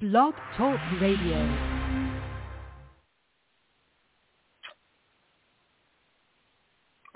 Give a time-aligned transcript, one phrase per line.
[0.00, 1.38] Blog Talk Radio.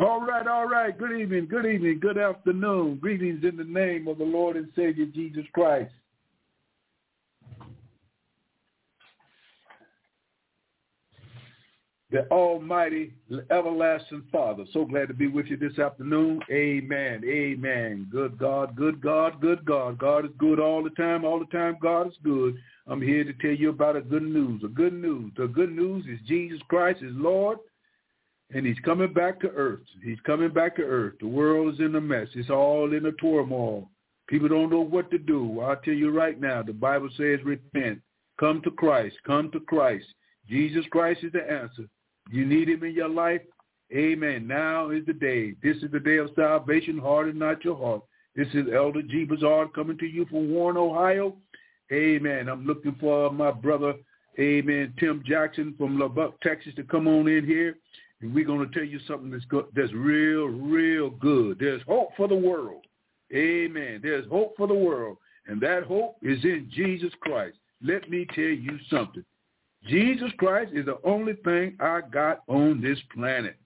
[0.01, 0.99] All right, all right.
[0.99, 2.97] Good evening, good evening, good afternoon.
[2.97, 5.93] Greetings in the name of the Lord and Savior Jesus Christ.
[12.13, 13.15] The Almighty,
[13.51, 14.65] everlasting Father.
[14.75, 16.41] So glad to be with you this afternoon.
[16.51, 17.23] Amen.
[17.27, 18.07] Amen.
[18.13, 19.99] Good God, good God, good God.
[19.99, 21.25] God is good all the time.
[21.25, 22.55] All the time, God is good.
[22.87, 24.63] I'm here to tell you about a good news.
[24.63, 25.33] A good news.
[25.39, 27.59] The good news is Jesus Christ is Lord
[28.55, 29.81] and he's coming back to earth.
[30.05, 31.15] He's coming back to earth.
[31.21, 32.29] The world is in a mess.
[32.35, 33.89] It's all in a turmoil.
[34.27, 35.61] People don't know what to do.
[35.61, 38.01] I'll tell you right now, the Bible says repent.
[38.39, 39.17] Come to Christ.
[39.27, 40.05] Come to Christ.
[40.49, 41.89] Jesus Christ is the answer.
[42.31, 43.43] You need him in your life?
[43.95, 44.47] Amen.
[44.47, 45.55] Now is the day.
[45.63, 46.99] This is the day of salvation.
[46.99, 48.03] Harden not your heart.
[48.35, 49.25] This is Elder G.
[49.25, 51.37] Bazard coming to you from Warren, Ohio.
[51.93, 52.49] Amen.
[52.49, 53.95] I'm looking for my brother,
[54.39, 57.77] amen, Tim Jackson from Lubbock, Texas to come on in here.
[58.23, 61.59] And we're going to tell you something that's good, that's real, real good.
[61.59, 62.87] There's hope for the world.
[63.35, 64.01] Amen.
[64.03, 65.19] There's hope for the world.
[65.47, 67.59] And that hope is in Jesus Christ.
[67.83, 69.25] Let me tell you something.
[69.87, 73.57] Jesus Christ is the only thing I got on this planet.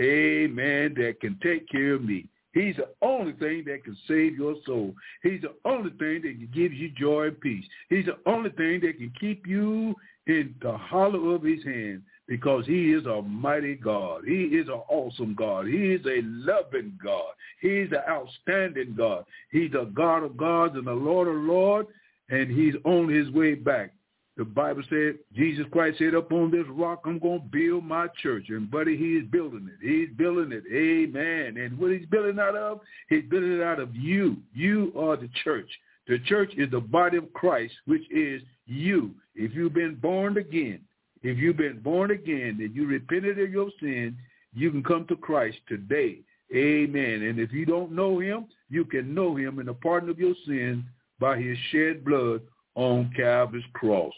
[0.00, 0.94] Amen.
[0.96, 2.26] That can take care of me.
[2.52, 4.94] He's the only thing that can save your soul.
[5.22, 7.64] He's the only thing that can give you joy and peace.
[7.88, 9.94] He's the only thing that can keep you
[10.26, 14.22] in the hollow of his hand because he is a mighty God.
[14.26, 15.66] He is an awesome God.
[15.66, 17.32] He is a loving God.
[17.60, 19.24] He's an outstanding God.
[19.50, 21.88] He's the God of gods and the Lord of lords,
[22.28, 23.92] and he's on his way back.
[24.36, 28.06] The Bible said, Jesus Christ said, up on this rock, I'm going to build my
[28.22, 28.46] church.
[28.48, 29.86] And buddy, he's building it.
[29.86, 30.64] He's building it.
[30.72, 31.62] Amen.
[31.62, 32.80] And what he's building out of,
[33.10, 34.38] he's building it out of you.
[34.54, 35.68] You are the church.
[36.08, 39.10] The church is the body of Christ, which is you.
[39.34, 40.80] If you've been born again,
[41.22, 44.16] if you've been born again and you repented of your sin,
[44.54, 46.20] you can come to Christ today.
[46.54, 47.22] Amen.
[47.22, 50.34] And if you don't know him, you can know him in the pardon of your
[50.46, 50.84] sins
[51.20, 52.40] by his shed blood
[52.74, 54.12] on Calvary's cross.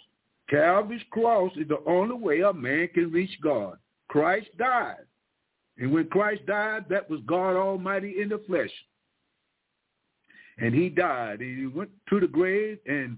[0.48, 3.78] Calvary's cross is the only way a man can reach God.
[4.08, 5.04] Christ died.
[5.78, 8.70] And when Christ died, that was God Almighty in the flesh.
[10.58, 11.40] And he died.
[11.40, 13.16] And he went to the grave and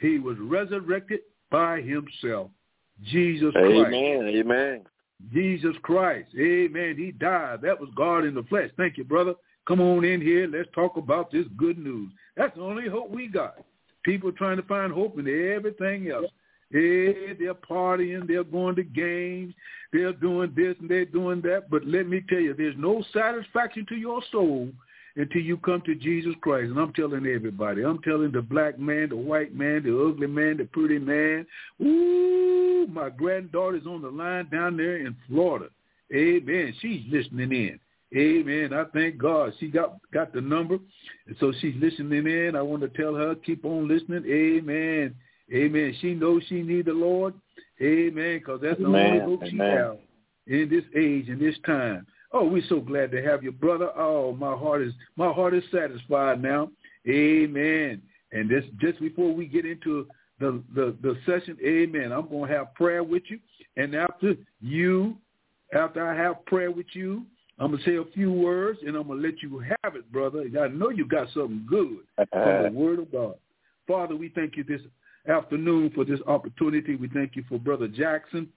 [0.00, 1.20] he was resurrected
[1.50, 2.50] by himself.
[3.04, 3.86] Jesus Christ.
[3.86, 4.32] Amen.
[4.34, 4.80] Amen.
[5.32, 6.28] Jesus Christ.
[6.38, 6.96] Amen.
[6.98, 7.60] He died.
[7.62, 8.70] That was God in the flesh.
[8.76, 9.34] Thank you, brother.
[9.66, 10.48] Come on in here.
[10.48, 12.10] Let's talk about this good news.
[12.36, 13.56] That's the only hope we got.
[14.04, 16.30] People trying to find hope in everything else.
[16.70, 19.54] Hey, they're partying, they're going to games,
[19.92, 21.70] they're doing this and they're doing that.
[21.70, 24.70] But let me tell you, there's no satisfaction to your soul
[25.16, 26.70] until you come to Jesus Christ.
[26.70, 30.56] And I'm telling everybody, I'm telling the black man, the white man, the ugly man,
[30.56, 31.46] the pretty man.
[31.80, 35.68] Ooh, my granddaughter's on the line down there in Florida.
[36.12, 36.74] Amen.
[36.80, 37.80] She's listening in.
[38.16, 38.72] Amen.
[38.72, 39.52] I thank God.
[39.58, 40.78] She got got the number,
[41.26, 42.54] and so she's listening in.
[42.54, 44.24] I want to tell her keep on listening.
[44.26, 45.14] Amen.
[45.52, 45.96] Amen.
[46.00, 47.34] She knows she needs the Lord.
[47.82, 48.38] Amen.
[48.38, 49.06] Because that's the Amen.
[49.06, 49.96] only hope she has
[50.46, 52.06] in this age and this time.
[52.32, 53.90] Oh, we're so glad to have you, brother.
[53.96, 56.70] Oh, my heart is my heart is satisfied now.
[57.08, 58.00] Amen.
[58.32, 60.06] And this just before we get into
[60.38, 62.12] the the, the session, Amen.
[62.12, 63.38] I'm gonna have prayer with you,
[63.76, 65.16] and after you,
[65.72, 67.24] after I have prayer with you,
[67.58, 70.44] I'm gonna say a few words, and I'm gonna let you have it, brother.
[70.60, 71.98] I know you got something good
[72.30, 73.34] from the Word of God.
[73.86, 74.80] Father, we thank you this
[75.28, 76.96] afternoon for this opportunity.
[76.96, 78.48] We thank you for Brother Jackson.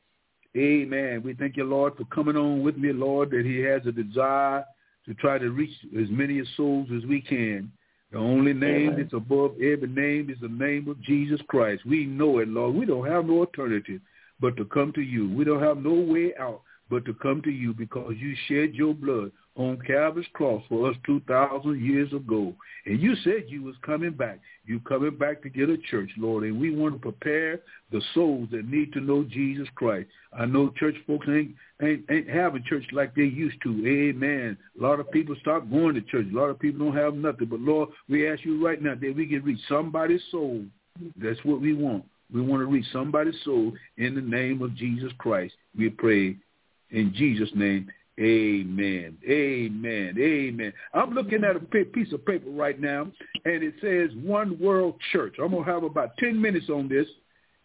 [0.55, 1.21] Amen.
[1.23, 4.65] We thank you, Lord, for coming on with me, Lord, that he has a desire
[5.05, 7.71] to try to reach as many souls as we can.
[8.11, 9.01] The only name Amen.
[9.01, 11.85] that's above every name is the name of Jesus Christ.
[11.85, 12.75] We know it, Lord.
[12.75, 14.01] We don't have no alternative
[14.39, 15.29] but to come to you.
[15.33, 18.93] We don't have no way out but to come to you because you shed your
[18.93, 22.53] blood on Calvary's cross for us 2,000 years ago.
[22.85, 24.39] And you said you was coming back.
[24.65, 26.43] You coming back to get a church, Lord.
[26.43, 27.61] And we want to prepare
[27.91, 30.09] the souls that need to know Jesus Christ.
[30.31, 33.69] I know church folks ain't, ain't, ain't having church like they used to.
[33.87, 34.57] Amen.
[34.79, 36.27] A lot of people stop going to church.
[36.31, 37.47] A lot of people don't have nothing.
[37.47, 40.63] But, Lord, we ask you right now that we can reach somebody's soul.
[41.19, 42.05] That's what we want.
[42.31, 45.53] We want to reach somebody's soul in the name of Jesus Christ.
[45.77, 46.35] We pray
[46.91, 47.89] in Jesus' name.
[48.19, 49.17] Amen.
[49.29, 50.15] Amen.
[50.17, 50.73] Amen.
[50.93, 53.11] I'm looking at a piece of paper right now,
[53.45, 55.35] and it says One World Church.
[55.39, 57.05] I'm going to have about 10 minutes on this.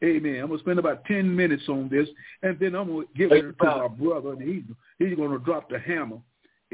[0.05, 0.41] Amen.
[0.41, 2.09] I'm going to spend about 10 minutes on this,
[2.43, 4.63] and then I'm going to give it to my brother, and he's,
[4.99, 6.19] he's going to drop the hammer.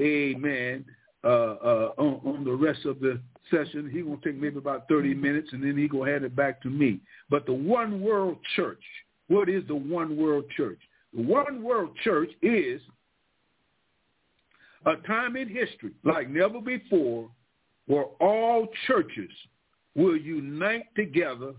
[0.01, 0.85] Amen.
[1.25, 3.21] Uh, uh, on, on the rest of the
[3.51, 3.91] session.
[3.93, 6.71] He gonna take maybe about 30 minutes, and then he gonna hand it back to
[6.71, 7.01] me.
[7.31, 8.83] But the One World Church,
[9.29, 10.79] what is the One World Church?
[11.13, 12.81] One World Church is
[14.87, 17.31] a time in history like never before
[17.87, 19.31] where all churches
[19.95, 21.55] will unite together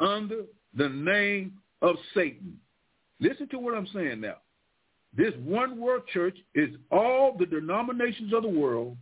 [0.00, 0.42] under
[0.76, 2.58] the name of Satan.
[3.20, 4.36] Listen to what I'm saying now.
[5.16, 8.96] This one world church is all the denominations of the world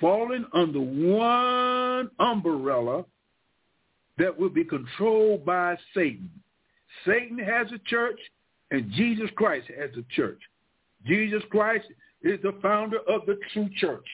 [0.00, 3.04] falling under one umbrella
[4.18, 6.30] that will be controlled by Satan.
[7.04, 8.18] Satan has a church
[8.70, 10.40] and Jesus Christ as the church.
[11.06, 11.86] Jesus Christ
[12.22, 14.06] is the founder of the true church,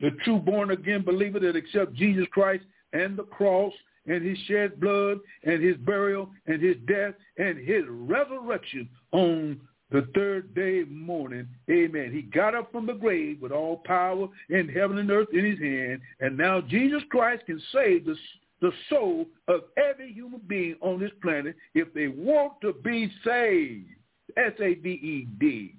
[0.00, 3.72] the true born-again believer that accepts Jesus Christ and the cross
[4.06, 9.60] and his shed blood and his burial and his death and his resurrection on
[9.90, 11.46] the third day morning.
[11.70, 12.12] Amen.
[12.12, 15.58] He got up from the grave with all power in heaven and earth in his
[15.60, 16.00] hand.
[16.20, 18.16] And now Jesus Christ can save the,
[18.60, 23.88] the soul of every human being on this planet if they want to be saved.
[24.36, 25.74] S-A-V-E-D.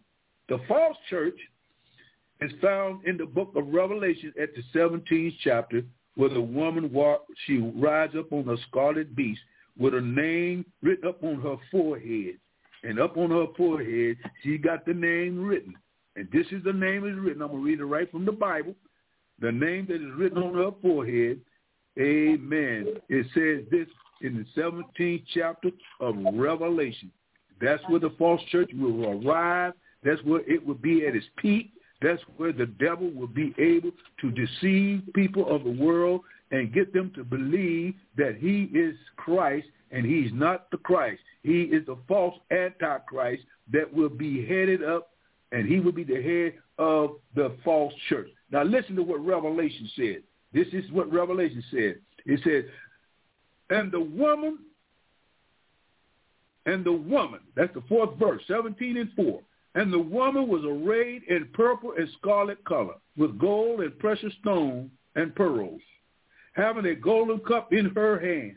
[0.49, 1.37] The false church
[2.41, 5.83] is found in the book of Revelation at the 17th chapter
[6.15, 9.41] where the woman walk, she rides up on a scarlet beast
[9.77, 12.35] with a name written up on her forehead.
[12.83, 15.75] And up on her forehead, she got the name written.
[16.15, 17.41] And this is the name is written.
[17.41, 18.75] I'm going to read it right from the Bible.
[19.39, 21.39] The name that is written on her forehead,
[21.99, 22.95] amen.
[23.09, 23.87] It says this
[24.21, 27.11] in the 17th chapter of Revelation.
[27.61, 29.73] That's where the false church will arrive.
[30.03, 31.71] That's where it will be at its peak.
[32.01, 33.91] That's where the devil will be able
[34.21, 36.21] to deceive people of the world
[36.51, 41.21] and get them to believe that he is Christ and he's not the Christ.
[41.43, 43.43] He is the false antichrist
[43.73, 45.09] that will be headed up
[45.51, 48.29] and he will be the head of the false church.
[48.51, 50.23] Now listen to what Revelation said.
[50.53, 51.97] This is what Revelation said.
[52.25, 52.65] It said,
[53.69, 54.59] and the woman,
[56.65, 59.41] and the woman, that's the fourth verse, 17 and 4.
[59.75, 64.89] And the woman was arrayed in purple and scarlet color, with gold and precious stones
[65.15, 65.81] and pearls,
[66.53, 68.55] having a golden cup in her hand,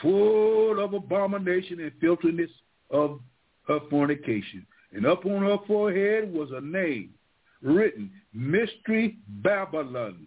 [0.00, 2.50] full of abomination and filthiness
[2.90, 3.20] of
[3.66, 4.66] her fornication.
[4.92, 7.10] And up on her forehead was a name
[7.62, 10.26] written, Mystery Babylon,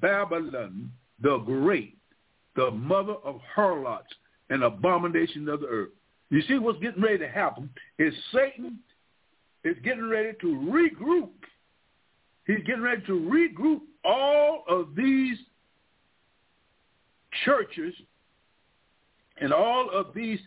[0.00, 0.90] Babylon
[1.22, 1.96] the Great,
[2.56, 4.12] the mother of harlots
[4.50, 5.90] and abomination of the earth.
[6.30, 8.78] You see what's getting ready to happen is Satan
[9.64, 11.30] is getting ready to regroup.
[12.46, 15.36] He's getting ready to regroup all of these
[17.44, 17.94] churches
[19.40, 20.38] and all of these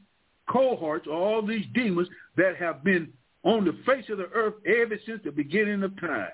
[0.49, 2.07] cohorts, all these demons
[2.37, 3.11] that have been
[3.43, 6.29] on the face of the earth ever since the beginning of time.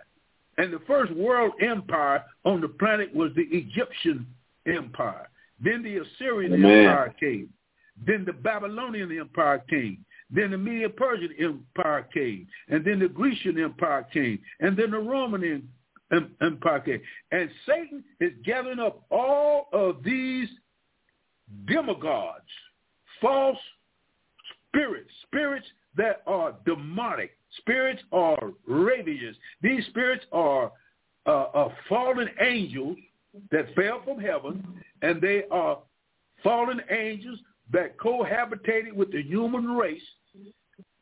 [0.58, 4.26] And the first world empire on the planet was the Egyptian
[4.66, 5.30] empire.
[5.64, 6.88] Then the Assyrian Amen.
[6.88, 7.50] empire came.
[8.06, 10.06] Then the Babylonian empire came.
[10.32, 15.70] Then the Medo-Persian Empire came, and then the Grecian Empire came, and then the Roman
[16.42, 17.02] Empire came.
[17.32, 20.50] And Satan is gathering up all of these
[21.68, 22.42] demagogues,
[23.22, 23.60] false
[24.68, 29.36] spirits, spirits that are demonic, spirits are ravagers.
[29.62, 30.72] These spirits are
[31.26, 32.98] uh, uh, fallen angels
[33.52, 34.66] that fell from heaven,
[35.02, 35.80] and they are
[36.44, 37.40] fallen angels
[37.72, 40.02] that cohabitated with the human race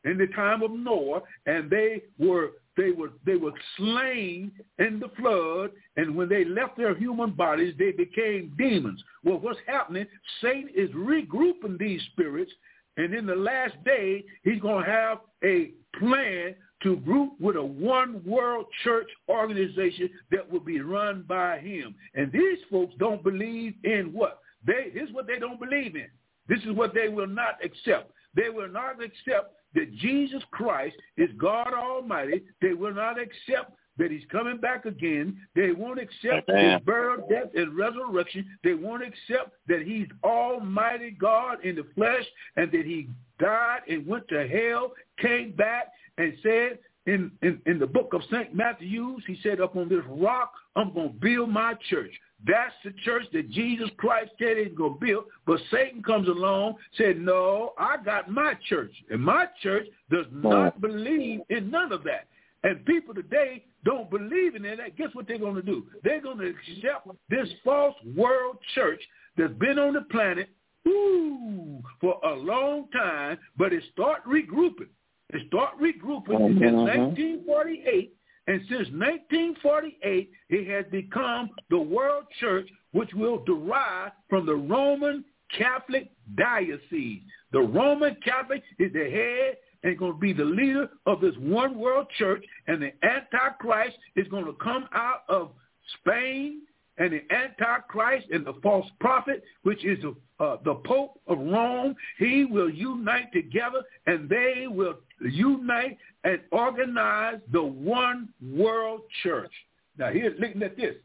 [0.06, 5.10] in the time of Noah, and they were they were they were slain in the
[5.20, 9.04] flood, and when they left their human bodies, they became demons.
[9.24, 10.08] Well, what's happening?
[10.42, 12.52] Satan is regrouping these spirits,
[12.98, 17.64] and in the last day, he's going to have a plan to group with a
[17.64, 21.96] one world church organization that will be run by him.
[22.14, 24.40] And these folks don't believe in what?
[24.66, 26.08] They, is what they don't believe in.
[26.48, 28.12] This is what they will not accept.
[28.36, 32.44] They will not accept that Jesus Christ is God Almighty.
[32.62, 35.38] They will not accept that he's coming back again.
[35.56, 36.74] They won't accept Amen.
[36.74, 38.46] his burial, death, and resurrection.
[38.64, 43.10] They won't accept that he's Almighty God in the flesh and that he
[43.40, 48.22] died and went to hell, came back and said in, in, in the book of
[48.32, 48.56] St.
[48.56, 52.12] Matthew, he said, up on this rock, I'm going to build my church.
[52.46, 55.26] That's the church that Jesus Christ said he's going to build.
[55.46, 58.92] But Satan comes along, said, no, I got my church.
[59.10, 62.28] And my church does not believe in none of that.
[62.64, 64.98] And people today don't believe in that.
[64.98, 65.86] Guess what they're going to do?
[66.04, 69.02] They're going to accept this false world church
[69.38, 70.50] that's been on the planet
[70.88, 74.88] ooh, for a long time, but it start regrouping.
[75.32, 76.64] It start regrouping mm-hmm.
[76.64, 78.14] in 1948
[78.48, 85.24] and since 1948, it has become the world church which will derive from the Roman
[85.58, 87.22] Catholic diocese.
[87.54, 91.78] The Roman Catholic is the head and going to be the leader of this one
[91.78, 95.52] world church, and the Antichrist is going to come out of
[96.00, 96.62] Spain,
[96.98, 99.98] and the Antichrist and the false prophet, which is
[100.40, 107.40] uh, the Pope of Rome, he will unite together, and they will unite and organize
[107.52, 109.52] the one world church.
[109.98, 110.96] Now, here, listen at this.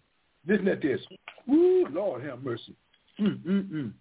[0.46, 1.00] Listen at this.
[1.50, 2.74] Ooh, Lord have mercy.
[3.20, 3.92] Mm-mm-mm.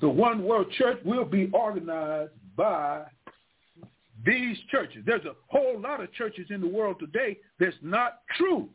[0.00, 3.02] The one world church will be organized by
[4.24, 5.02] these churches.
[5.06, 8.68] There's a whole lot of churches in the world today that's not true.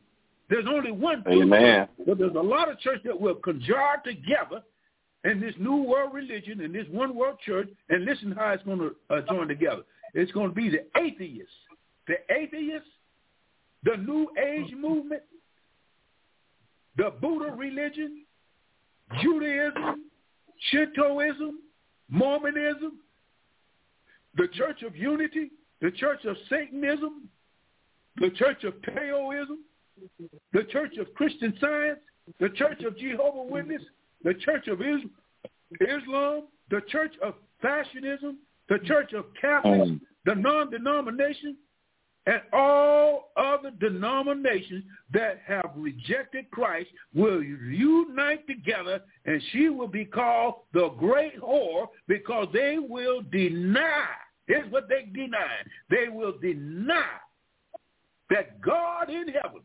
[0.49, 1.87] There's only one true Amen.
[1.97, 4.61] church, but there's a lot of churches that will conjure together
[5.23, 8.79] in this new world religion, in this one world church, and listen how it's going
[8.79, 9.83] to uh, join together.
[10.13, 11.53] It's going to be the atheists,
[12.07, 12.89] the atheists,
[13.83, 15.23] the New Age movement,
[16.97, 18.23] the Buddha religion,
[19.21, 20.05] Judaism,
[20.69, 21.59] Shintoism,
[22.09, 22.99] Mormonism,
[24.35, 25.51] the Church of Unity,
[25.81, 27.29] the Church of Satanism,
[28.17, 29.59] the Church of Taoism,
[30.53, 31.99] the Church of Christian Science,
[32.39, 33.81] the Church of Jehovah Witness,
[34.23, 38.37] the Church of Islam, the Church of Fashionism,
[38.69, 39.99] the Church of Catholics, mm.
[40.25, 41.57] the non-denomination,
[42.25, 50.05] and all other denominations that have rejected Christ will unite together and she will be
[50.05, 54.05] called the great whore because they will deny.
[54.47, 55.57] Here's what they deny.
[55.89, 57.03] They will deny
[58.29, 59.61] that God in heaven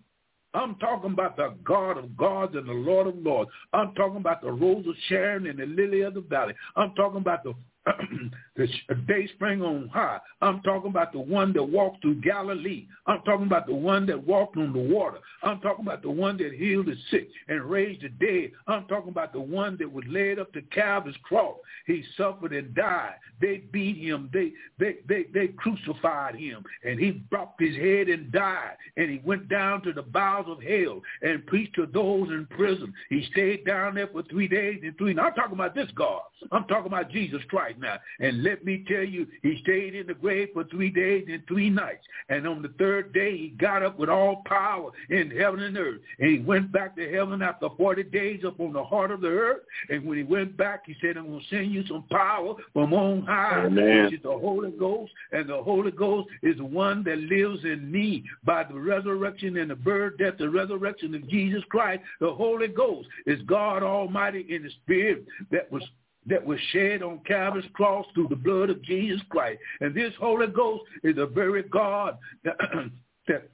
[0.54, 3.50] I'm talking about the God of gods and the Lord of lords.
[3.72, 6.54] I'm talking about the rose of Sharon and the lily of the valley.
[6.74, 7.52] I'm talking about the
[8.58, 10.18] the day spring on high.
[10.42, 12.86] I'm talking about the one that walked through Galilee.
[13.06, 15.18] I'm talking about the one that walked on the water.
[15.42, 18.50] I'm talking about the one that healed the sick and raised the dead.
[18.66, 21.56] I'm talking about the one that was led up to Calvary's cross.
[21.86, 23.14] He suffered and died.
[23.40, 24.28] They beat him.
[24.32, 28.76] They they they they crucified him, and he dropped his head and died.
[28.96, 32.92] And he went down to the bowels of hell and preached to those in prison.
[33.08, 35.16] He stayed down there for three days and three.
[35.18, 36.22] I'm talking about this God.
[36.50, 37.96] I'm talking about Jesus Christ now.
[38.20, 41.68] And let me tell you, he stayed in the grave for three days and three
[41.68, 42.04] nights.
[42.30, 46.00] And on the third day, he got up with all power in heaven and earth.
[46.18, 49.28] And he went back to heaven after 40 days up on the heart of the
[49.28, 49.62] earth.
[49.90, 52.94] And when he went back, he said, I'm going to send you some power from
[52.94, 54.04] on high, Amen.
[54.04, 55.12] which is the Holy Ghost.
[55.32, 59.70] And the Holy Ghost is the one that lives in me by the resurrection and
[59.70, 62.02] the birth, death, the resurrection of Jesus Christ.
[62.20, 65.82] The Holy Ghost is God Almighty in the Spirit that was
[66.28, 69.60] that was shed on Calvary's cross through the blood of Jesus Christ.
[69.80, 73.48] And this Holy Ghost is the very God that,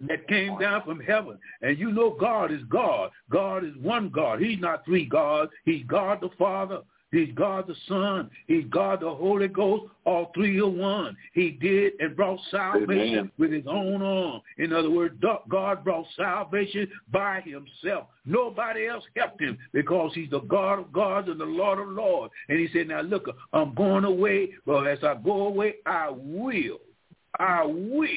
[0.00, 1.38] that came down from heaven.
[1.62, 3.10] And you know God is God.
[3.30, 4.40] God is one God.
[4.40, 5.50] He's not three gods.
[5.64, 6.80] He's God the Father,
[7.14, 8.28] He's God the Son.
[8.48, 9.84] He's God the Holy Ghost.
[10.04, 11.16] All three are one.
[11.32, 13.32] He did and brought salvation Amen.
[13.38, 14.40] with his own arm.
[14.58, 15.14] In other words,
[15.48, 18.08] God brought salvation by himself.
[18.26, 22.34] Nobody else helped him because he's the God of gods and the Lord of lords.
[22.48, 26.80] And he said, now look, I'm going away, but as I go away, I will,
[27.38, 28.08] I will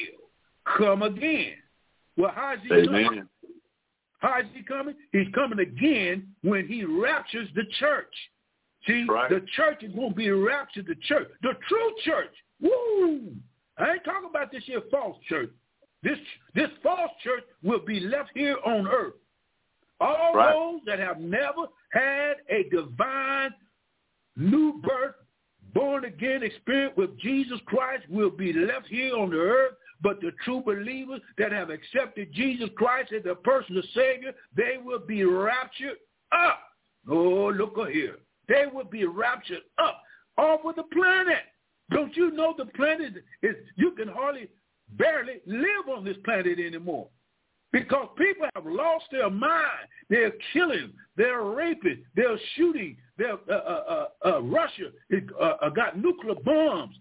[0.76, 1.52] come again.
[2.16, 3.04] Well, how's he Amen.
[3.04, 3.28] coming?
[4.18, 4.96] How is he coming?
[5.12, 8.12] He's coming again when he raptures the church.
[8.88, 9.28] See, right.
[9.28, 10.86] the church is going to be raptured.
[10.86, 12.34] The church, the true church.
[12.60, 13.34] Woo!
[13.76, 15.50] I ain't talking about this here false church.
[16.02, 16.18] This
[16.54, 19.14] this false church will be left here on earth.
[20.00, 20.52] All right.
[20.52, 23.50] those that have never had a divine
[24.36, 25.16] new birth,
[25.74, 29.74] born again experience with Jesus Christ will be left here on the earth.
[30.00, 35.00] But the true believers that have accepted Jesus Christ as their personal Savior, they will
[35.00, 35.98] be raptured
[36.32, 36.60] up.
[37.08, 38.18] Oh, look here
[38.48, 40.02] they will be raptured up
[40.36, 41.44] off of the planet.
[41.90, 44.48] Don't you know the planet is, you can hardly
[44.92, 47.08] barely live on this planet anymore
[47.72, 49.88] because people have lost their mind.
[50.08, 52.96] They're killing, they're raping, they're shooting.
[53.16, 56.96] They're, uh, uh, uh, uh Russia uh, uh, got nuclear bombs.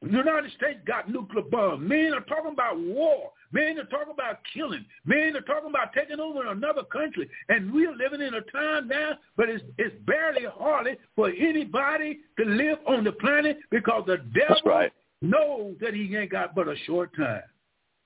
[0.00, 1.88] The United States got nuclear bombs.
[1.88, 3.30] Men are talking about war.
[3.52, 4.84] Men are talking about killing.
[5.04, 7.28] Men are talking about taking over another country.
[7.48, 12.44] And we're living in a time now, but it's, it's barely hardly for anybody to
[12.46, 14.92] live on the planet because the devil right.
[15.20, 17.42] knows that he ain't got but a short time.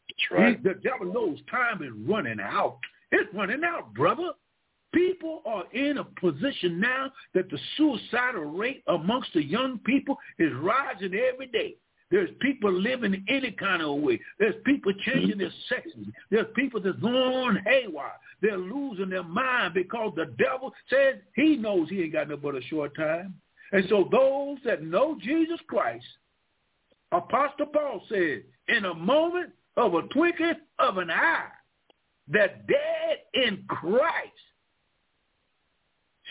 [0.08, 0.56] That's right.
[0.56, 2.78] He, the devil knows time is running out.
[3.12, 4.32] It's running out, brother.
[4.92, 10.52] People are in a position now that the suicidal rate amongst the young people is
[10.54, 11.76] rising every day.
[12.10, 14.20] There's people living any kind of way.
[14.38, 16.06] There's people changing their sexes.
[16.30, 18.12] There's people that's going haywire.
[18.40, 22.54] They're losing their mind because the devil says he knows he ain't got no but
[22.54, 23.34] a short time.
[23.72, 26.06] And so those that know Jesus Christ,
[27.10, 31.48] Apostle Paul said, in a moment of a twinkling of an eye,
[32.28, 34.30] the dead in Christ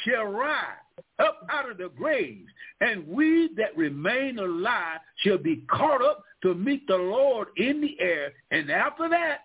[0.06, 0.85] shall rise
[1.20, 2.50] up out of the graves,
[2.82, 7.98] and we that remain alive shall be caught up to meet the Lord in the
[8.00, 8.34] air.
[8.52, 9.40] And after that,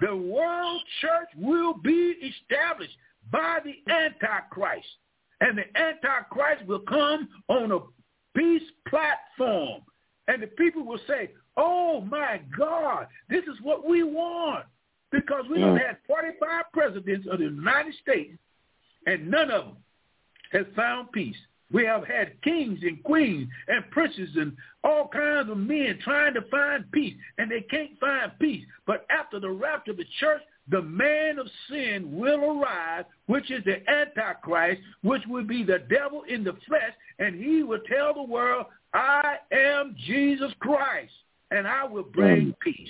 [0.00, 2.96] the world church will be established
[3.30, 4.86] by the Antichrist.
[5.40, 7.78] And the Antichrist will come on a
[8.36, 9.82] peace platform.
[10.26, 14.64] And the people will say, oh my God, this is what we want.
[15.12, 15.86] Because we have mm.
[15.86, 18.36] had 45 presidents of the United States
[19.06, 19.76] and none of them
[20.52, 21.36] has found peace.
[21.72, 26.42] We have had kings and queens and princes and all kinds of men trying to
[26.42, 28.64] find peace, and they can't find peace.
[28.86, 33.64] But after the rapture of the church, the man of sin will arise, which is
[33.64, 38.22] the Antichrist, which will be the devil in the flesh, and he will tell the
[38.22, 41.12] world, I am Jesus Christ,
[41.50, 42.88] and I will bring peace.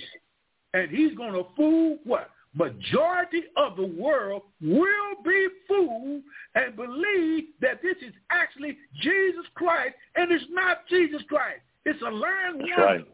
[0.73, 2.29] And he's going to fool what?
[2.55, 6.23] Majority of the world will be fooled
[6.55, 11.61] and believe that this is actually Jesus Christ, and it's not Jesus Christ.
[11.85, 12.71] It's a lying one.
[12.77, 13.07] Right.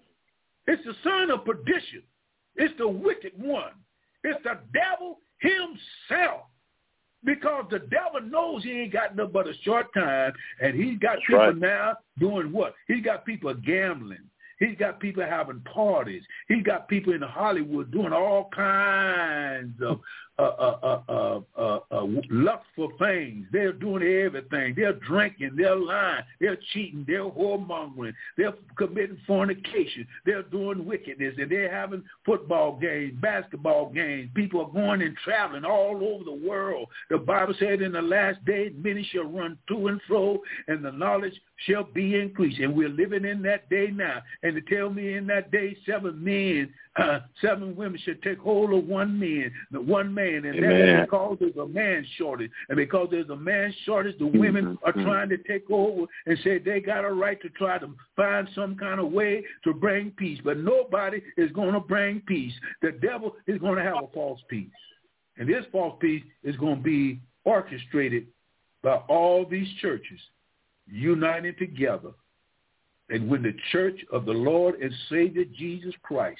[0.68, 2.04] It's the son of perdition.
[2.56, 3.74] It's the wicked one.
[4.24, 6.42] It's the devil himself.
[7.24, 11.18] Because the devil knows he ain't got nothing but a short time, and he's got
[11.18, 11.56] That's people right.
[11.56, 12.74] now doing what?
[12.88, 14.28] He's got people gambling.
[14.62, 16.22] He's got people having parties.
[16.48, 20.00] He's got people in Hollywood doing all kinds of
[20.40, 23.46] uh, uh, uh, uh, uh, lustful things.
[23.52, 24.74] They're doing everything.
[24.76, 25.52] They're drinking.
[25.56, 26.24] They're lying.
[26.40, 27.06] They're cheating.
[27.08, 28.14] They're whoremongering.
[28.38, 30.08] They're committing fornication.
[30.26, 34.30] They're doing wickedness, and they're having football games, basketball games.
[34.34, 36.88] People are going and traveling all over the world.
[37.10, 40.92] The Bible said in the last days, many shall run to and fro, and the
[40.92, 42.60] knowledge shall be increased.
[42.60, 44.22] And we're living in that day now.
[44.44, 48.74] And to tell me in that day, seven men uh, seven women should take hold
[48.74, 50.98] of one man, the one man, and Amen.
[50.98, 52.51] that's because there's a man shortage.
[52.70, 54.90] And because there's a man shortage, the women mm-hmm.
[54.90, 58.48] are trying to take over and say they got a right to try to find
[58.56, 60.40] some kind of way to bring peace.
[60.44, 62.54] But nobody is going to bring peace.
[62.82, 64.70] The devil is going to have a false peace.
[65.38, 68.27] And this false peace is going to be orchestrated
[68.84, 70.20] by all these churches
[70.88, 72.12] united together.
[73.10, 76.40] And when the church of the Lord and Savior Jesus Christ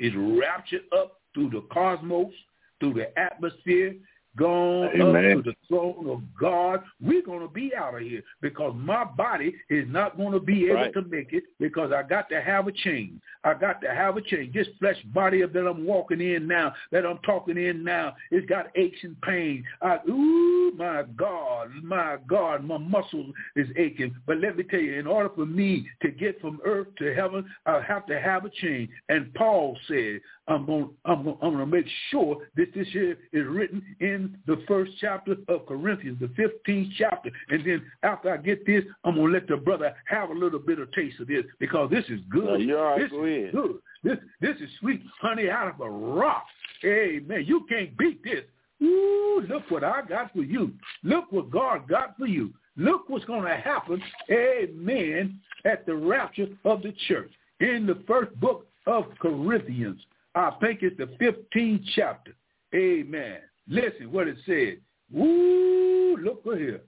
[0.00, 2.32] is raptured up through the cosmos,
[2.80, 3.94] through the atmosphere,
[4.36, 5.38] gone Amen.
[5.38, 9.04] up to the throne of God, we're going to be out of here because my
[9.04, 10.92] body is not going to be able right.
[10.94, 13.20] to make it because I got to have a change.
[13.44, 14.52] I got to have a change.
[14.52, 18.66] This flesh body that I'm walking in now, that I'm talking in now, it's got
[18.76, 19.64] aches and pains.
[19.80, 24.14] I, ooh, my God, my God, my muscles is aching.
[24.26, 27.44] But let me tell you, in order for me to get from earth to heaven,
[27.66, 28.90] I have to have a change.
[29.08, 33.16] And Paul said, I'm going, I'm going, I'm going to make sure that this here
[33.32, 37.30] is written in the first chapter of Corinthians, the 15th chapter.
[37.48, 40.58] And then after I get this, I'm going to let the brother have a little
[40.58, 42.44] bit of taste of this because this is good.
[42.44, 43.78] No, you're this go is good.
[44.02, 46.44] This, this is sweet honey out of a rock.
[46.84, 47.44] Amen.
[47.46, 48.44] You can't beat this.
[48.82, 50.72] Ooh, look what I got for you.
[51.02, 52.52] Look what God got for you.
[52.76, 57.30] Look what's going to happen, amen, at the rapture of the church.
[57.60, 60.00] In the first book of Corinthians,
[60.34, 62.32] I think it's the 15th chapter.
[62.74, 63.38] Amen.
[63.70, 64.78] Listen what it said.
[65.10, 66.82] Woo, look here.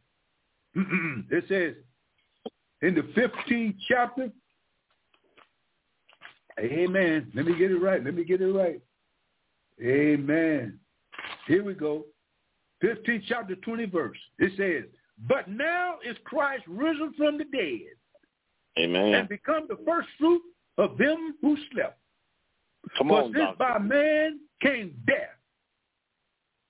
[0.74, 1.74] it says
[2.82, 4.30] in the 15th chapter,
[6.58, 7.30] Amen.
[7.34, 8.04] Let me get it right.
[8.04, 8.80] Let me get it right.
[9.82, 10.78] Amen.
[11.46, 12.04] Here we go.
[12.84, 14.18] 15th chapter 20 verse.
[14.38, 14.90] It says,
[15.28, 17.94] But now is Christ risen from the dead.
[18.78, 19.14] Amen.
[19.14, 20.42] And become the first fruit
[20.78, 21.98] of them who slept.
[22.98, 23.58] Come For on, since doctor.
[23.58, 25.36] by man came death,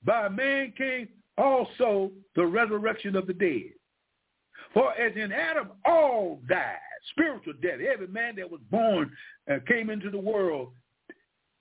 [0.05, 3.73] by man came also the resurrection of the dead.
[4.75, 6.77] For as in Adam all died,
[7.11, 9.11] spiritual death, every man that was born
[9.47, 10.73] and uh, came into the world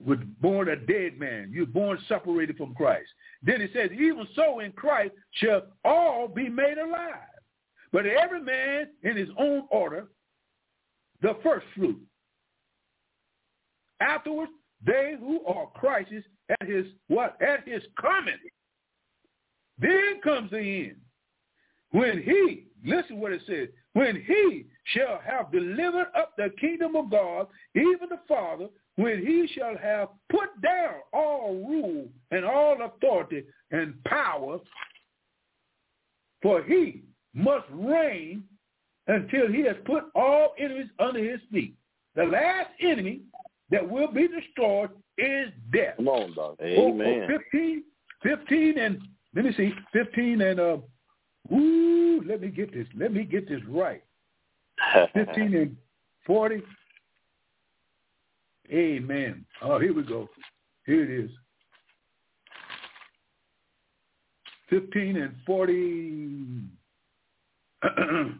[0.04, 1.50] was born a dead man.
[1.52, 3.08] You're born separated from Christ.
[3.42, 7.14] Then it says, even so in Christ shall all be made alive.
[7.92, 10.06] But every man in his own order,
[11.20, 12.00] the first fruit.
[14.00, 14.50] Afterwards,
[14.84, 16.26] they who are Christ's
[16.60, 17.40] at his what?
[17.40, 18.38] At his coming.
[19.78, 20.96] Then comes the end.
[21.90, 27.10] When he, listen what it says, when he shall have delivered up the kingdom of
[27.10, 33.44] God, even the Father, when he shall have put down all rule and all authority
[33.70, 34.58] and power,
[36.42, 37.02] for he
[37.34, 38.44] must reign
[39.06, 41.74] until he has put all enemies under his feet.
[42.14, 43.20] The last enemy
[43.70, 44.90] that will be destroyed
[45.22, 45.96] is death.
[45.96, 46.56] Come on, dog.
[46.60, 47.28] Amen.
[47.28, 47.82] 15,
[48.22, 48.98] 15 and,
[49.34, 50.76] let me see, 15 and, uh,
[51.52, 54.02] ooh, let me get this, let me get this right.
[55.14, 55.76] 15 and
[56.26, 56.62] 40.
[58.70, 59.44] Amen.
[59.60, 60.28] Oh, here we go.
[60.86, 61.30] Here it is.
[64.70, 66.62] 15 and 40.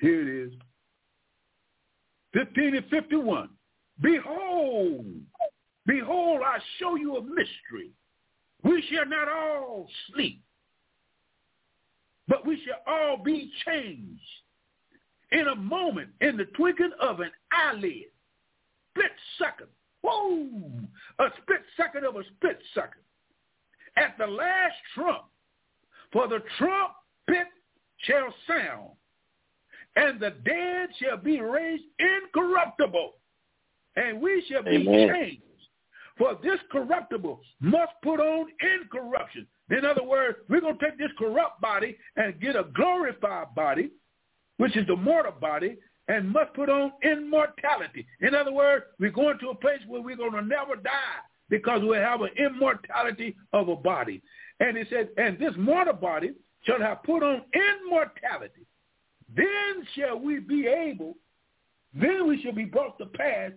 [0.00, 0.52] Here it is.
[2.34, 3.48] 15 and 51.
[4.00, 5.06] Behold,
[5.86, 7.92] behold, I show you a mystery.
[8.64, 10.42] We shall not all sleep,
[12.28, 14.20] but we shall all be changed
[15.32, 18.04] in a moment, in the twinkling of an eyelid,
[18.90, 19.68] split second.
[20.02, 20.48] Whoa!
[21.18, 23.02] A split second of a split second.
[23.96, 25.24] At the last trump,
[26.12, 27.48] for the trumpet
[27.98, 28.90] shall sound,
[29.96, 33.12] and the dead shall be raised incorruptible,
[33.96, 35.08] and we shall be Amen.
[35.08, 35.42] changed.
[36.18, 38.46] For this corruptible must put on
[38.80, 39.46] incorruption.
[39.70, 43.90] In other words, we're going to take this corrupt body and get a glorified body,
[44.58, 45.76] which is the mortal body,
[46.08, 48.06] and must put on immortality.
[48.20, 51.82] In other words, we're going to a place where we're going to never die because
[51.82, 54.22] we have an immortality of a body.
[54.60, 56.32] And he said, and this mortal body
[56.64, 58.66] shall have put on immortality.
[59.34, 61.16] Then shall we be able,
[61.94, 63.52] then we shall be brought to pass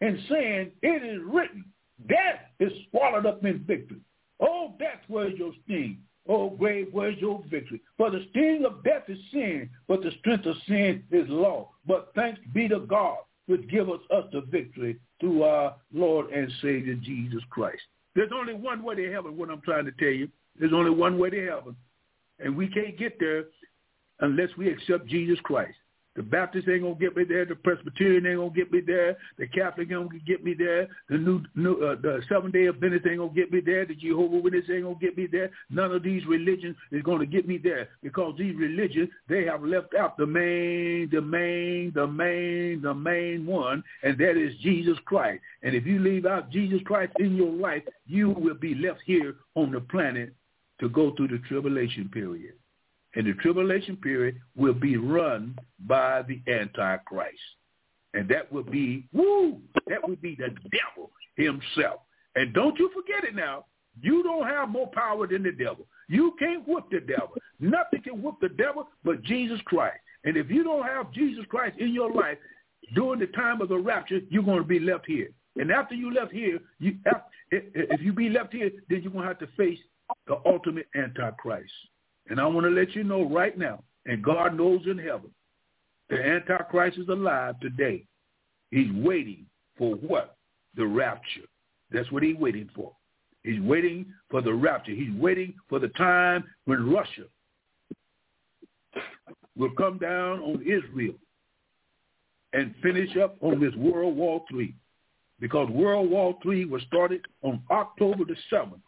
[0.00, 1.64] and saying, it is written,
[2.06, 4.00] death is swallowed up in victory.
[4.40, 5.98] Oh, death, where's your sting?
[6.28, 7.80] Oh, grave, where's your victory?
[7.96, 11.70] For the sting of death is sin, but the strength of sin is law.
[11.86, 16.94] But thanks be to God, which giveth us the victory through our Lord and Savior
[16.94, 17.82] Jesus Christ.
[18.14, 20.28] There's only one way to heaven, what I'm trying to tell you.
[20.58, 21.76] There's only one way to heaven.
[22.40, 23.44] And we can't get there
[24.20, 25.76] unless we accept Jesus Christ.
[26.18, 27.44] The Baptist ain't gonna get me there.
[27.44, 29.16] The Presbyterian ain't gonna get me there.
[29.38, 30.88] The Catholic ain't gonna get me there.
[31.08, 33.86] The new, new uh, the Seventh Day Adventist ain't gonna get me there.
[33.86, 35.52] The Jehovah Witness ain't gonna get me there.
[35.70, 39.94] None of these religions is gonna get me there because these religions they have left
[39.94, 45.40] out the main, the main, the main, the main one, and that is Jesus Christ.
[45.62, 49.36] And if you leave out Jesus Christ in your life, you will be left here
[49.54, 50.34] on the planet
[50.80, 52.54] to go through the tribulation period
[53.18, 57.34] and the tribulation period will be run by the Antichrist.
[58.14, 62.00] And that will be, woo, that will be the devil himself.
[62.36, 63.64] And don't you forget it now.
[64.00, 65.84] You don't have more power than the devil.
[66.08, 67.34] You can't whoop the devil.
[67.58, 69.98] Nothing can whoop the devil but Jesus Christ.
[70.22, 72.38] And if you don't have Jesus Christ in your life
[72.94, 75.30] during the time of the rapture, you're going to be left here.
[75.56, 76.96] And after you left here, you,
[77.50, 79.78] if you be left here, then you're going to have to face
[80.28, 81.72] the ultimate Antichrist.
[82.28, 85.30] And I want to let you know right now, and God knows in heaven,
[86.10, 88.04] the Antichrist is alive today.
[88.70, 90.36] He's waiting for what?
[90.76, 91.46] The rapture.
[91.90, 92.92] That's what he's waiting for.
[93.44, 94.92] He's waiting for the rapture.
[94.92, 97.24] He's waiting for the time when Russia
[99.56, 101.14] will come down on Israel
[102.52, 104.74] and finish up on this World War III.
[105.40, 108.80] Because World War III was started on October the 7th,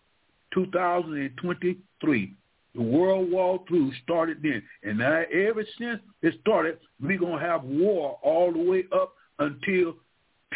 [0.52, 2.34] 2023.
[2.74, 4.62] The World War II started then.
[4.82, 9.14] And now ever since it started, we're going to have war all the way up
[9.38, 9.96] until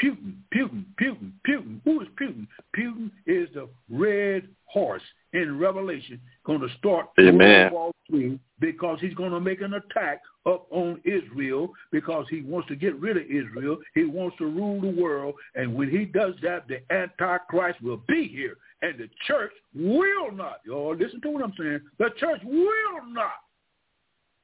[0.02, 1.80] Putin, Putin, Putin, Putin.
[1.85, 2.46] Who is Putin?
[2.76, 5.02] Putin is the red horse
[5.33, 7.72] in Revelation going to start Amen.
[7.72, 12.42] World War III because he's going to make an attack up on Israel because he
[12.42, 13.78] wants to get rid of Israel.
[13.94, 15.35] He wants to rule the world.
[15.54, 18.57] And when he does that, the Antichrist will be here.
[18.83, 23.33] And the church will not, y'all listen to what I'm saying, the church will not,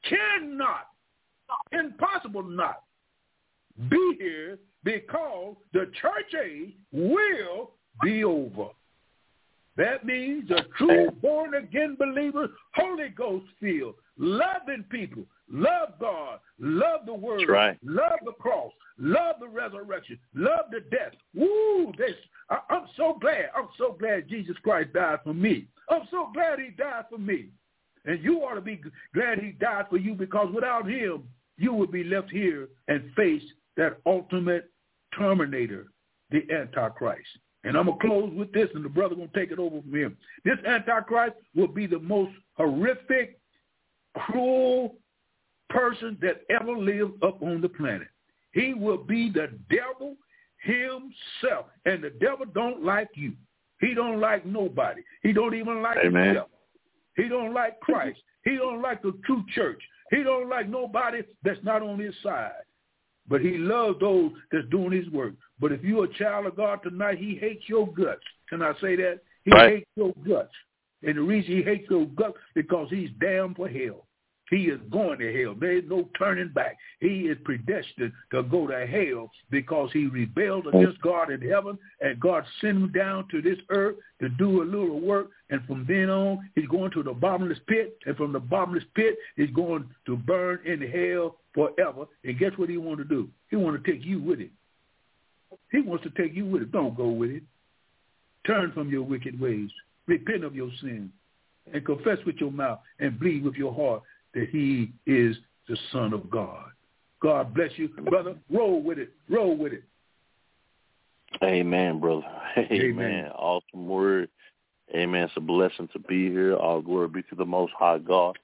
[0.08, 0.86] cannot,
[1.72, 2.82] impossible not
[3.88, 8.68] be here because the church age will be over.
[9.76, 17.06] That means a true born again believer, Holy Ghost filled, loving people, love God, love
[17.06, 17.78] the word, right.
[17.83, 21.12] love the cross, love the resurrection, love the death.
[21.35, 21.92] Woo!
[21.96, 22.14] This
[22.50, 23.46] I, I'm so glad.
[23.56, 25.66] I'm so glad Jesus Christ died for me.
[25.88, 27.46] I'm so glad he died for me.
[28.04, 28.80] And you ought to be
[29.14, 31.24] glad he died for you because without him,
[31.56, 33.42] you would be left here and face
[33.81, 34.71] that ultimate
[35.19, 35.87] terminator,
[36.31, 37.27] the Antichrist.
[37.64, 39.81] And I'm going to close with this, and the brother going to take it over
[39.81, 40.16] from him.
[40.45, 43.38] This Antichrist will be the most horrific,
[44.14, 44.97] cruel
[45.71, 48.09] person that ever lived up on the planet.
[48.53, 50.16] He will be the devil
[50.59, 51.66] himself.
[51.87, 53.33] And the devil don't like you.
[53.81, 55.01] He don't like nobody.
[55.23, 56.27] He don't even like Amen.
[56.27, 56.51] himself.
[57.16, 58.21] He don't like Christ.
[58.45, 59.81] He don't like the true church.
[60.11, 62.53] He don't like nobody that's not on his side.
[63.31, 65.35] But he loves those that's doing his work.
[65.61, 68.25] But if you're a child of God tonight, he hates your guts.
[68.49, 69.21] Can I say that?
[69.45, 69.75] He Right.
[69.77, 70.53] hates your guts.
[71.03, 74.07] And the reason he hates your guts because he's damned for hell.
[74.50, 75.54] He is going to hell.
[75.58, 76.76] There is no turning back.
[76.98, 82.18] He is predestined to go to hell because he rebelled against God in heaven, and
[82.18, 85.30] God sent him down to this earth to do a little work.
[85.50, 89.16] And from then on, he's going to the bottomless pit, and from the bottomless pit,
[89.36, 92.06] he's going to burn in hell forever.
[92.24, 93.28] And guess what he want to do?
[93.50, 94.50] He want to take you with him.
[95.70, 96.70] He wants to take you with him.
[96.72, 97.42] Don't go with it.
[98.48, 99.70] Turn from your wicked ways.
[100.08, 101.12] Repent of your sin
[101.72, 104.02] and confess with your mouth and believe with your heart
[104.35, 105.37] that he is
[105.69, 106.66] the Son of God.
[107.23, 108.37] God bless you, brother.
[108.51, 109.11] Roll with it.
[109.29, 109.85] Roll with it.
[111.43, 112.27] Amen, brother.
[112.57, 112.81] Amen.
[112.83, 113.27] Amen.
[113.33, 114.29] Awesome word.
[114.95, 115.25] Amen.
[115.25, 116.57] It's a blessing to be here.
[116.57, 118.38] All glory be to the Most High God.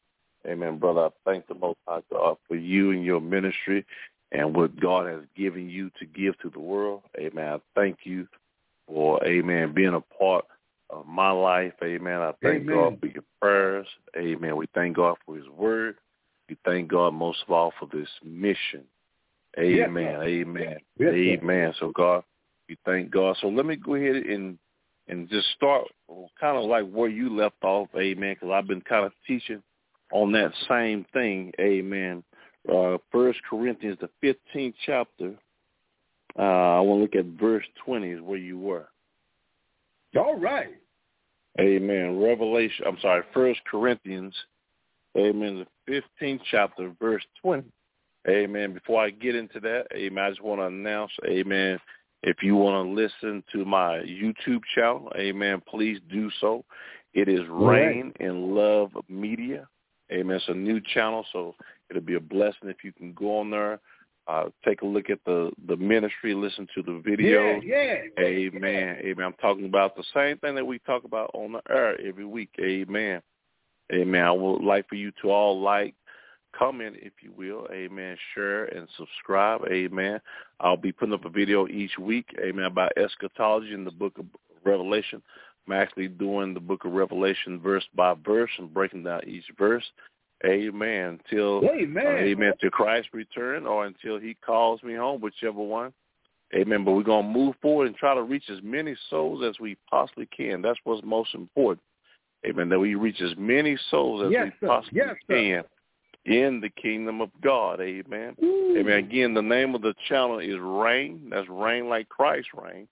[0.46, 1.06] Amen, brother.
[1.06, 3.84] I thank the Most High God for you and your ministry
[4.32, 7.02] and what God has given you to give to the world.
[7.18, 7.48] Amen.
[7.48, 8.28] I thank you
[8.86, 10.44] for, amen, being a part
[10.90, 11.72] of my life.
[11.82, 12.20] Amen.
[12.20, 12.76] I thank Amen.
[12.76, 13.86] God for your prayers.
[14.16, 14.56] Amen.
[14.56, 15.96] We thank God for his word.
[16.48, 18.84] We thank God most of all for this mission.
[19.58, 20.14] Amen.
[20.18, 20.22] sir.
[20.24, 20.76] Amen.
[20.98, 21.12] Yes.
[21.14, 21.74] Amen.
[21.80, 22.22] So God,
[22.68, 23.36] we thank God.
[23.40, 24.58] So let me go ahead and
[25.08, 25.86] and just start
[26.40, 29.62] kind of like where you left off, amen, because I've been kind of teaching
[30.12, 32.24] on that same thing, amen.
[32.68, 34.10] Uh, First Corinthians, the
[34.54, 35.34] 15th chapter,
[36.38, 38.88] uh, I want to look at verse 20 is where you were.
[40.16, 40.68] All right.
[41.60, 42.20] Amen.
[42.20, 44.34] Revelation, I'm sorry, First Corinthians,
[45.16, 47.64] amen, the 15th chapter, verse 20.
[48.28, 48.74] Amen.
[48.74, 51.78] Before I get into that, amen, I just want to announce, amen,
[52.22, 56.64] if you want to listen to my YouTube channel, amen, please do so.
[57.14, 57.40] It is.
[57.48, 59.66] Reign and Love Media.
[60.12, 60.36] Amen.
[60.36, 61.54] It's a new channel, so
[61.88, 63.80] it'll be a blessing if you can go on there,
[64.28, 67.60] uh, take a look at the, the ministry, listen to the video.
[67.60, 68.24] Yeah, yeah.
[68.24, 68.98] Amen.
[69.04, 69.24] Amen.
[69.24, 72.50] I'm talking about the same thing that we talk about on the air every week.
[72.60, 73.22] Amen.
[73.92, 74.22] Amen.
[74.22, 75.94] I would like for you to all like,
[76.56, 77.68] comment, if you will.
[77.72, 78.16] Amen.
[78.34, 79.60] Share and subscribe.
[79.70, 80.20] Amen.
[80.60, 82.26] I'll be putting up a video each week.
[82.42, 82.64] Amen.
[82.64, 84.26] About eschatology in the book of
[84.64, 85.22] Revelation.
[85.66, 89.84] I'm actually doing the book of Revelation verse by verse and breaking down each verse.
[90.44, 91.18] Amen.
[91.24, 92.06] Until Amen.
[92.06, 92.52] uh, amen.
[92.60, 95.92] To Christ's return or until he calls me home, whichever one.
[96.54, 96.84] Amen.
[96.84, 99.76] But we're going to move forward and try to reach as many souls as we
[99.90, 100.62] possibly can.
[100.62, 101.82] That's what's most important.
[102.46, 102.68] Amen.
[102.68, 105.64] That we reach as many souls as Yes, we possibly Yes, can
[106.26, 107.80] in the kingdom of God.
[107.80, 108.36] Amen.
[108.42, 108.76] Ooh.
[108.78, 108.98] Amen.
[108.98, 111.30] Again, the name of the channel is Reign.
[111.30, 112.88] That's Reign like Christ Reign.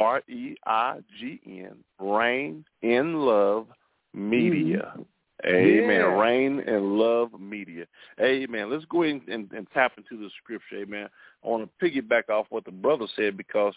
[0.00, 1.76] R-E-I-G-N.
[2.00, 3.66] Reign in Love
[4.14, 4.94] Media.
[5.44, 5.88] Amen.
[5.88, 6.20] Yeah.
[6.20, 7.86] Reign and Love Media.
[8.20, 8.70] Amen.
[8.70, 10.76] Let's go ahead and, and, and tap into the scripture.
[10.76, 11.08] Amen.
[11.44, 13.74] I want to piggyback off what the brother said because,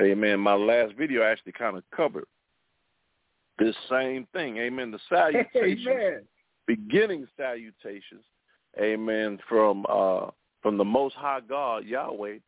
[0.00, 2.26] amen, my last video actually kind of covered
[3.58, 4.58] this same thing.
[4.58, 4.90] Amen.
[4.90, 6.22] The salutations Amen.
[6.66, 8.24] beginning salutations,
[8.80, 10.26] amen, from uh,
[10.62, 12.38] from the Most High God, Yahweh,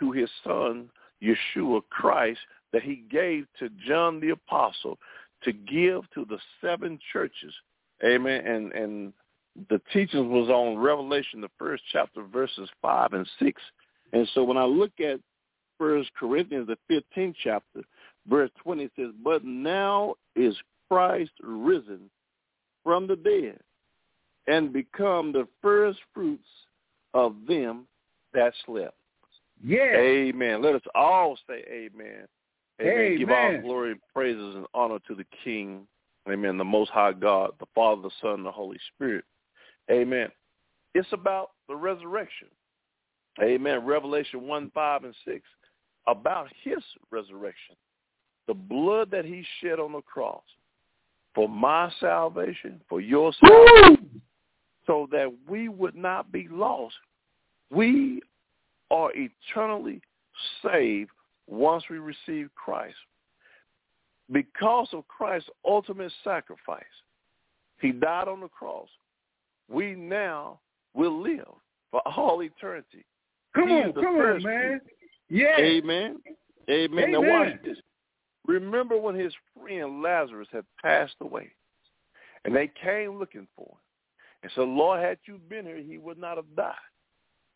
[0.00, 0.90] to his son,
[1.22, 2.40] Yeshua Christ,
[2.72, 4.98] that he gave to John the Apostle
[5.44, 7.54] to give to the seven churches.
[8.04, 8.46] Amen.
[8.46, 9.12] And and
[9.68, 13.60] the teachings was on Revelation, the first chapter, verses five and six.
[14.12, 15.20] And so when I look at
[15.78, 17.82] First Corinthians, the fifteenth chapter,
[18.28, 20.56] verse twenty it says, But now is
[20.90, 22.10] Christ risen
[22.84, 23.58] from the dead
[24.46, 26.48] and become the first fruits
[27.14, 27.86] of them
[28.34, 28.96] that slept.
[29.64, 29.94] Yeah.
[29.96, 30.62] Amen.
[30.62, 32.26] Let us all say amen.
[32.80, 33.18] Amen.
[33.18, 33.62] Give all Amen.
[33.62, 35.86] glory, praises, and honor to the King.
[36.30, 36.56] Amen.
[36.56, 39.24] The Most High God, the Father, the Son, the Holy Spirit.
[39.90, 40.28] Amen.
[40.94, 42.48] It's about the resurrection.
[43.42, 43.84] Amen.
[43.84, 45.40] Revelation 1, 5, and 6.
[46.06, 46.78] About his
[47.10, 47.76] resurrection.
[48.46, 50.42] The blood that he shed on the cross
[51.34, 54.20] for my salvation, for your salvation,
[54.86, 56.94] so that we would not be lost.
[57.70, 58.20] We
[58.90, 60.02] are eternally
[60.62, 61.10] saved
[61.46, 62.96] once we receive Christ.
[64.32, 66.82] Because of Christ's ultimate sacrifice,
[67.80, 68.88] he died on the cross.
[69.68, 70.60] We now
[70.94, 71.46] will live
[71.90, 73.04] for all eternity.
[73.54, 74.80] Come He on, come on, man.
[75.28, 75.56] Yeah.
[75.58, 76.18] Amen.
[76.70, 77.12] Amen.
[77.12, 77.78] Now watch this.
[78.46, 81.50] Remember when his friend Lazarus had passed away,
[82.44, 83.78] and they came looking for him,
[84.42, 86.74] And so, Lord, had you been here, he would not have died.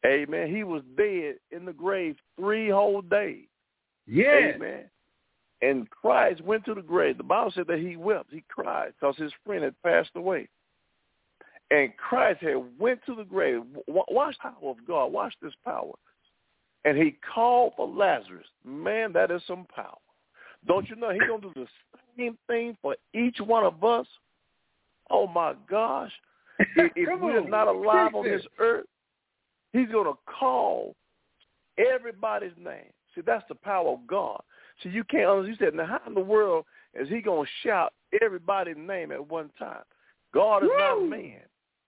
[0.04, 0.54] Amen.
[0.54, 3.46] He was dead in the grave three whole days.
[4.06, 4.52] Yeah.
[4.54, 4.84] Amen.
[5.62, 7.16] And Christ went to the grave.
[7.16, 8.30] The Bible said that he wept.
[8.30, 10.48] He cried because his friend had passed away.
[11.70, 13.62] And Christ had went to the grave.
[13.88, 15.06] Watch the power of God.
[15.06, 15.92] Watch this power.
[16.84, 18.46] And he called for Lazarus.
[18.64, 19.96] Man, that is some power.
[20.66, 24.06] Don't you know he's going to do the same thing for each one of us?
[25.10, 26.12] Oh, my gosh.
[26.76, 28.86] If, if we're not alive on this earth,
[29.74, 30.96] he's going to call
[31.76, 32.90] everybody's name.
[33.14, 34.40] See, that's the power of God.
[34.82, 35.58] See, you can't understand.
[35.60, 39.30] You said, now how in the world is he going to shout everybody's name at
[39.30, 39.82] one time?
[40.34, 40.78] God is Woo!
[40.78, 41.40] not man.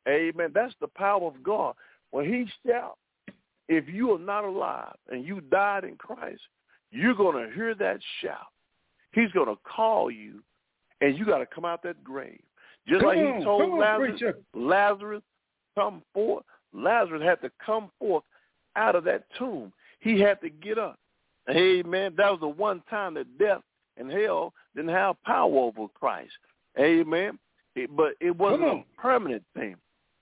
[0.08, 0.50] Amen.
[0.54, 1.74] That's the power of God.
[2.10, 2.98] When he shouts,
[3.68, 6.40] if you are not alive and you died in Christ,
[6.90, 8.46] you're going to hear that shout.
[9.12, 10.42] He's going to call you,
[11.00, 12.40] and you got to come out that grave.
[12.86, 15.22] Just come like on, he told Lazarus, Lazarus,
[15.76, 16.44] come forth.
[16.72, 18.24] Lazarus had to come forth
[18.76, 19.72] out of that tomb.
[20.00, 20.98] He had to get up.
[21.50, 22.14] Amen.
[22.16, 23.62] That was the one time that death
[23.96, 26.32] and hell didn't have power over Christ.
[26.78, 27.38] Amen.
[27.74, 29.76] It, but it wasn't a permanent thing.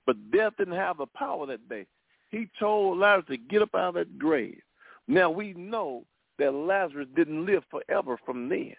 [0.06, 1.86] But death didn't have the power that day.
[2.30, 4.60] He told Lazarus to get up out of that grave.
[5.08, 6.04] Now we know
[6.38, 8.74] that Lazarus didn't live forever from then.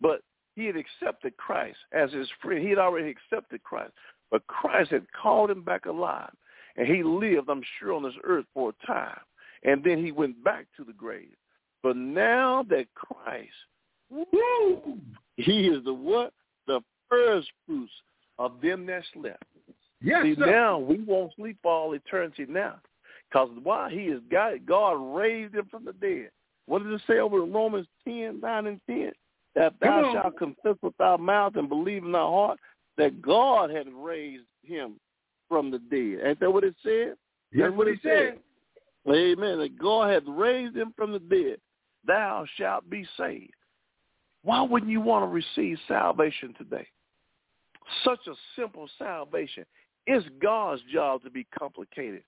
[0.00, 0.22] But
[0.54, 2.62] he had accepted Christ as his friend.
[2.62, 3.92] He had already accepted Christ.
[4.30, 6.32] But Christ had called him back alive.
[6.76, 9.20] And he lived, I'm sure, on this earth for a time.
[9.64, 11.34] And then he went back to the grave.
[11.82, 13.50] But now that Christ,
[14.10, 14.98] woo,
[15.36, 16.32] he is the what?
[16.66, 17.92] The first fruits
[18.38, 19.42] of them that slept.
[20.00, 20.46] Yes, See, sir.
[20.46, 22.76] now we won't sleep all eternity now.
[23.30, 23.90] Because why?
[23.90, 24.66] He is God.
[24.66, 26.30] God raised him from the dead.
[26.66, 29.12] What does it say over in Romans 10, 9 and 10?
[29.54, 32.58] That thou shalt confess with thy mouth and believe in thy heart
[32.98, 34.94] that God had raised him
[35.48, 36.26] from the dead.
[36.26, 37.14] Ain't that what it said?
[37.52, 38.38] Yes, That's what it said.
[39.06, 39.14] said.
[39.14, 39.58] Amen.
[39.58, 41.58] That God had raised him from the dead.
[42.06, 43.54] Thou shalt be saved.
[44.42, 46.86] Why wouldn't you want to receive salvation today?
[48.04, 49.64] Such a simple salvation.
[50.06, 52.22] It's God's job to be complicated.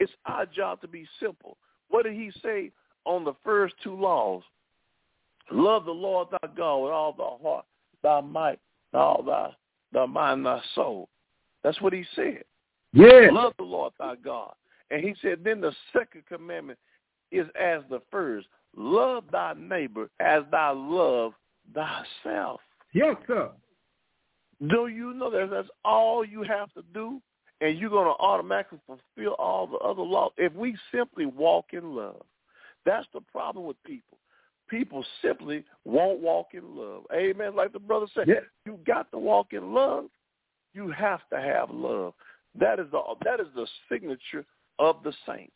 [0.00, 1.56] It's our job to be simple.
[1.88, 2.72] What did he say
[3.04, 4.42] on the first two laws?
[5.50, 7.64] Love the Lord thy God with all thy heart,
[8.02, 8.58] thy might,
[8.92, 9.50] all thy,
[9.92, 11.08] thy mind, thy soul.
[11.62, 12.44] That's what he said.
[12.92, 13.28] Yeah.
[13.30, 14.54] Love the Lord thy God.
[14.90, 16.78] And he said, then the second commandment
[17.30, 18.46] is as the first.
[18.76, 21.32] Love thy neighbor as thou love
[21.74, 22.60] thyself.
[22.92, 23.50] Yes, sir.
[24.68, 27.20] Do you know that that's all you have to do?
[27.60, 30.32] And you're going to automatically fulfill all the other laws.
[30.36, 32.22] If we simply walk in love,
[32.84, 34.18] that's the problem with people.
[34.68, 37.04] People simply won't walk in love.
[37.14, 37.54] Amen.
[37.54, 38.40] Like the brother said, yeah.
[38.66, 40.06] you got to walk in love.
[40.72, 42.14] You have to have love.
[42.58, 44.44] That is the that is the signature
[44.78, 45.54] of the saints.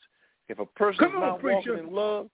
[0.48, 1.72] If a person Come is on, not preacher.
[1.72, 2.28] walking in love,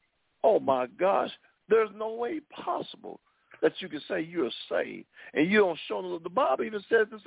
[0.44, 1.30] oh my gosh,
[1.68, 3.18] there's no way possible
[3.62, 6.20] that you can say you're saved and you don't show them.
[6.22, 7.22] The Bible even says this,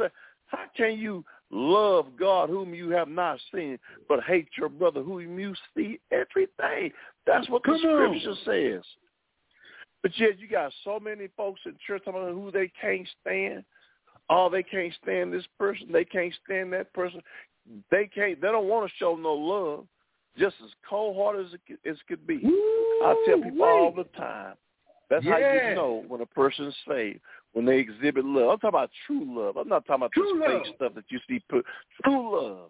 [0.46, 3.78] how can you love God whom you have not seen,
[4.08, 6.94] but hate your brother whom you see every day?
[7.26, 8.20] That's what Come the on.
[8.20, 8.84] scripture says.
[10.04, 13.66] But yet you got so many folks in church talking about who they can't stand.
[14.30, 15.88] Oh, they can't stand this person.
[15.92, 17.22] They can't stand that person.
[17.90, 18.40] They can't.
[18.40, 19.86] They don't want to show no love.
[20.38, 22.38] Just as cold-hearted as it, as could be.
[22.38, 23.70] Woo, I tell people wait.
[23.70, 24.56] all the time.
[25.10, 27.20] That's how you know when a person's saved
[27.54, 28.50] when they exhibit love.
[28.50, 29.58] I'm talking about true love.
[29.58, 30.64] I'm not talking about True this love.
[30.64, 31.66] fake stuff that you see put.
[32.04, 32.70] True love.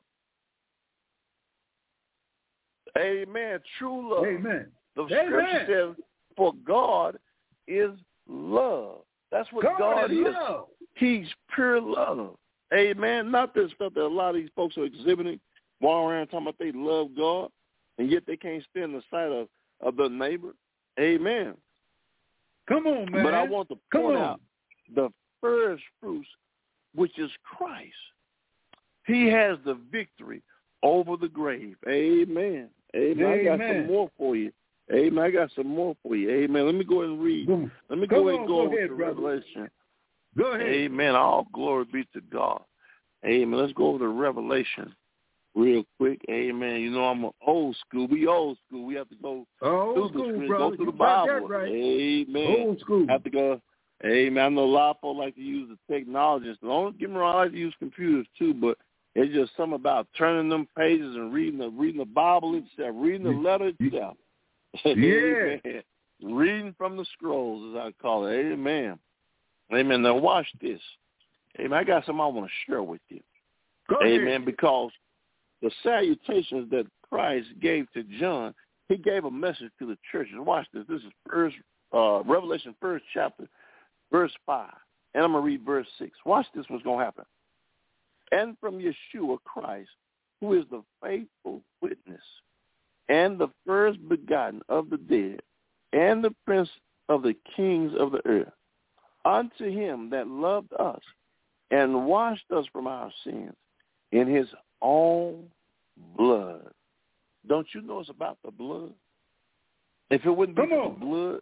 [2.97, 3.59] Amen.
[3.77, 4.25] True love.
[4.25, 4.67] Amen.
[4.95, 5.25] The Amen.
[5.27, 7.19] scripture says, "For God
[7.67, 7.91] is
[8.27, 9.01] love."
[9.31, 10.33] That's what God, God, is is.
[10.33, 10.69] love.
[10.95, 12.37] He's pure love.
[12.73, 13.29] Amen.
[13.31, 15.39] Not this stuff that a lot of these folks are exhibiting,
[15.81, 17.51] walking around talking about they love God,
[17.97, 19.47] and yet they can't stand the sight of,
[19.81, 20.53] of their neighbor.
[20.99, 21.53] Amen.
[22.67, 23.23] Come on, man.
[23.23, 24.23] But I want to Come point on.
[24.23, 24.41] out
[24.95, 25.09] the
[25.41, 26.27] first fruits,
[26.95, 27.93] which is Christ.
[29.05, 30.41] He has the victory
[30.83, 31.77] over the grave.
[31.87, 32.69] Amen.
[32.95, 33.21] Amen.
[33.25, 33.39] Amen.
[33.39, 34.51] I got some more for you.
[34.93, 35.23] Amen.
[35.23, 36.29] I got some more for you.
[36.29, 36.65] Amen.
[36.65, 37.49] Let me go ahead and read.
[37.89, 39.21] Let me Come go ahead and go go over ahead, to brother.
[39.21, 39.69] Revelation.
[40.37, 40.67] Go ahead.
[40.67, 41.15] Amen.
[41.15, 42.61] All glory be to God.
[43.25, 43.59] Amen.
[43.59, 44.93] Let's go over to Revelation
[45.57, 46.21] real quick.
[46.29, 46.79] Amen.
[46.81, 48.07] You know I'm an old school.
[48.07, 48.85] We old school.
[48.85, 51.47] We have to go Old through the school, go through You the Bible.
[51.47, 51.69] that right.
[51.71, 52.55] Amen.
[52.67, 53.05] Old school.
[53.09, 53.61] Have to go.
[54.05, 54.43] Amen.
[54.43, 56.55] I know a lot of folks like to use the technology.
[56.61, 57.35] So don't get me wrong.
[57.35, 58.77] I like to use computers too, but
[59.15, 63.23] it's just something about turning them pages and reading the reading the Bible itself, reading
[63.23, 64.15] the letter itself.
[64.85, 65.55] Yeah.
[65.65, 65.81] Amen.
[66.21, 68.33] Reading from the scrolls, as I call it.
[68.35, 68.99] Amen.
[69.73, 70.01] Amen.
[70.03, 70.79] Now watch this.
[71.59, 71.73] Amen.
[71.73, 73.21] I got something I want to share with you.
[73.89, 74.27] Go Amen.
[74.27, 74.45] ahead.
[74.45, 74.91] Because
[75.61, 78.53] the salutations that Christ gave to John,
[78.89, 80.35] he gave a message to the churches.
[80.37, 80.85] Watch this.
[80.87, 81.55] This is first
[81.93, 83.47] uh, Revelation first chapter,
[84.11, 84.73] verse five.
[85.13, 86.11] And I'm gonna read verse six.
[86.25, 87.25] Watch this what's gonna happen.
[88.31, 89.89] And from Yeshua Christ,
[90.41, 92.21] who is the faithful witness,
[93.09, 95.41] and the first begotten of the dead,
[95.93, 96.69] and the prince
[97.09, 98.51] of the kings of the earth,
[99.25, 101.01] unto him that loved us
[101.71, 103.55] and washed us from our sins
[104.11, 104.47] in his
[104.81, 105.45] own
[106.17, 106.71] blood.
[107.47, 108.93] Don't you know it's about the blood?
[110.09, 111.41] If it wouldn't be for the blood,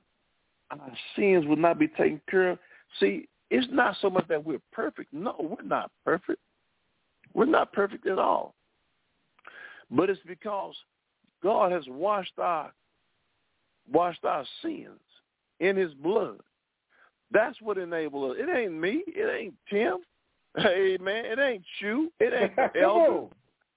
[0.72, 2.60] our sins would not be taken care of.
[3.00, 5.14] See, it's not so much that we're perfect.
[5.14, 6.40] No, we're not perfect.
[7.34, 8.56] We're not perfect at all.
[9.92, 10.76] But it's because
[11.44, 12.72] God has washed our
[13.92, 15.00] washed our sins
[15.60, 16.40] in his blood.
[17.32, 18.38] That's what enabled us.
[18.40, 19.04] It ain't me.
[19.08, 19.98] It ain't Tim.
[20.60, 21.26] Amen.
[21.26, 22.12] It ain't you.
[22.20, 23.12] It ain't elder.
[23.12, 23.30] on.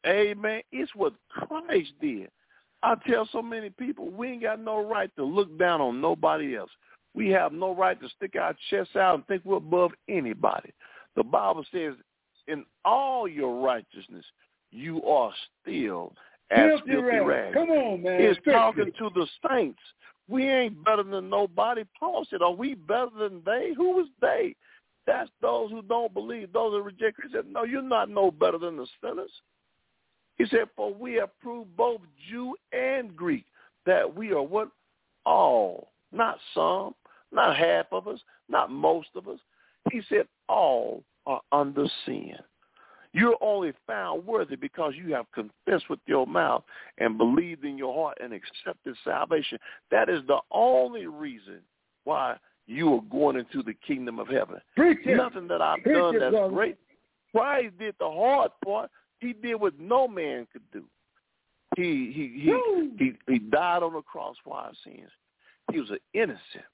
[0.07, 0.63] Amen.
[0.73, 2.29] It's what Christ did.
[2.83, 6.57] I tell so many people we ain't got no right to look down on nobody
[6.57, 6.71] else.
[7.15, 10.73] We have no right to stick our chests out and think we're above anybody.
[11.17, 11.95] The Bible says,
[12.47, 14.25] in all your righteousness,
[14.71, 16.13] you are still
[16.51, 17.27] as Filthy filthy rags.
[17.27, 17.55] rags.
[17.55, 18.21] Come on, man.
[18.21, 18.51] It's Filthy.
[18.53, 19.81] talking to the saints.
[20.29, 21.83] We ain't better than nobody.
[21.99, 23.73] Paul said, are we better than they?
[23.77, 24.55] Who was they?
[25.09, 27.19] That's those who don't believe, those who reject.
[27.23, 29.31] He said, no, you're not no better than the sinners.
[30.37, 33.47] He said, for we have proved both Jew and Greek
[33.87, 34.69] that we are what?
[35.25, 36.95] All, not some,
[37.33, 39.39] not half of us, not most of us.
[39.91, 42.35] He said, all are under sin.
[43.13, 46.65] You're only found worthy because you have confessed with your mouth
[46.99, 49.59] and believed in your heart and accepted salvation.
[49.91, 51.61] That is the only reason
[52.05, 52.37] why
[52.69, 54.61] you are going into the kingdom of heaven.
[54.77, 55.17] Preach it.
[55.17, 56.55] Nothing that I've Preach done it, that's brother.
[56.55, 56.77] great.
[57.33, 58.91] Christ did the hard part.
[59.21, 60.85] He did what no man could do.
[61.77, 62.91] He he he Woo.
[62.99, 65.11] he, he died on the cross for our sins.
[65.73, 66.65] He was an innocent.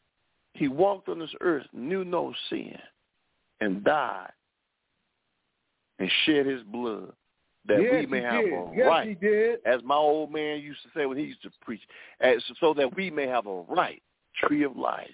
[0.52, 2.78] He walked on this earth, knew no sin,
[3.60, 4.30] and died
[5.98, 7.12] and shed his blood
[7.66, 8.52] that yes, we may have did.
[8.52, 9.58] a yes, right he did.
[9.64, 11.80] as my old man used to say when he used to preach,
[12.20, 14.02] as, so that we may have a right
[14.42, 15.08] tree of life.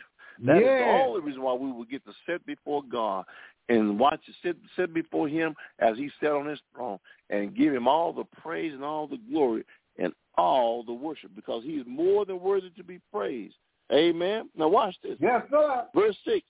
[0.44, 0.78] That is Yeah.
[0.78, 3.24] the only reason why we will get to sit before God
[3.68, 7.74] and watch it sit sit before Him as He sat on His throne and give
[7.74, 9.64] Him all the praise and all the glory
[9.98, 13.56] and all the worship because He is more than worthy to be praised.
[13.92, 14.48] Amen.
[14.56, 15.16] Now watch this.
[15.20, 15.86] Yes, sir.
[15.94, 16.46] Verse 6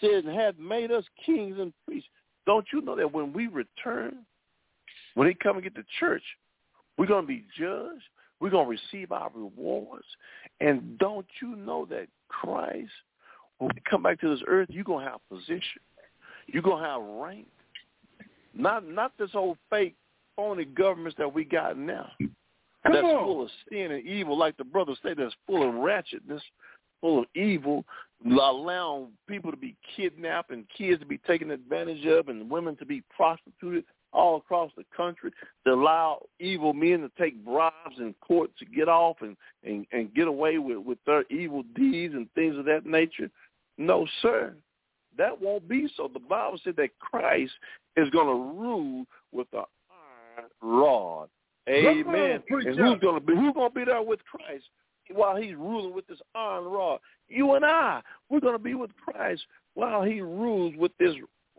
[0.00, 2.08] says, hath made us kings and priests.
[2.46, 4.24] Don't you know that when we return,
[5.14, 6.22] when he come and get the church,
[6.96, 8.02] we're going to be judged.
[8.40, 10.06] We're going to receive our rewards.
[10.60, 12.90] And don't you know that Christ,
[13.60, 15.82] when we come back to this earth, you're going to have position.
[16.46, 17.46] You're going to have rank.
[18.54, 19.94] Not not this old fake,
[20.34, 22.10] phony governments that we got now.
[22.18, 23.24] Come that's on.
[23.24, 26.40] full of sin and evil, like the brothers say, that's full of ratchetness,
[27.00, 27.84] full of evil,
[28.26, 32.86] allowing people to be kidnapped and kids to be taken advantage of and women to
[32.86, 35.30] be prostituted all across the country,
[35.64, 40.12] to allow evil men to take bribes in court to get off and, and, and
[40.14, 43.30] get away with, with their evil deeds and things of that nature.
[43.80, 44.54] No, sir.
[45.16, 46.10] That won't be so.
[46.12, 47.52] The Bible said that Christ
[47.96, 49.64] is going to rule with an
[50.36, 51.28] iron rod.
[51.66, 52.30] On, Amen.
[52.32, 52.64] And who's
[53.00, 54.64] going to be who's going to be there with Christ
[55.10, 57.00] while he's ruling with this iron rod?
[57.28, 59.42] You and I, we're going to be with Christ
[59.74, 61.14] while he rules with this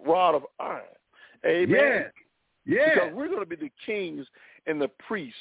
[0.05, 0.83] rod of iron.
[1.43, 2.05] Amen.
[2.65, 2.75] Yeah.
[2.75, 2.93] Yeah.
[2.93, 4.27] Because we're going to be the kings
[4.67, 5.39] and the priests.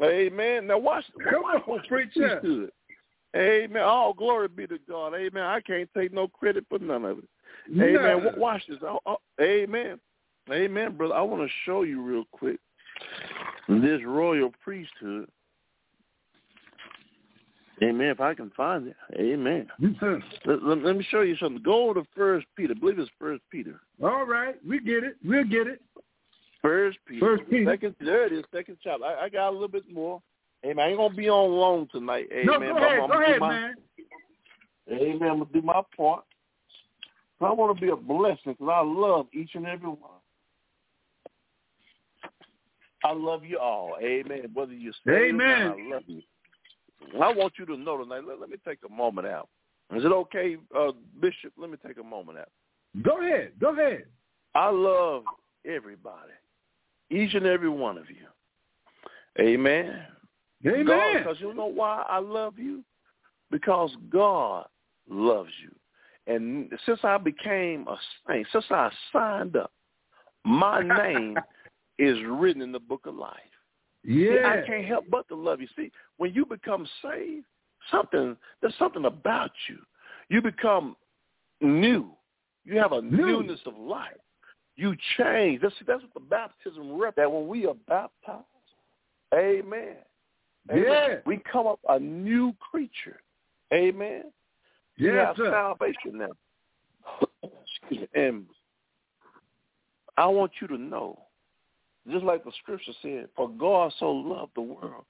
[0.00, 0.68] Amen.
[0.68, 1.04] Now watch.
[1.28, 2.70] Come watch on, the preacher.
[3.36, 3.82] Amen.
[3.82, 5.14] All glory be to God.
[5.14, 5.42] Amen.
[5.42, 7.24] I can't take no credit for none of it.
[7.80, 8.24] Amen.
[8.24, 8.78] Wa- Watch this.
[9.40, 10.00] Amen.
[10.50, 11.14] Amen, brother.
[11.14, 12.58] I want to show you real quick
[13.68, 15.28] this royal priesthood.
[17.82, 18.08] Amen.
[18.08, 18.96] If I can find it.
[19.16, 19.68] Amen.
[20.44, 21.62] Let, let- let me show you something.
[21.62, 22.74] Go to First Peter.
[22.76, 23.80] I believe it's First Peter.
[24.02, 24.56] All right.
[24.66, 25.16] We get it.
[25.24, 25.80] We'll get it.
[26.62, 27.20] First Peter.
[27.20, 27.70] First Peter.
[27.70, 28.44] Second, there it is.
[28.52, 29.04] Second chapter.
[29.04, 30.20] I, I got a little bit more.
[30.64, 30.84] Amen.
[30.84, 32.28] I ain't gonna be on long tonight.
[32.32, 32.46] Amen.
[32.46, 33.00] no, go ahead.
[33.00, 33.74] I'm, Go ahead, my, man.
[34.92, 35.30] Amen.
[35.30, 36.24] I'm gonna do my part.
[37.40, 40.20] I want to be a blessing because I love each and every one.
[43.02, 43.96] I love you all.
[44.02, 44.50] Amen.
[44.52, 45.68] Whether you say Amen.
[45.68, 46.22] not, I love you.
[47.14, 48.24] I want you to know tonight.
[48.28, 49.48] Let, let me take a moment out.
[49.94, 51.52] Is it okay, uh, Bishop?
[51.56, 52.48] Let me take a moment out.
[53.02, 53.52] Go ahead.
[53.58, 54.04] Go ahead.
[54.54, 55.24] I love
[55.64, 56.32] everybody,
[57.10, 58.26] each and every one of you.
[59.40, 60.02] Amen.
[60.66, 61.18] Amen.
[61.18, 62.84] Because you know why I love you?
[63.50, 64.66] Because God
[65.08, 65.74] loves you.
[66.32, 67.96] And since I became a
[68.28, 69.72] saint, since I signed up,
[70.44, 71.36] my name
[71.98, 73.36] is written in the book of life.
[74.04, 74.30] Yeah.
[74.30, 75.68] See, I can't help but to love you.
[75.76, 77.44] See, when you become saved,
[77.90, 79.78] something there's something about you.
[80.28, 80.96] You become
[81.60, 82.10] new.
[82.64, 83.26] You have a New.
[83.26, 84.16] newness of life.
[84.76, 85.60] You change.
[85.60, 87.16] That's that's what the baptism rep.
[87.16, 88.44] That when we are baptized,
[89.34, 89.96] Amen.
[90.70, 90.84] Amen.
[90.84, 91.16] Yeah.
[91.24, 93.20] We come up a new creature.
[93.72, 94.24] Amen.
[94.98, 95.50] We have sir.
[95.50, 97.28] salvation now.
[97.42, 98.22] Excuse me.
[98.22, 98.44] And
[100.16, 101.18] I want you to know,
[102.10, 105.04] just like the scripture said, for God so loved the world,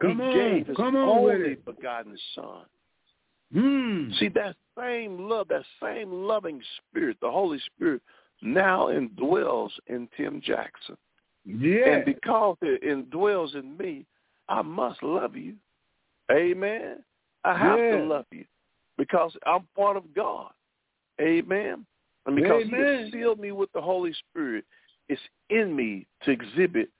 [0.00, 2.64] Come he on, gave his come on only begotten son.
[3.52, 4.12] Hmm.
[4.18, 8.00] See, that same love, that same loving spirit, the Holy Spirit,
[8.40, 10.96] now indwells in Tim Jackson.
[11.44, 11.96] Yeah.
[11.96, 14.06] And because it indwells in me,
[14.52, 15.54] I must love you.
[16.30, 17.02] Amen.
[17.42, 17.96] I have Yeah.
[17.96, 18.44] to love you
[18.98, 20.52] because I'm part of God.
[21.20, 21.86] Amen.
[22.26, 23.04] And because he Amen.
[23.04, 24.66] has sealed me with the Holy Spirit,
[25.08, 26.90] it's in me to exhibit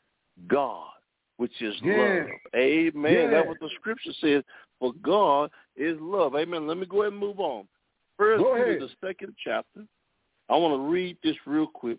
[0.49, 0.89] God,
[1.37, 2.25] which is Yeah.
[2.25, 2.27] love.
[2.57, 3.13] Amen.
[3.13, 3.31] Yeah.
[3.31, 4.43] That's what the scripture says.
[4.81, 6.35] For God is love.
[6.35, 6.67] Amen.
[6.67, 7.69] Let me go ahead and move on.
[8.17, 9.87] First Peter, the second chapter.
[10.49, 11.99] I want to read this real quick.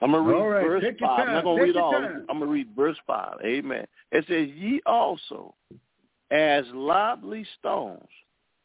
[0.00, 1.28] I'm going to read All right, verse take 5.
[1.28, 1.92] I'm not going to read all.
[1.92, 2.26] time.
[2.28, 3.36] I'm going to read verse 5.
[3.44, 3.86] Amen.
[4.10, 5.54] It says, Ye also,
[6.30, 8.08] as lively stones,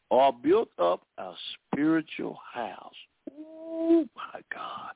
[0.10, 1.34] are built up a
[1.72, 2.96] spiritual house.
[3.32, 4.92] Oh, my God.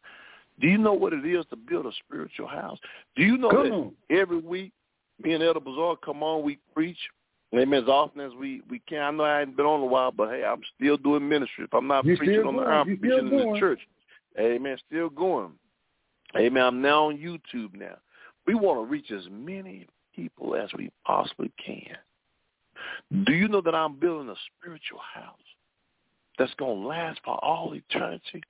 [0.59, 2.77] Do you know what it is to build a spiritual house?
[3.15, 3.91] Do you know Come that on.
[4.09, 4.71] every week,
[5.21, 6.97] me and Elder Bazaar come on, we preach.
[7.53, 7.83] Amen.
[7.83, 9.01] As often as we, we can.
[9.01, 11.65] I know I haven't been on a while, but hey, I'm still doing ministry.
[11.65, 12.61] If I'm not You preaching on the.
[12.63, 13.79] I'm preaching in the church.
[14.39, 14.77] Amen.
[14.87, 15.51] Still going.
[16.37, 16.63] Amen.
[16.63, 17.97] I'm now on YouTube now.
[18.47, 21.95] We want to reach as many people as we possibly can.
[23.25, 25.35] Do you know that I'm building a spiritual house
[26.37, 28.41] that's going to last for all eternity?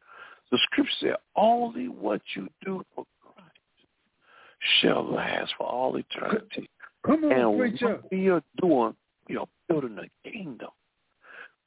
[0.52, 3.50] The scripture said, only what you do for Christ
[4.82, 6.70] shall last for all eternity.
[7.06, 7.96] Come on, And preacher.
[7.96, 8.96] what we are doing,
[9.28, 10.70] we are building a kingdom.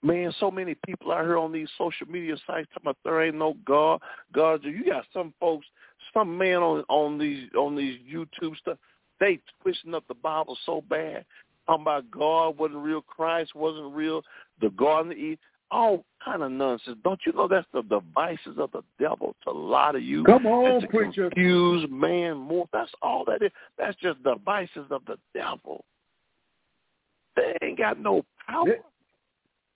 [0.02, 3.36] Man, so many people out here on these social media sites talking about there ain't
[3.36, 4.02] no God.
[4.34, 5.66] God, you got some folks,
[6.12, 8.78] some man on on these on these YouTube stuff.
[9.20, 11.24] They twisting up the Bible so bad,
[11.66, 14.22] talking about God wasn't real, Christ wasn't real,
[14.60, 15.38] the Garden of Eden,
[15.70, 16.98] all kind of nonsense.
[17.04, 20.24] Don't you know that's the devices of the devil to lie to you?
[20.24, 21.30] Come on, to preacher.
[21.30, 22.68] confuse man more.
[22.72, 23.52] That's all that is.
[23.78, 25.84] That's just devices of the devil.
[27.36, 28.66] They ain't got no power.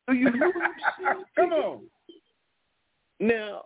[0.08, 0.52] Do you really
[0.98, 1.26] see it?
[1.36, 1.80] Come on.
[3.20, 3.64] Now,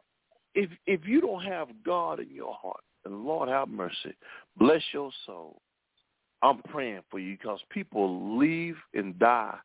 [0.54, 4.14] if if you don't have God in your heart, and Lord have mercy,
[4.56, 5.60] bless your soul.
[6.42, 9.56] I'm praying for you because people leave and die,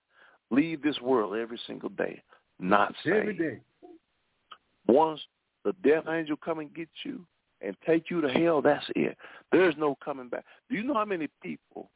[0.51, 2.21] leave this world every single day,
[2.59, 3.15] not saved.
[3.15, 3.59] Every day.
[4.87, 5.19] Once
[5.65, 7.25] the death angel come and get you
[7.61, 9.17] and take you to hell, that's it.
[9.51, 10.45] There's no coming back.
[10.69, 11.89] Do you know how many people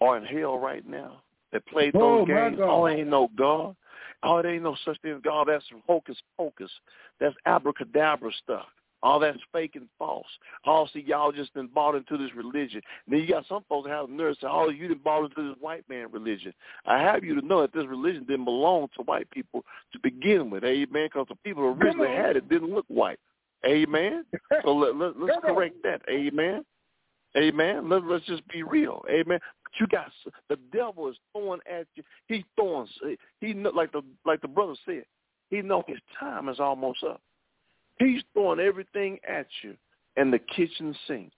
[0.00, 1.22] are in hell right now
[1.52, 2.60] that played oh, those Oh, my games?
[2.62, 3.74] Oh, ain't no God.
[4.22, 5.48] Oh, it ain't no such thing as God.
[5.48, 6.70] That's hocus pocus.
[7.20, 8.66] That's abracadabra stuff.
[9.02, 10.26] All that's fake and false.
[10.66, 12.82] All see y'all just been bought into this religion.
[13.06, 15.24] And then you got some folks that have the nerve say, oh, you didn't bought
[15.24, 16.52] into this white man religion.
[16.84, 20.50] I have you to know that this religion didn't belong to white people to begin
[20.50, 20.64] with.
[20.64, 21.06] Amen.
[21.06, 23.18] Because the people who originally had it didn't look white.
[23.66, 24.24] Amen.
[24.64, 26.02] So let, let, let's correct that.
[26.10, 26.64] Amen.
[27.36, 27.88] Amen.
[27.88, 29.02] Let, let's just be real.
[29.08, 29.38] Amen.
[29.78, 30.10] You got
[30.48, 32.02] the devil is throwing at you.
[32.26, 32.88] He's throwing.
[33.40, 35.04] He like the like the brother said.
[35.48, 37.20] He know his time is almost up.
[37.98, 39.76] He's throwing everything at you
[40.16, 41.32] in the kitchen sink.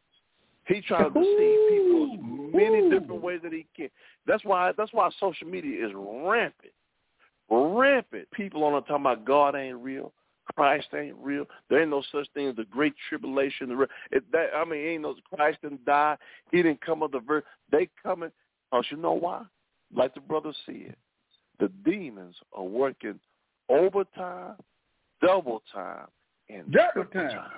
[0.67, 3.89] He tries to deceive people in many different ways that he can.
[4.27, 6.73] That's why that's why social media is rampant.
[7.51, 8.31] Rampant.
[8.33, 10.13] People on talking about God ain't real.
[10.55, 11.47] Christ ain't real.
[11.69, 13.69] There ain't no such thing as the great tribulation.
[13.69, 16.17] The it, that, I mean, ain't no Christ didn't die.
[16.51, 17.45] He didn't come of the verse.
[17.71, 18.31] They coming.
[18.73, 19.43] Cause you know why?
[19.95, 20.97] Like the brother said,
[21.61, 23.21] the demons are working
[23.69, 24.57] overtime,
[25.21, 26.07] double time,
[26.49, 27.51] and Double triple time.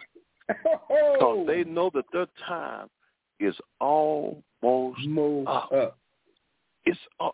[0.48, 2.88] Because they know that their time
[3.40, 4.42] is almost
[5.06, 5.70] Move up.
[5.72, 5.98] up.
[6.86, 7.30] It's uh,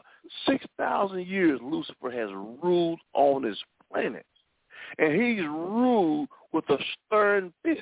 [0.46, 2.30] six thousand years Lucifer has
[2.62, 3.58] ruled on this
[3.90, 4.24] planet,
[4.98, 7.80] and he's ruled with a stern fist.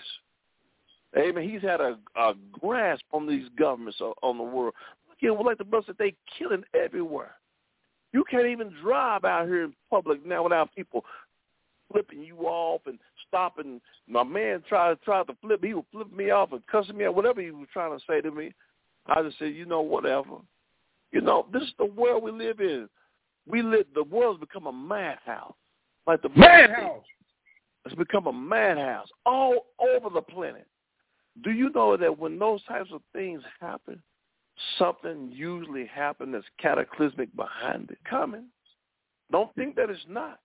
[1.17, 1.49] Amen.
[1.49, 4.75] He's had a, a grasp on these governments on the world.
[5.09, 7.33] Look at like the brother said, they killing everywhere.
[8.13, 11.05] You can't even drive out here in public now without people
[11.91, 13.81] flipping you off and stopping.
[14.07, 15.63] My man tried tried to flip.
[15.63, 18.21] He was flipping me off and cussing me out, whatever he was trying to say
[18.21, 18.53] to me.
[19.07, 20.37] I just said, you know, whatever.
[21.13, 22.89] You know, this is the world we live in.
[23.47, 23.87] We live.
[23.95, 25.55] The world's become a madhouse.
[26.09, 27.05] Like the Madhouse.
[27.85, 30.67] It's become a madhouse all over the planet.
[31.45, 34.03] Do you know that when those types of things happen,
[34.79, 38.47] something usually happens that's cataclysmic behind it coming?
[39.31, 40.41] Don't think that it's not.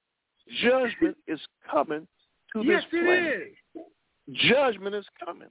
[0.61, 1.39] Judgment is
[1.69, 2.07] coming
[2.53, 3.23] to yes, this planet.
[3.73, 3.85] Yes,
[4.29, 4.49] it is.
[4.49, 5.49] Judgment is coming.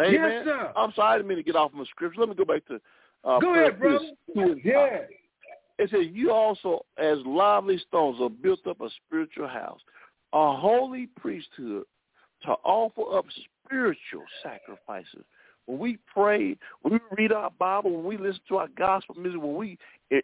[0.00, 0.12] Amen.
[0.12, 0.72] Yes, sir.
[0.76, 2.20] I'm sorry, I didn't mean to get off my scripture.
[2.20, 2.80] Let me go back to
[3.24, 4.04] uh, Go ahead, brother.
[4.34, 5.00] Yeah.
[5.80, 9.80] It says, you also, as lively stones, are built up a spiritual house,
[10.34, 11.84] a holy priesthood
[12.42, 13.24] to offer up
[13.64, 15.24] spiritual sacrifices.
[15.64, 19.40] When we pray, when we read our Bible, when we listen to our gospel music,
[19.40, 19.78] when we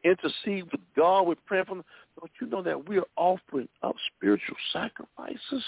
[0.05, 1.85] intercede with God, we're praying for them,
[2.21, 5.65] don't you know that we are offering up spiritual sacrifices?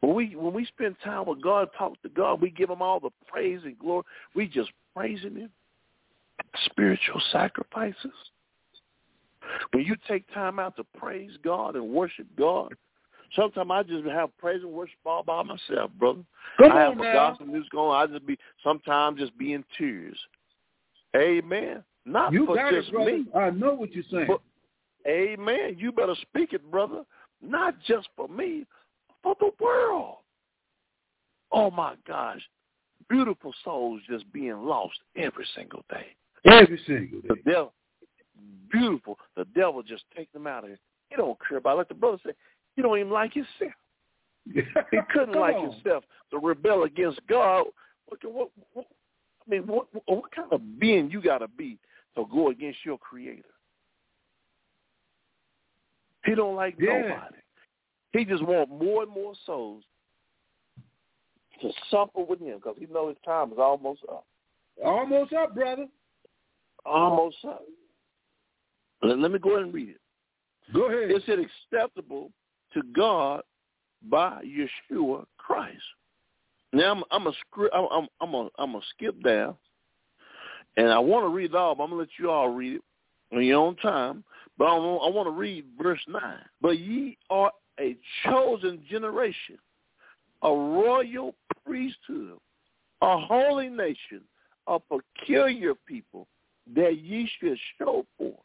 [0.00, 2.98] When we when we spend time with God, talk to God, we give him all
[2.98, 4.02] the praise and glory.
[4.34, 5.50] We just praising him.
[6.66, 8.12] Spiritual sacrifices.
[9.72, 12.74] When you take time out to praise God and worship God,
[13.34, 16.22] sometimes I just have praise and worship all by myself, brother.
[16.58, 17.94] I have my gospel music on.
[17.94, 20.18] I just be sometimes just be in tears.
[21.16, 21.84] Amen.
[22.06, 23.26] Not You for got just it, me.
[23.34, 24.26] I know what you're saying.
[24.28, 24.40] But,
[25.06, 25.76] amen.
[25.78, 27.02] You better speak it, brother.
[27.42, 28.66] Not just for me,
[29.22, 30.16] for the world.
[31.52, 32.40] Oh my gosh.
[33.08, 36.06] Beautiful souls just being lost every single day.
[36.44, 37.28] Every single day.
[37.28, 37.72] The devil,
[38.70, 39.18] beautiful.
[39.36, 40.78] The devil just take them out of here.
[41.08, 41.74] He don't care about.
[41.74, 41.78] it.
[41.78, 42.34] Like the brother said,
[42.76, 43.72] he don't even like himself.
[44.90, 45.72] He couldn't like on.
[45.72, 47.64] himself to rebel against God.
[48.06, 48.86] What, what, what,
[49.46, 51.78] I mean, what, what kind of being you got to be
[52.14, 53.42] to go against your Creator?
[56.26, 57.00] He don't like Yeah.
[57.00, 57.36] nobody.
[58.12, 59.82] He just want more and more souls
[61.60, 64.26] to suffer with him because he knows his time is almost up.
[64.84, 65.86] Almost up, brother.
[66.84, 67.62] Almost up.
[69.02, 70.00] Let, me go ahead and read it.
[70.72, 71.10] Go ahead.
[71.10, 72.30] Is it acceptable
[72.72, 73.42] to God
[74.08, 75.82] by Yeshua Christ?
[76.72, 77.32] Now I'm I'm a
[77.72, 79.54] I'm I'm I'm a, I'm a skip down,
[80.76, 81.74] and I want to read it all.
[81.74, 82.82] But I'm gonna let you all read it
[83.32, 84.24] on your own time.
[84.58, 86.40] But I want, I want to read verse nine.
[86.60, 89.58] But ye are a chosen generation,
[90.42, 92.38] a royal priesthood,
[93.02, 94.22] a holy nation,
[94.66, 96.26] a peculiar people,
[96.74, 98.40] that ye should show forth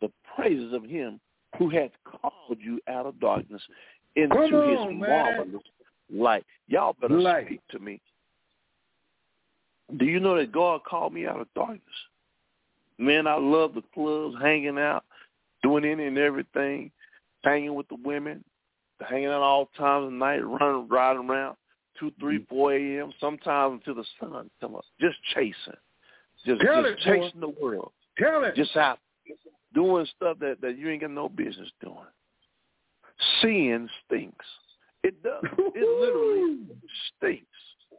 [0.00, 1.20] the praises of him
[1.58, 3.62] who hath called you out of darkness
[4.16, 5.08] into Come his on, man.
[5.08, 5.62] marvelous
[6.12, 6.44] light.
[6.68, 7.46] Y'all better Light.
[7.46, 8.00] speak to me.
[9.98, 11.80] Do you know that God called me out of darkness?
[12.98, 15.04] Man, I love the clubs, hanging out,
[15.62, 16.90] doing any and everything,
[17.42, 18.44] hanging with the women,
[19.08, 21.56] hanging out all times of night, running, riding around
[21.98, 22.54] two, three, Mm-hmm.
[22.54, 23.12] four a.m.
[23.20, 25.54] Sometimes until the sun come up, just chasing,
[26.46, 27.24] just, Tell just it, boy.
[27.26, 28.54] chasing the world, Tell it.
[28.54, 28.98] just out
[29.74, 31.96] doing stuff that that you ain't got no business doing.
[33.40, 34.44] Sin stinks.
[35.02, 35.42] It does.
[35.42, 36.66] It literally
[37.16, 37.46] stinks.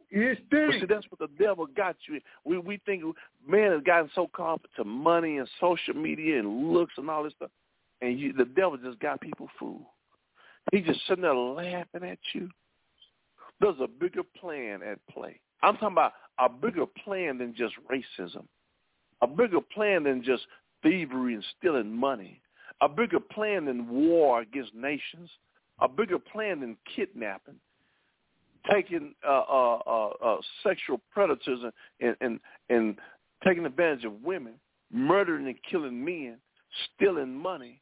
[0.09, 2.15] It But see, that's what the devil got you.
[2.15, 2.21] in.
[2.45, 3.03] We we think
[3.47, 7.23] man has gotten so caught up to money and social media and looks and all
[7.23, 7.49] this stuff,
[8.01, 9.85] and you, the devil just got people fooled.
[10.71, 12.49] He's just sitting there laughing at you.
[13.59, 15.39] There's a bigger plan at play.
[15.61, 18.45] I'm talking about a bigger plan than just racism,
[19.21, 20.43] a bigger plan than just
[20.81, 22.41] thievery and stealing money,
[22.81, 25.29] a bigger plan than war against nations,
[25.79, 27.55] a bigger plan than kidnapping,
[28.71, 31.59] taking uh, uh, uh, uh, sexual predators
[31.99, 32.97] and, and, and,
[33.45, 34.53] taking advantage of women,
[34.89, 36.38] murdering and killing men,
[36.95, 37.81] stealing money.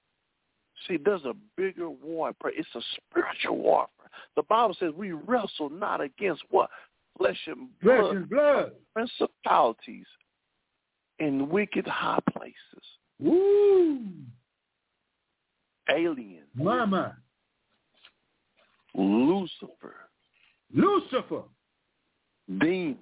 [0.87, 2.33] See, there's a bigger war.
[2.45, 4.09] It's a spiritual warfare.
[4.35, 6.71] The Bible says we wrestle not against what?
[7.21, 8.71] Flesh and Flesh blood, and blood.
[8.93, 10.05] principalities
[11.19, 12.55] in wicked high places,
[13.19, 13.99] Woo.
[15.89, 17.17] aliens, Mama.
[18.95, 19.95] Lucifer,
[20.73, 21.43] Lucifer.
[22.59, 22.97] demons.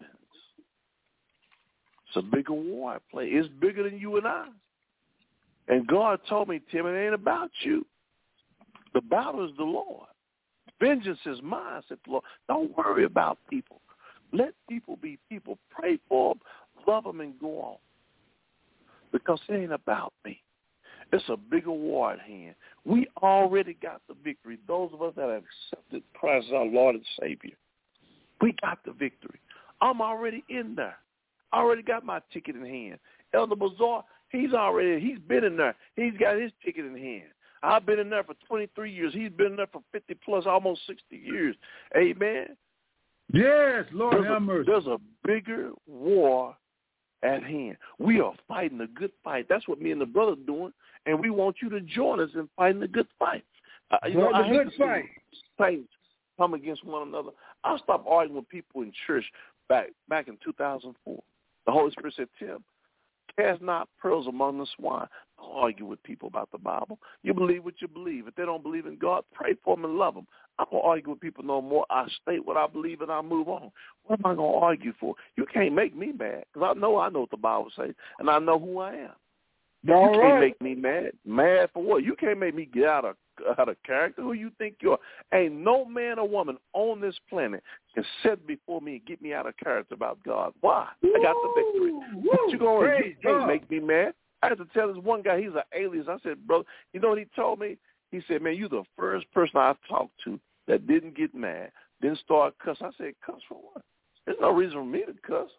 [2.07, 3.26] It's a bigger war at play.
[3.28, 4.47] It's bigger than you and I.
[5.67, 7.86] And God told me, Tim, it ain't about you.
[8.93, 10.07] The battle is the Lord.
[10.82, 12.24] Vengeance is mine, said the Lord.
[12.47, 13.82] Don't worry about people.
[14.32, 15.58] Let people be people.
[15.70, 16.42] Pray for them,
[16.88, 17.78] love them, and go on.
[19.12, 20.42] Because it ain't about me.
[21.12, 22.54] It's a bigger war at hand.
[22.86, 24.60] We already got the victory.
[24.68, 27.58] Those of us that have accepted Christ as our Lord and Savior,
[28.42, 29.40] we got the victory.
[29.82, 30.98] I'm already in there.
[31.52, 33.00] I already got my ticket in hand.
[33.34, 35.76] Elder Bazaar, he's already, he's been in there.
[35.96, 37.30] He's got his ticket in hand.
[37.64, 39.14] I've been in there for 23 years.
[39.14, 41.56] He's been in there for 50 plus, almost 60 years.
[41.98, 42.56] Amen.
[43.32, 44.72] Yes, Lord There's have a, mercy.
[44.72, 46.56] there's a bigger war
[47.22, 47.78] at hand.
[48.00, 49.46] We are fighting a good fight.
[49.50, 50.74] That's what me and the brother are doing,
[51.06, 53.44] and we want you to join us in fighting the good fight.
[53.92, 55.06] Uh, you know, Fighting I hate good fight.
[55.60, 55.90] Saints
[56.38, 57.30] come against one another.
[57.64, 59.26] I stopped arguing with people in church
[59.68, 61.20] back back in 2004.
[61.66, 62.64] The Holy Spirit said, Tim,
[63.38, 65.08] cast not pearls among the swine.
[65.42, 67.00] Argue with people about the Bible.
[67.24, 68.28] You believe what you believe.
[68.28, 70.28] If they don't believe in God, pray for them and love them.
[70.58, 71.86] I don't argue with people no more.
[71.90, 73.72] I state what I believe and I move on.
[74.06, 75.16] What am I going to argue for?
[75.38, 78.30] You can't make me mad because I know I know what the Bible says and
[78.30, 79.12] I know who I am.
[79.88, 80.22] All you right.
[80.22, 81.12] can't make me mad.
[81.26, 82.04] Mad for what?
[82.04, 83.16] You can't make me get out of
[83.58, 84.22] out of character.
[84.22, 85.00] Who you think you are?
[85.34, 87.64] Ain't no man or woman on this planet
[87.96, 90.54] can sit before me and get me out of character about God.
[90.60, 90.88] Why?
[91.04, 91.92] I got the victory.
[91.94, 92.88] Woo, What you going?
[92.88, 93.48] praise You can't God.
[93.48, 94.14] make me mad.
[94.42, 96.08] I had to tell this one guy he's an alias.
[96.10, 96.64] I said, bro,
[96.94, 97.78] you know what he told me?
[98.12, 101.72] He said, man, you're the first person I talked to that didn't get mad,
[102.02, 102.78] didn't start cuss.
[102.82, 103.84] I said, cuss for what?
[104.26, 105.50] There's no reason for me to cuss.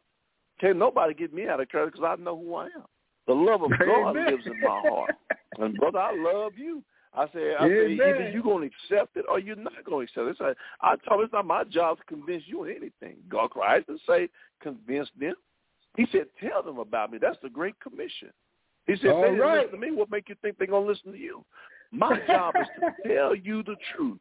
[0.61, 2.85] Can't nobody get me out of character because I know who I am.
[3.27, 4.27] The love of God Amen.
[4.31, 5.13] lives in my heart.
[5.59, 6.83] And brother, I love you.
[7.13, 10.37] I said, I said, either you gonna accept it or you're not gonna accept it.
[10.41, 13.17] Like, I told him it's not my job to convince you of anything.
[13.29, 14.29] God Christ didn't say
[14.63, 15.35] convince them.
[15.97, 17.19] He said, tell them about me.
[17.19, 18.31] That's the Great Commission.
[18.87, 19.67] He said, All they didn't right.
[19.67, 19.93] listen to me.
[19.93, 21.45] What make you think they're gonna listen to you?
[21.93, 24.19] My job is to tell you the truth,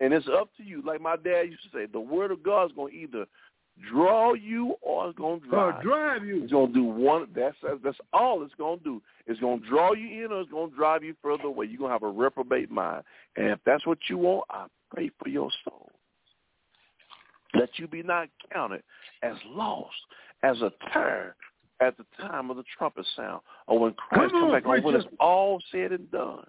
[0.00, 0.82] and it's up to you.
[0.82, 3.26] Like my dad used to say, the Word of God is gonna either
[3.90, 5.74] draw you or it's gonna drive.
[5.74, 5.88] Uh, you.
[5.88, 6.42] drive you.
[6.42, 7.28] It's gonna do one.
[7.34, 9.02] That's that's all it's gonna do.
[9.26, 11.66] It's gonna draw you in, or it's gonna drive you further away.
[11.66, 13.04] You're gonna have a reprobate mind,
[13.36, 15.90] and if that's what you want, I pray for your soul.
[17.54, 18.82] That you be not counted
[19.22, 19.96] as lost,
[20.42, 21.34] as a terror
[21.80, 25.06] at the time of the trumpet sound, or when Christ comes back, or when it's
[25.20, 26.44] all said and done.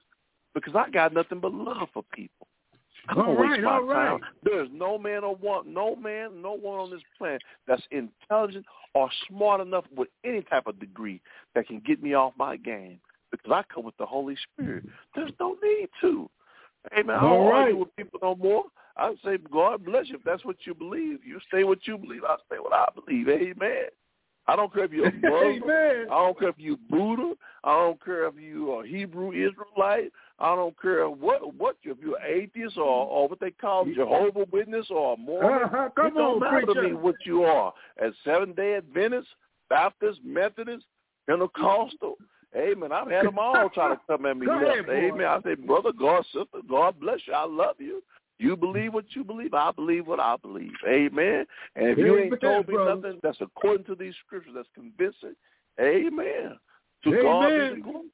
[0.54, 2.48] Because I got nothing but love for people.
[3.08, 4.10] I don't All waste right, my all right.
[4.10, 4.20] time.
[4.44, 9.10] There's no man or one, no man, no one on this planet that's intelligent or
[9.28, 11.22] smart enough with any type of degree
[11.56, 13.00] that can get me off my game.
[13.32, 14.86] Because I come with the Holy Spirit.
[15.16, 16.30] There's no need to.
[16.98, 17.16] Amen.
[17.16, 17.62] I don't right.
[17.62, 18.64] argue with people no more.
[18.98, 21.20] I say, God bless you if that's what you believe.
[21.24, 22.24] You stay what you believe.
[22.24, 23.30] I stay what I believe.
[23.30, 23.90] Amen.
[24.50, 25.70] I don't care if you're a Muslim.
[26.12, 27.34] I don't care if you Buddha.
[27.64, 30.12] I don't care if you are Hebrew Israelite.
[30.40, 34.46] I don't care what what you if you're atheist or or what they call Jehovah
[34.52, 35.64] Witness or a Mormon.
[35.64, 35.90] Uh-huh.
[35.96, 37.74] Come it don't on, matter to me what you are.
[38.04, 39.28] As Seventh Day Adventist,
[39.70, 40.86] Baptist, Methodist,
[41.28, 42.16] Pentecostal.
[42.58, 42.92] Amen.
[42.92, 44.48] I've had them all try to come at me.
[44.52, 44.90] Ahead.
[44.90, 45.28] Amen.
[45.28, 47.34] I say, brother, God, sister, God bless you.
[47.34, 48.02] I love you.
[48.40, 49.54] You believe what you believe.
[49.54, 50.72] I believe what I believe.
[50.88, 51.46] Amen.
[51.76, 55.36] And if you ain't Amen, told me nothing that's according to these scriptures that's convincing,
[55.80, 56.58] amen.
[57.04, 57.82] To God be the Amen.
[57.82, 58.06] glory.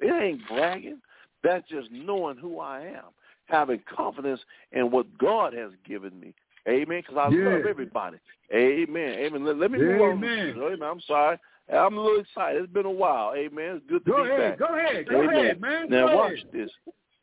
[0.00, 1.00] It ain't bragging.
[1.42, 3.10] That's just knowing who I am,
[3.46, 6.34] having confidence in what God has given me.
[6.68, 7.02] Amen.
[7.06, 7.50] Because I Yeah.
[7.50, 8.18] love everybody.
[8.54, 9.14] Amen.
[9.18, 9.44] Amen.
[9.44, 10.18] Let, let me move on.
[10.18, 10.54] Amen.
[10.56, 10.82] Amen.
[10.82, 11.38] I'm sorry.
[11.72, 12.62] I'm a little excited.
[12.62, 13.32] It's been a while.
[13.36, 13.76] Amen.
[13.76, 14.50] It's good to Go be ahead.
[14.50, 14.58] back.
[14.58, 15.08] Go ahead.
[15.08, 15.30] Go Amen.
[15.30, 15.90] ahead, man.
[15.90, 16.44] Now Go watch ahead.
[16.52, 16.70] this.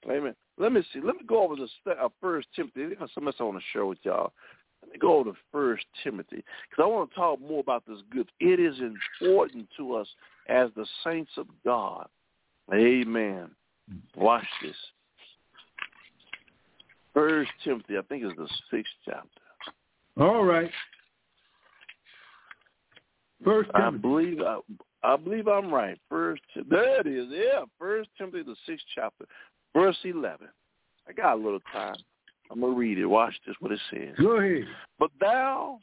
[0.10, 0.36] Amen.
[0.60, 1.00] Let me see.
[1.02, 2.84] Let me go over the st- uh, First Timothy.
[2.84, 4.34] I got something else I want to share with y'all.
[4.84, 8.00] Let me go over to First Timothy because I want to talk more about this
[8.14, 8.32] gift.
[8.40, 10.08] It is important to us
[10.48, 12.08] as the saints of God.
[12.74, 13.50] Amen.
[14.16, 14.76] Watch this.
[17.14, 19.28] First Timothy, I think it's the sixth chapter.
[20.18, 20.70] All right.
[23.44, 24.60] First I believe I,
[25.04, 25.98] I believe I'm right.
[26.10, 27.28] First, there it is.
[27.30, 29.26] Yeah, First Timothy, the sixth chapter,
[29.74, 30.48] verse eleven.
[31.08, 31.96] I got a little time.
[32.52, 33.06] I'm gonna read it.
[33.06, 33.56] Watch this.
[33.60, 34.16] What it says.
[34.20, 34.68] Go ahead.
[34.98, 35.80] But thou,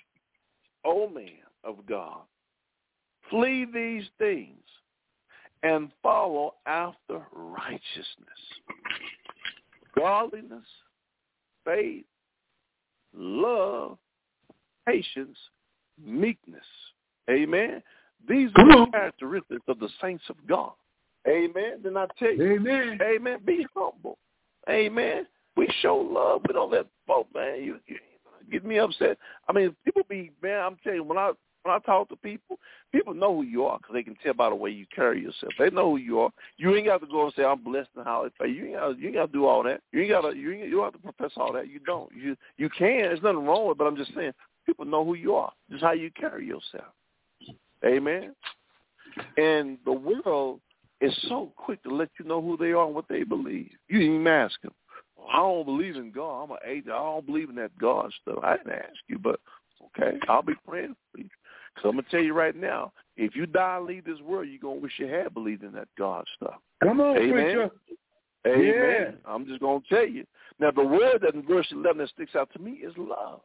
[0.85, 1.31] O man
[1.65, 2.21] of God,
[3.31, 4.59] flee these things
[5.63, 8.43] and follow after righteousness,
[9.97, 10.67] godliness,
[11.65, 12.05] faith,
[13.15, 13.99] love,
[14.87, 15.37] patience,
[16.05, 16.65] meekness.
[17.31, 17.83] Amen.
[18.29, 20.73] These are the characteristics of the saints of God.
[21.29, 21.81] Amen.
[21.83, 22.99] Then I tell you, Amen.
[23.03, 23.39] Amen.
[23.45, 24.19] Be humble.
[24.69, 25.27] Amen.
[25.57, 26.43] We show love.
[26.47, 27.97] We don't let folk, man, you, you
[28.51, 29.19] get me upset.
[29.49, 32.61] I mean, people be, man, I'm telling you, when I when I talk to people,
[32.93, 35.53] people know who you are because they can tell by the way you carry yourself.
[35.59, 36.31] They know who you are.
[36.59, 38.49] You ain't got to go and say I'm blessed and how it pay.
[38.49, 39.81] You ain't got you ain't got to do all that.
[39.91, 41.69] You ain't got to you ain't, you don't have to profess all that.
[41.69, 42.09] You don't.
[42.15, 42.99] You you can.
[42.99, 43.79] There's nothing wrong with it.
[43.79, 44.33] But I'm just saying,
[44.65, 45.53] people know who you are.
[45.69, 46.93] Just how you carry yourself.
[47.85, 48.33] Amen.
[49.37, 50.61] And the world
[51.01, 53.71] is so quick to let you know who they are and what they believe.
[53.89, 54.73] You didn't even ask them.
[55.31, 56.45] I don't believe in God.
[56.45, 56.89] I'm an atheist.
[56.89, 58.39] I don't believe in that God stuff.
[58.43, 59.41] I didn't ask you, but
[59.87, 61.29] okay, I'll be praying for you.
[61.75, 64.49] Because I'm going to tell you right now, if you die and leave this world,
[64.49, 66.55] you're going to wish you had believed in that God stuff.
[66.83, 67.31] Come on, Amen.
[67.33, 67.71] preacher.
[68.47, 68.75] Amen.
[68.75, 69.11] Yeah.
[69.27, 70.25] I'm just going to tell you.
[70.59, 73.41] Now, the word that in verse 11 that sticks out to me is love.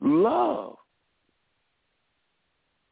[0.00, 0.76] Love.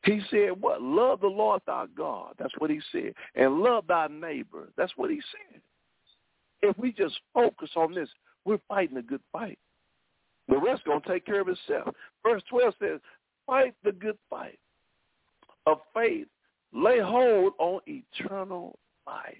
[0.07, 0.81] He said what?
[0.81, 2.35] Love the Lord thy God.
[2.39, 3.13] That's what he said.
[3.35, 4.69] And love thy neighbor.
[4.77, 5.61] That's what he said.
[6.63, 8.09] If we just focus on this,
[8.45, 9.59] we're fighting a good fight.
[10.49, 11.93] The rest going to take care of itself.
[12.23, 13.01] Verse 12 says,
[13.47, 14.59] fight the good fight
[15.67, 16.29] of faith.
[16.73, 19.35] Lay hold on eternal life.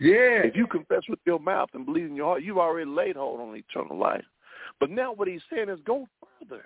[0.00, 0.42] Yeah.
[0.44, 3.40] If you confess with your mouth and believe in your heart, you've already laid hold
[3.40, 4.24] on eternal life.
[4.80, 6.06] But now what he's saying is go
[6.40, 6.64] further.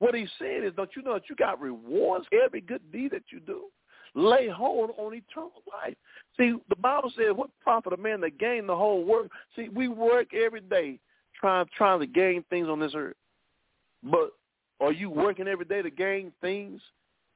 [0.00, 3.12] What he's saying is, don't you know that you got rewards for every good deed
[3.12, 3.66] that you do?
[4.14, 5.94] Lay hold on eternal life.
[6.36, 9.30] See, the Bible says, what profit a man to gain the whole world?
[9.54, 10.98] See, we work every day
[11.38, 13.16] trying trying to gain things on this earth.
[14.02, 14.30] But
[14.80, 16.80] are you working every day to gain things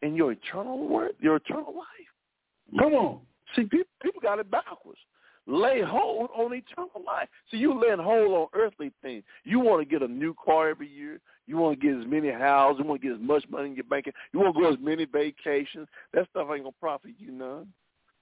[0.02, 2.78] in your eternal work, your eternal life?
[2.80, 3.20] Come on.
[3.54, 4.98] See, people, people got it backwards.
[5.46, 7.28] Lay hold on eternal life.
[7.50, 9.24] See, you laying hold on earthly things.
[9.44, 11.20] You want to get a new car every year.
[11.46, 12.80] You want to get as many houses.
[12.80, 14.06] You want to get as much money in your bank.
[14.32, 15.86] You want to go as many vacations.
[16.14, 17.68] That stuff ain't going to profit you none.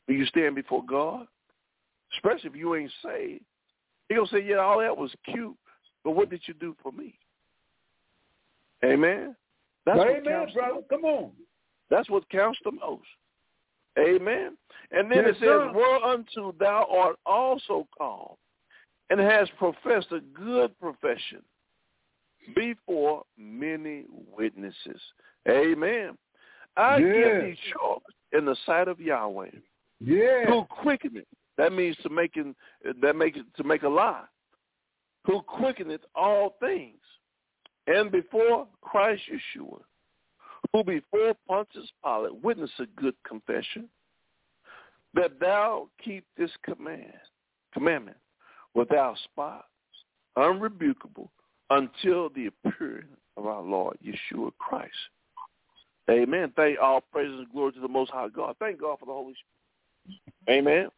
[0.07, 1.29] When you stand before God,
[2.17, 3.45] especially if you ain't saved,
[4.09, 5.57] He going to say, yeah, all that was cute,
[6.03, 7.15] but what did you do for me?
[8.85, 9.37] Amen?
[9.87, 10.81] That's Amen, brother.
[10.91, 11.31] Come on.
[11.89, 13.07] That's what counts the most.
[13.99, 14.57] Amen.
[14.91, 18.37] And then yes, it says, Whereunto thou art also called,
[19.11, 21.43] and has professed a good profession
[22.55, 24.05] before many
[24.37, 25.01] witnesses.
[25.49, 26.17] Amen.
[26.77, 27.13] I yeah.
[27.13, 29.51] give thee charge in the sight of Yahweh.
[30.01, 30.47] Yeah.
[30.47, 31.27] Who quickeneth.
[31.59, 32.47] That means to make it,
[33.03, 34.25] that make it to make a lie.
[35.27, 36.99] Who quickeneth all things.
[37.87, 39.81] And before Christ Yeshua,
[40.73, 43.89] who before Pontius Pilate witnessed a good confession,
[45.15, 47.13] that thou keep this command,
[47.75, 48.17] commandment
[48.75, 49.67] without spot,
[50.37, 51.29] unrebukable,
[51.71, 54.93] until the appearing of our Lord Yeshua Christ.
[56.11, 56.53] Amen.
[56.57, 58.57] Thank all praises and glory to the Most High God.
[58.59, 60.59] Thank God for the Holy Spirit.
[60.59, 60.89] Amen.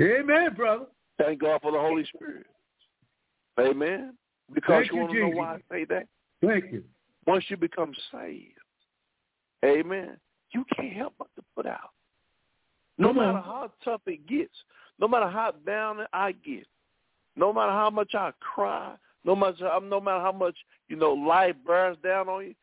[0.00, 0.86] Amen, brother.
[1.18, 2.46] Thank God for the Holy Spirit.
[3.58, 4.14] Amen.
[4.54, 6.06] Because Thank you, you want to know why I say that?
[6.44, 6.84] Thank you.
[7.26, 8.57] Once you become saved,
[9.64, 10.16] amen,
[10.52, 11.90] you can't help but to put out.
[12.96, 14.54] No matter how tough it gets,
[14.98, 16.66] no matter how down I get,
[17.36, 18.94] no matter how much I cry,
[19.24, 20.56] no matter um, no matter how much
[20.88, 22.54] you know life bears down on you,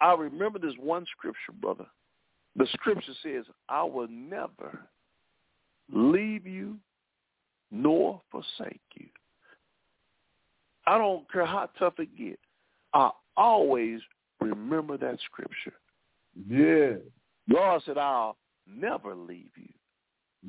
[0.00, 1.86] I remember this one scripture, brother.
[2.56, 4.80] The scripture says, "I will never
[5.92, 6.78] leave you
[7.70, 9.06] nor forsake you."
[10.86, 12.42] I don't care how tough it gets.
[12.92, 14.00] I always
[14.40, 15.74] remember that scripture.
[16.48, 16.92] Yeah.
[17.50, 19.68] God said, I'll never leave you.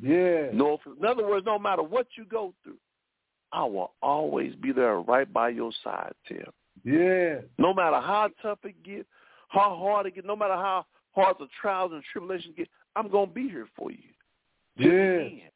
[0.02, 0.50] Yeah.
[0.54, 2.78] No, in other words, no matter what you go through,
[3.52, 6.46] I will always be there right by your side, Tim.
[6.84, 7.36] Yeah.
[7.58, 9.08] No matter how tough it gets,
[9.50, 13.30] how hard it gets, no matter how hard the trials and tribulations get, I'm going
[13.30, 13.98] to be here for you.
[14.78, 15.48] Yeah.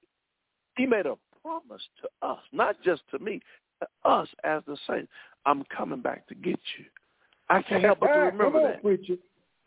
[0.77, 3.41] He made a promise to us, not just to me,
[3.81, 5.09] to us as the saints.
[5.45, 6.85] I'm coming back to get you.
[7.49, 8.81] I can't help but to ah, remember on, that.
[8.83, 9.15] Preacher.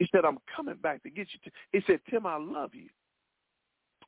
[0.01, 1.53] He said, I'm coming back to get you.
[1.73, 2.89] He said, Tim, I love you.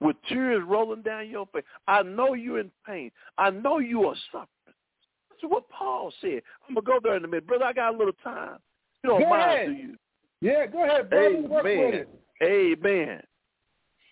[0.01, 1.65] With tears rolling down your face.
[1.87, 3.13] I know you're in pain.
[3.37, 4.49] I know you are suffering.
[5.29, 6.41] That's what Paul said.
[6.67, 7.47] I'm going to go there in a minute.
[7.47, 8.57] Brother, I got a little time.
[9.05, 9.67] You don't go mind, ahead.
[9.67, 9.97] do you?
[10.41, 11.43] Yeah, go ahead, brother.
[11.43, 12.09] Work with it.
[12.43, 13.21] Amen.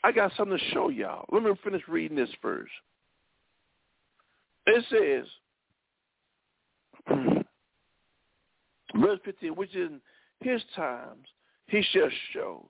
[0.05, 1.25] I got something to show y'all.
[1.33, 2.71] Let me finish reading this first.
[4.67, 5.27] It
[7.09, 7.17] says,
[8.97, 10.01] verse 15, which in
[10.41, 11.27] his times
[11.71, 12.69] he shall show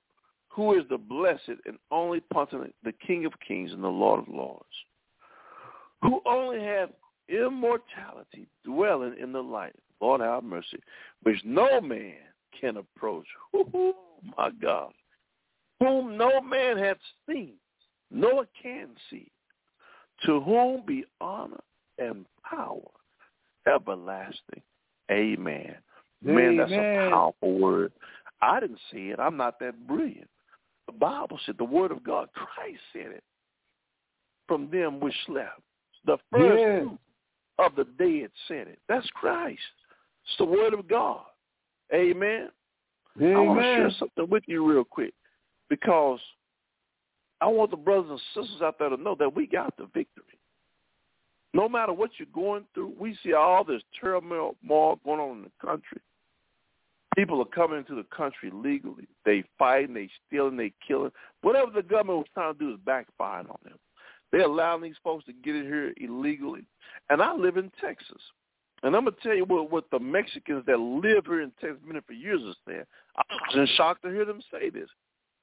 [0.49, 4.29] who is the blessed and only potentate, the King of kings and the Lord of
[4.29, 4.65] lords,
[6.03, 6.91] who only have
[7.29, 10.81] immortality dwelling in the light, Lord have mercy,
[11.23, 12.15] which no man
[12.61, 13.27] can approach.
[13.55, 13.95] Ooh,
[14.37, 14.93] my God.
[15.79, 16.99] Whom no man hath
[17.29, 17.55] seen,
[18.11, 19.31] nor can see,
[20.27, 21.61] to whom be honor
[21.99, 22.81] and power
[23.67, 24.63] everlasting.
[25.11, 25.75] Amen.
[26.27, 26.57] Amen.
[26.57, 27.93] Man, that's a powerful word.
[28.43, 29.21] I didn't see it.
[29.21, 30.29] I'm not that brilliant.
[30.87, 33.25] The Bible said the word of God, Christ said it.
[34.49, 35.61] From them which slept.
[36.07, 36.91] The first
[37.59, 38.79] of the dead said it.
[38.89, 39.61] That's Christ.
[40.25, 41.25] It's the word of God.
[41.95, 42.49] Amen.
[43.21, 43.37] Amen.
[43.37, 45.13] I want to share something with you real quick
[45.69, 46.21] because
[47.41, 50.39] I want the brothers and sisters out there to know that we got the victory.
[51.53, 55.67] No matter what you're going through, we see all this turmoil going on in the
[55.67, 56.01] country.
[57.17, 59.09] People are coming into the country legally.
[59.25, 61.11] They fighting, they stealing, they killing.
[61.43, 63.79] Whatever the government was trying to do is backfiring on them.
[64.31, 66.65] They're allowing these folks to get in here illegally.
[67.09, 68.23] And I live in Texas.
[68.83, 71.81] And I'm going to tell you what, what the Mexicans that live here in Texas,
[71.87, 72.85] been for years, are saying.
[73.17, 74.89] I was in shock to hear them say this.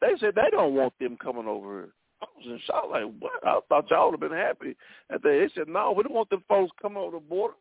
[0.02, 1.90] They said they don't want them coming over here.
[2.22, 3.46] I was in shock, like, what?
[3.46, 4.76] I thought y'all would have been happy.
[5.10, 7.54] And they said, no, we don't want them folks coming over the border.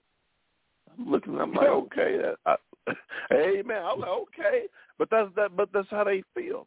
[0.98, 1.38] Looking.
[1.40, 2.56] I'm like, okay, I,
[3.32, 3.82] amen.
[3.84, 4.62] I'm like, okay,
[4.98, 5.56] but that's that.
[5.56, 6.66] But that's how they feel.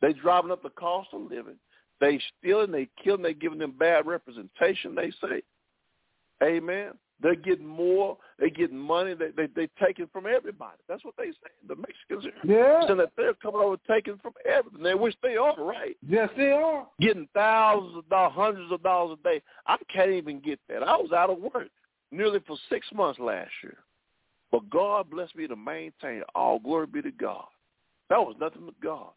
[0.00, 1.56] They driving up the cost of living.
[2.00, 2.72] They stealing.
[2.72, 3.22] They killing.
[3.22, 4.94] They giving them bad representation.
[4.94, 5.42] They say,
[6.42, 6.92] amen.
[7.22, 8.18] They're getting more.
[8.38, 9.14] They're getting money.
[9.14, 10.78] They they they taking from everybody.
[10.88, 11.52] That's what they say.
[11.68, 12.86] The Mexicans are Yeah.
[12.86, 14.82] saying that they're coming over taking from everything.
[14.82, 15.96] They wish they are right.
[16.06, 16.86] Yes, they are.
[17.00, 19.42] Getting thousands of dollars, hundreds of dollars a day.
[19.66, 20.82] I can't even get that.
[20.82, 21.68] I was out of work
[22.14, 23.76] nearly for six months last year.
[24.52, 26.22] But God blessed me to maintain.
[26.34, 27.46] All glory be to God.
[28.10, 29.10] That was nothing but God.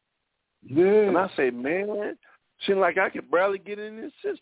[0.64, 1.08] Yeah.
[1.08, 2.18] And I say, man,
[2.66, 4.40] seemed like I could barely get in this system.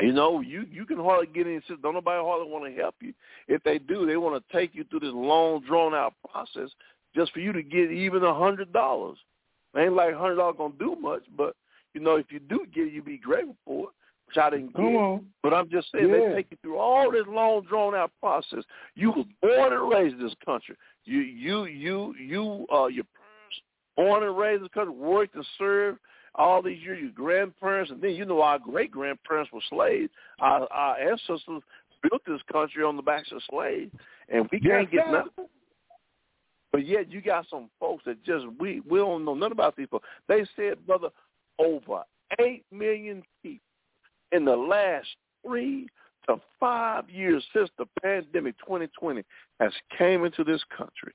[0.00, 1.80] You know, you you can hardly get in system.
[1.82, 3.12] Don't nobody hardly want to help you.
[3.48, 6.70] If they do, they want to take you through this long, drawn out process
[7.14, 9.18] just for you to get even a hundred dollars.
[9.76, 11.54] Ain't like hundred dollars gonna do much, but
[11.92, 13.94] you know, if you do get it, you be grateful for it.
[14.30, 14.96] Which I didn't Come get.
[14.96, 15.26] on.
[15.42, 16.28] But I'm just saying Yeah.
[16.28, 18.62] they take you through all this long drawn out process.
[18.94, 20.76] You was born and raised in this country.
[21.04, 23.60] You you you you uh your parents
[23.96, 25.98] born and raised in this country, worked and served
[26.36, 30.10] all these years, your grandparents and then you know our great grandparents were slaves.
[30.38, 31.62] Our our ancestors
[32.08, 33.90] built this country on the backs of slaves
[34.28, 35.10] and we can't get sir.
[35.12, 35.46] nothing.
[36.70, 39.86] But yet you got some folks that just we we don't know nothing about these
[39.86, 40.04] people.
[40.28, 41.08] They said, brother,
[41.58, 42.04] over
[42.38, 43.64] eight million people
[44.32, 45.08] in the last
[45.46, 45.88] three
[46.28, 49.22] to five years since the pandemic 2020
[49.58, 51.12] has came into this country.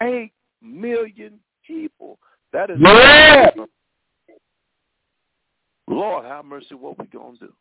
[0.00, 2.18] Eight million people.
[2.52, 3.50] That is Yeah.
[5.88, 7.54] Lord have mercy, what we gonna do?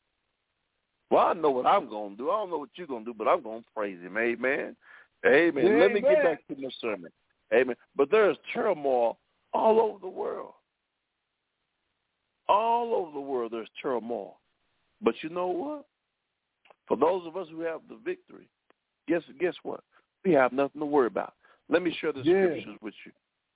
[1.10, 2.30] Well, I know what I'm gonna do.
[2.30, 4.18] I don't know what you're gonna do, but I'm gonna praise him.
[4.18, 4.76] Amen.
[5.26, 5.80] Amen.
[5.80, 7.12] Let me get back to my sermon.
[7.54, 7.76] Amen.
[7.96, 9.20] But there's turmoil
[9.54, 10.54] all over the world.
[12.48, 14.41] All over the world there's turmoil.
[15.02, 15.86] But you know what?
[16.88, 18.50] For those of us who have the victory,
[19.08, 19.82] guess guess what?
[20.24, 21.34] We have nothing to worry about.
[21.70, 22.46] Let me share the Yeah.
[22.46, 23.12] scriptures with you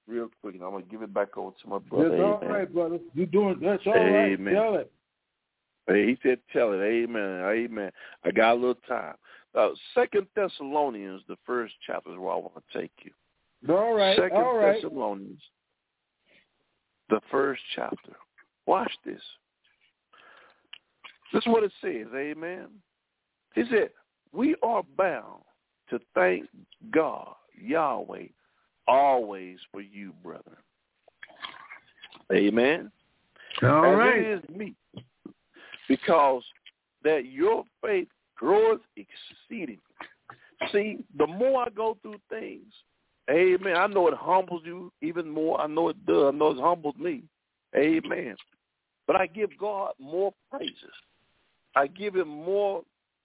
[0.07, 2.09] real quick, and I'm gonna give it back over to my brother.
[2.09, 2.99] That's all right, brother.
[3.13, 4.31] You're doing that's all right.
[4.31, 4.53] Amen.
[4.53, 4.91] Tell it.
[5.87, 7.91] Hey, he said, "Tell it, Amen, Amen."
[8.23, 9.15] I got a little time.
[9.53, 13.13] Uh, Second Thessalonians, the first chapter is where I want to take you.
[13.69, 14.17] All right.
[14.17, 14.73] Second all right.
[14.73, 15.41] Thessalonians,
[17.09, 18.15] the first chapter.
[18.65, 19.21] Watch this.
[21.36, 22.67] This is what it says, Amen.
[23.55, 23.89] He said,
[24.31, 25.43] "We are bound
[25.89, 26.47] to thank
[26.91, 28.27] God, Yahweh,
[28.88, 30.57] always for you, brother.
[32.31, 32.89] Amen
[33.61, 34.17] All as right.
[34.17, 34.75] it is me,
[35.89, 36.41] because
[37.03, 38.07] that your faith
[38.38, 39.81] groweth exceeding.
[40.71, 42.73] See, the more I go through things,
[43.29, 45.59] amen, I know it humbles you even more.
[45.59, 46.33] I know it does.
[46.33, 47.23] I know it humbles me.
[47.75, 48.38] Amen.
[49.05, 50.93] But I give God more praises.
[51.76, 52.84] I give him more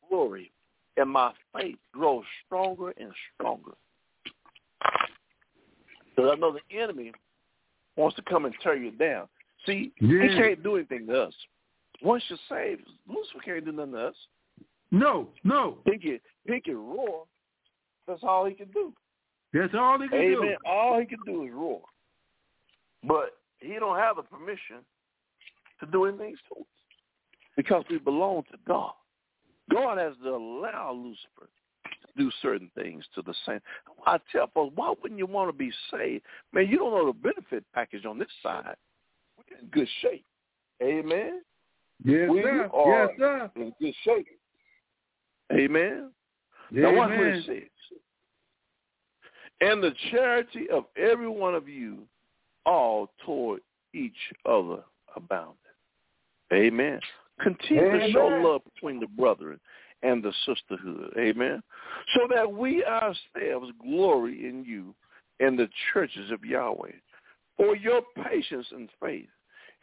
[0.08, 0.50] glory,
[0.96, 3.72] and my faith grows stronger and stronger.
[6.10, 7.12] Because I know the enemy
[7.96, 9.28] wants to come and tear you down.
[9.66, 11.34] See, he can't do anything to us.
[12.02, 14.14] Once you're saved, Lucifer can't do nothing to us.
[14.90, 15.78] No, no.
[15.84, 17.24] He can he can roar.
[18.08, 18.92] That's all he can do.
[19.52, 20.56] That's all he can do.
[20.66, 21.82] All he can do is roar.
[23.04, 24.78] But he don't have the permission
[25.80, 26.66] to do anything to us
[27.60, 28.92] because we belong to God.
[29.70, 31.50] God has to allow Lucifer
[31.84, 33.64] to do certain things to the saints.
[34.06, 36.24] I tell folks, why wouldn't you want to be saved?
[36.54, 38.76] Man, you don't know the benefit package on this side.
[39.36, 40.24] We're in good shape.
[40.82, 41.42] Amen.
[42.02, 42.70] Yes, we sir.
[42.72, 43.50] are Yes, sir.
[43.56, 44.26] in good shape.
[45.52, 46.10] Amen.
[46.70, 47.34] Now watch what Amen.
[47.34, 47.98] it says.
[49.60, 51.98] And the charity of every one of you
[52.64, 53.60] all toward
[53.92, 54.14] each
[54.46, 54.78] other
[55.14, 55.56] abounded.
[56.54, 57.00] Amen.
[57.42, 59.58] Continue to show love between the brethren
[60.02, 61.12] and the sisterhood.
[61.18, 61.62] Amen.
[62.14, 64.94] So that we ourselves glory in you
[65.40, 66.92] and the churches of Yahweh
[67.56, 69.28] for your patience and faith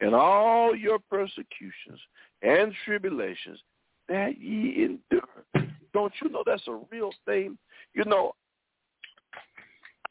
[0.00, 2.00] in all your persecutions
[2.42, 3.58] and tribulations
[4.08, 5.68] that ye endure.
[5.92, 7.58] Don't you know that's a real thing?
[7.94, 8.32] You know,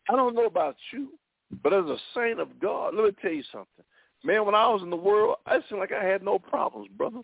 [0.09, 1.09] I don't know about you,
[1.63, 3.85] but as a saint of God, let me tell you something.
[4.23, 7.19] Man, when I was in the world, I seemed like I had no problems, brother.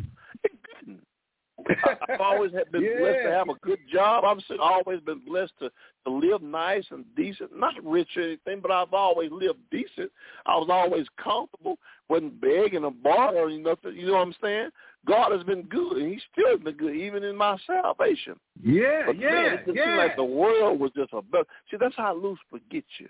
[1.85, 4.25] I- I've always had been blessed to have a good job.
[4.25, 5.71] I've always been blessed to
[6.05, 7.55] to live nice and decent.
[7.57, 10.11] Not rich or anything, but I've always lived decent.
[10.45, 11.77] I was always comfortable.
[12.09, 13.95] wasn't begging or borrowing nothing.
[13.95, 14.69] You know what I'm saying?
[15.05, 18.37] God has been good, and He's still been good, even in my salvation.
[18.61, 19.85] Yeah, But man, it just yeah.
[19.85, 21.45] seemed like the world was just a better.
[21.71, 23.09] See, that's how Lucifer gets you.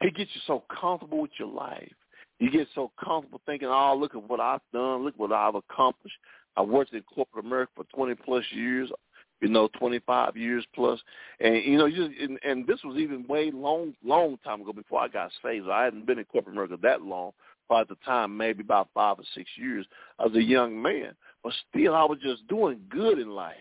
[0.00, 1.92] He gets you so comfortable with your life.
[2.38, 5.04] You get so comfortable thinking, oh, look at what I've done.
[5.04, 6.16] Look what I've accomplished.
[6.56, 8.90] I worked in corporate America for 20 plus years.
[9.40, 10.98] you know, 25 years plus.
[11.40, 15.00] And, you know, just, and, and this was even way long, long time ago before
[15.00, 15.68] I got saved.
[15.68, 17.32] I hadn't been in corporate America that long.
[17.68, 19.84] At the time, maybe about five or six years
[20.24, 21.14] as a young man.
[21.42, 23.56] But still, I was just doing good in life,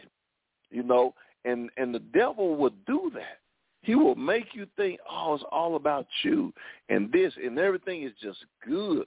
[0.69, 1.15] you know.
[1.43, 3.39] And and the devil would do that.
[3.85, 6.51] He will make you think, oh, it's all about you
[6.89, 9.05] and this and everything is just good.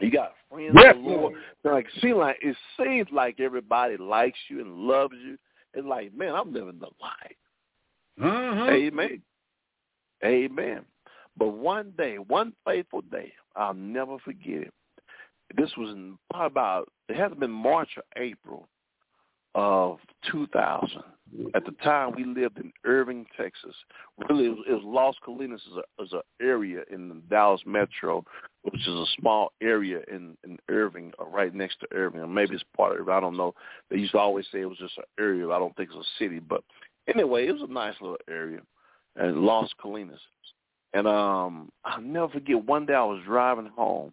[0.00, 1.34] You got friends yes, the Lord.
[1.64, 5.38] Like seem like it seems like everybody likes you and loves you.
[5.72, 7.36] It's like, man, I'm living the life.
[8.20, 8.68] Mm-hmm.
[8.68, 9.22] Amen.
[10.22, 10.84] Amen.
[11.38, 14.74] But one day, one faithful day, I'll never forget it.
[15.56, 18.68] This was in probably about it hasn't been March or April
[19.56, 19.98] of
[20.30, 21.02] 2000.
[21.56, 23.74] At the time, we lived in Irving, Texas.
[24.28, 28.24] Really, it was, it Los Colinas is a is an area in the Dallas metro,
[28.62, 32.54] which is a small area in in Irving, or right next to Irving, or maybe
[32.54, 33.14] it's part of Irving.
[33.14, 33.54] I don't know.
[33.90, 35.48] They used to always say it was just an area.
[35.48, 36.62] I don't think it's a city, but
[37.12, 38.60] anyway, it was a nice little area,
[39.16, 40.20] and Los Colinas.
[40.94, 44.12] And um I'll never forget one day I was driving home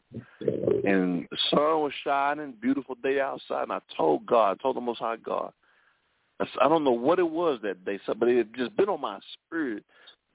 [0.84, 4.82] and the sun was shining, beautiful day outside, and I told God, I told the
[4.82, 5.52] Most High God,
[6.40, 9.02] I I don't know what it was that day, but it had just been on
[9.02, 9.84] my spirit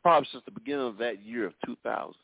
[0.02, 2.14] probably since the beginning of that year of 2000.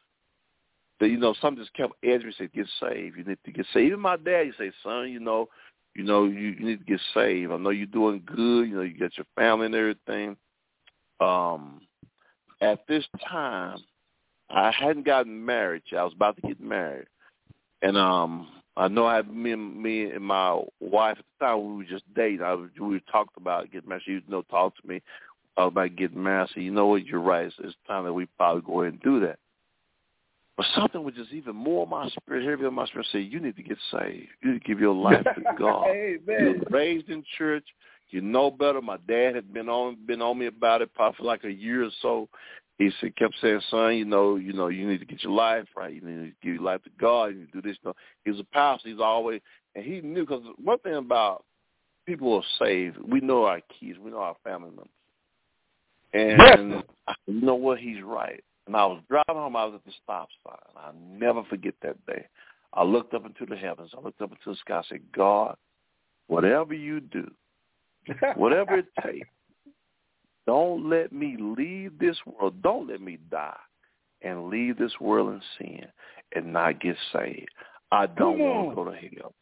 [1.01, 2.35] That you know, something just kept edging me.
[2.39, 3.17] Said, "Get saved.
[3.17, 5.49] You need to get saved." Even my dad, he say, "Son, you know,
[5.95, 7.51] you know, you, you need to get saved.
[7.51, 8.69] I know you're doing good.
[8.69, 10.37] You know, you got your family and everything."
[11.21, 11.81] Um,
[12.61, 13.79] at this time,
[14.51, 15.83] I hadn't gotten married.
[15.93, 17.07] I was about to get married,
[17.83, 21.77] and um, I know I me and me and my wife at the time we
[21.77, 22.43] were just dating.
[22.43, 24.03] I was, we talked about getting married.
[24.05, 25.01] She you know talk to me
[25.57, 26.49] about getting married.
[26.51, 27.47] I said, you know what, you're right.
[27.47, 29.39] It's, it's time that we probably go ahead and do that.
[30.57, 33.57] But something was just even more my spirit, heavy on my spirit, say, you need
[33.57, 34.29] to get saved.
[34.43, 35.87] You need to give your life to God.
[36.27, 37.65] You're raised in church.
[38.11, 38.81] You know better.
[38.81, 41.85] My dad had been on been on me about it probably for like a year
[41.85, 42.29] or so
[42.79, 45.67] he said, kept saying, son, you know, you know, you need to get your life
[45.77, 45.95] right.
[45.95, 47.27] You need to give your life to God.
[47.27, 47.79] You need to do this.
[47.83, 47.95] You know,
[48.25, 48.89] he was a pastor.
[48.89, 49.41] He's always,
[49.75, 51.45] and he knew because one thing about
[52.05, 54.89] people who are saved, we know our kids, we know our family members,
[56.13, 57.17] and yes.
[57.27, 57.79] you know what?
[57.79, 58.43] He's right.
[58.67, 59.57] And I was driving home.
[59.57, 60.57] I was at the stop sign.
[60.77, 62.27] I'll never forget that day.
[62.73, 63.91] I looked up into the heavens.
[63.97, 64.79] I looked up into the sky.
[64.79, 65.57] I said, God,
[66.27, 67.31] whatever you do,
[68.37, 69.29] whatever it takes
[70.47, 72.63] don't let me leave this world.
[72.63, 73.57] Don't let me die
[74.23, 75.87] and leave this world in sin
[76.35, 77.49] and not get saved.
[77.93, 79.35] I don't want to go to hell.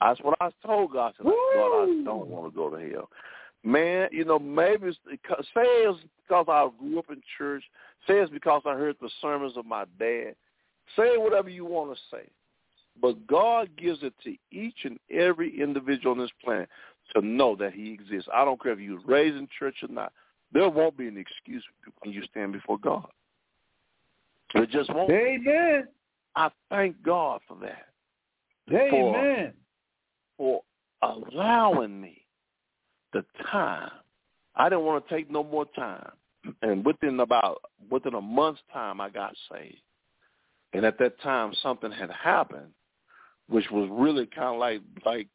[0.00, 1.14] That's what I told God.
[1.14, 3.08] I said, God, I don't want to go to hell.
[3.62, 4.98] Man, you know, maybe it's,
[5.54, 7.62] say it's because I grew up in church.
[8.06, 10.34] Say it's because I heard the sermons of my dad.
[10.96, 12.28] Say whatever you want to say.
[13.00, 16.68] But God gives it to each and every individual on this planet
[17.14, 18.28] to know that he exists.
[18.32, 20.12] I don't care if you was raised in church or not.
[20.54, 21.62] There won't be an excuse
[22.02, 23.06] when you stand before God.
[24.54, 25.10] It just won't.
[25.10, 25.88] Amen.
[26.36, 27.88] I thank God for that.
[28.72, 29.52] Amen.
[30.38, 30.62] For,
[31.00, 32.24] for allowing me
[33.12, 33.90] the time.
[34.56, 36.10] I didn't want to take no more time.
[36.62, 39.80] And within about within a month's time I got saved.
[40.72, 42.70] And at that time something had happened
[43.48, 45.28] which was really kind of like like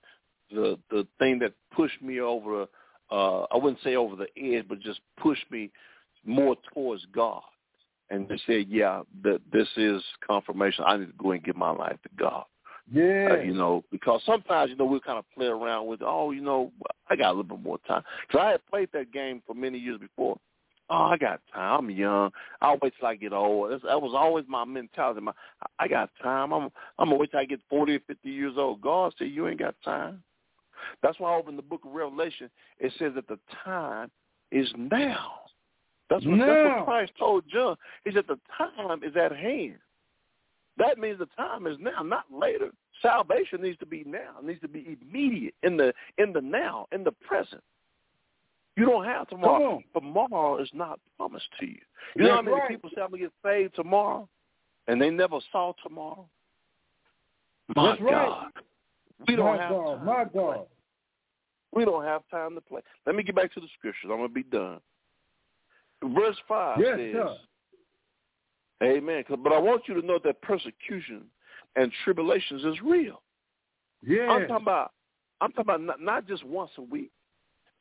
[0.51, 2.65] the the thing that pushed me over
[3.11, 5.71] uh, I wouldn't say over the edge, but just pushed me
[6.25, 7.41] more towards God.
[8.09, 10.83] And they said, yeah, that this is confirmation.
[10.87, 12.45] I need to go and give my life to God.
[12.91, 13.29] Yeah.
[13.31, 16.41] Uh, you know, because sometimes, you know, we kind of play around with, oh, you
[16.41, 16.71] know,
[17.07, 18.01] I got a little bit more time.
[18.27, 20.37] Because I had played that game for many years before.
[20.89, 21.85] Oh, I got time.
[21.85, 22.31] I'm young.
[22.61, 23.71] I'll wait till I get old.
[23.71, 25.21] That's, that was always my mentality.
[25.21, 25.33] My,
[25.77, 26.51] I got time.
[26.51, 28.81] I'm, I'm gonna wait till I get forty or fifty years old.
[28.81, 30.23] God said, you ain't got time.
[31.01, 32.49] That's why over in the book of Revelation
[32.79, 34.11] it says that the time
[34.51, 35.31] is now.
[36.09, 36.45] That's what, now.
[36.45, 37.75] that's what Christ told John.
[38.03, 39.77] He said the time is at hand.
[40.77, 42.71] That means the time is now, not later.
[43.01, 44.39] Salvation needs to be now.
[44.39, 47.61] It needs to be immediate in the in the now, in the present.
[48.75, 49.81] You don't have tomorrow.
[49.93, 51.79] Tomorrow is not promised to you.
[52.15, 52.69] You know how many right.
[52.69, 54.27] people say I'm gonna get saved tomorrow,
[54.87, 56.27] and they never saw tomorrow.
[57.75, 58.07] My That's God.
[58.09, 58.58] right.
[59.27, 60.25] We don't my have God, time my.
[60.25, 60.65] God.
[61.73, 62.81] We don't have time to play.
[63.05, 64.09] Let me get back to the scriptures.
[64.11, 64.79] I'm going to be done.
[66.03, 67.35] Verse 5 Yes, says, sir.
[68.81, 69.23] Amen.
[69.43, 71.23] But I want you to know that persecution
[71.75, 73.21] and tribulations is real.
[74.01, 74.29] Yeah.
[74.29, 74.91] I'm talking about,
[75.41, 77.11] I'm talking about not, not just once a week.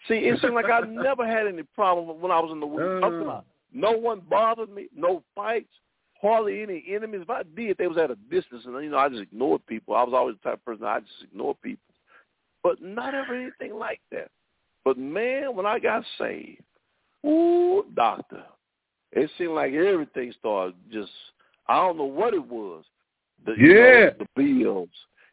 [0.07, 2.81] See, it seemed like I never had any problem when I was in the week.
[2.81, 3.43] I'm talking about uh.
[3.73, 5.73] no one bothered me, no fights,
[6.21, 7.21] hardly any enemies.
[7.23, 9.95] If I did, they was at a distance, and you know I just ignored people.
[9.95, 11.95] I was always the type of person I just ignored people,
[12.63, 14.31] but not ever anything like that.
[14.85, 16.63] But man, when I got saved,
[17.27, 18.45] ooh, doctor,
[19.13, 21.11] it seemed like everything started just
[21.69, 22.85] I don't know what it was.
[23.45, 23.67] The, yeah.
[23.67, 24.89] You know, the bills,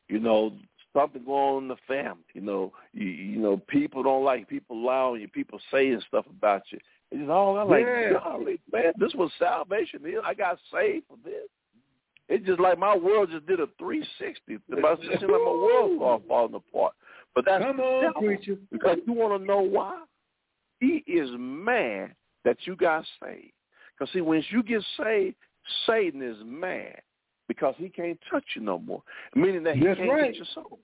[0.10, 0.54] you know,
[0.94, 2.24] something going on in the family.
[2.34, 6.64] You know, you, you know, people don't like people lying you, people saying stuff about
[6.72, 6.80] you.
[7.12, 8.14] You know, I'm like, Yeah.
[8.24, 10.02] golly, man, this was salvation.
[10.24, 11.48] I got saved for this.
[12.28, 14.54] It's just like my world just did a 360.
[14.56, 15.00] It seemed like
[15.30, 16.94] my world started falling apart.
[17.36, 18.22] But that's Come on, devil.
[18.24, 18.58] preacher.
[18.72, 20.04] Because you want to know why?
[20.80, 23.52] He is mad that you got saved.
[23.98, 25.36] Because see, when you get saved,
[25.86, 27.00] Satan is mad
[27.48, 29.04] because he can't touch you no more,
[29.36, 30.26] meaning that he That's can't right.
[30.32, 30.80] get your soul.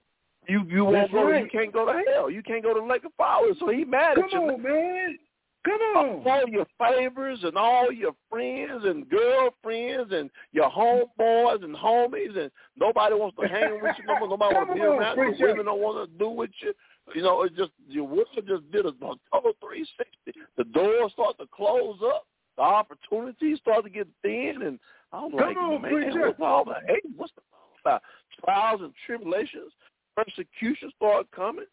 [0.47, 1.27] You you won't go.
[1.31, 2.29] You can't go to hell.
[2.29, 3.41] You can't go to the lake of fire.
[3.59, 4.39] So he mad Come at you.
[4.41, 5.17] on, man.
[5.63, 6.23] Come on.
[6.25, 12.49] All your favors and all your friends and girlfriends and your homeboys and homies and
[12.75, 14.29] nobody wants to hang with you no more.
[14.29, 15.47] Nobody wants to be around you.
[15.47, 16.73] Women don't want to do with you.
[17.13, 20.39] You know, it just your world just did a, total 360.
[20.57, 22.25] The doors start to close up.
[22.57, 24.79] The opportunities start to get thin, and
[25.13, 26.27] I'm Come like, on, man, preacher.
[26.27, 27.03] what's all the hate?
[27.15, 28.01] What's the all about?
[28.43, 29.71] Trials and tribulations,
[30.15, 31.65] persecution start coming.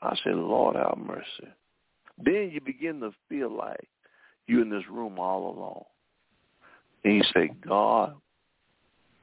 [0.00, 1.52] I said, Lord, have mercy.
[2.22, 3.88] Then you begin to feel like
[4.46, 5.84] you're in this room all alone.
[7.04, 8.14] And you say, God,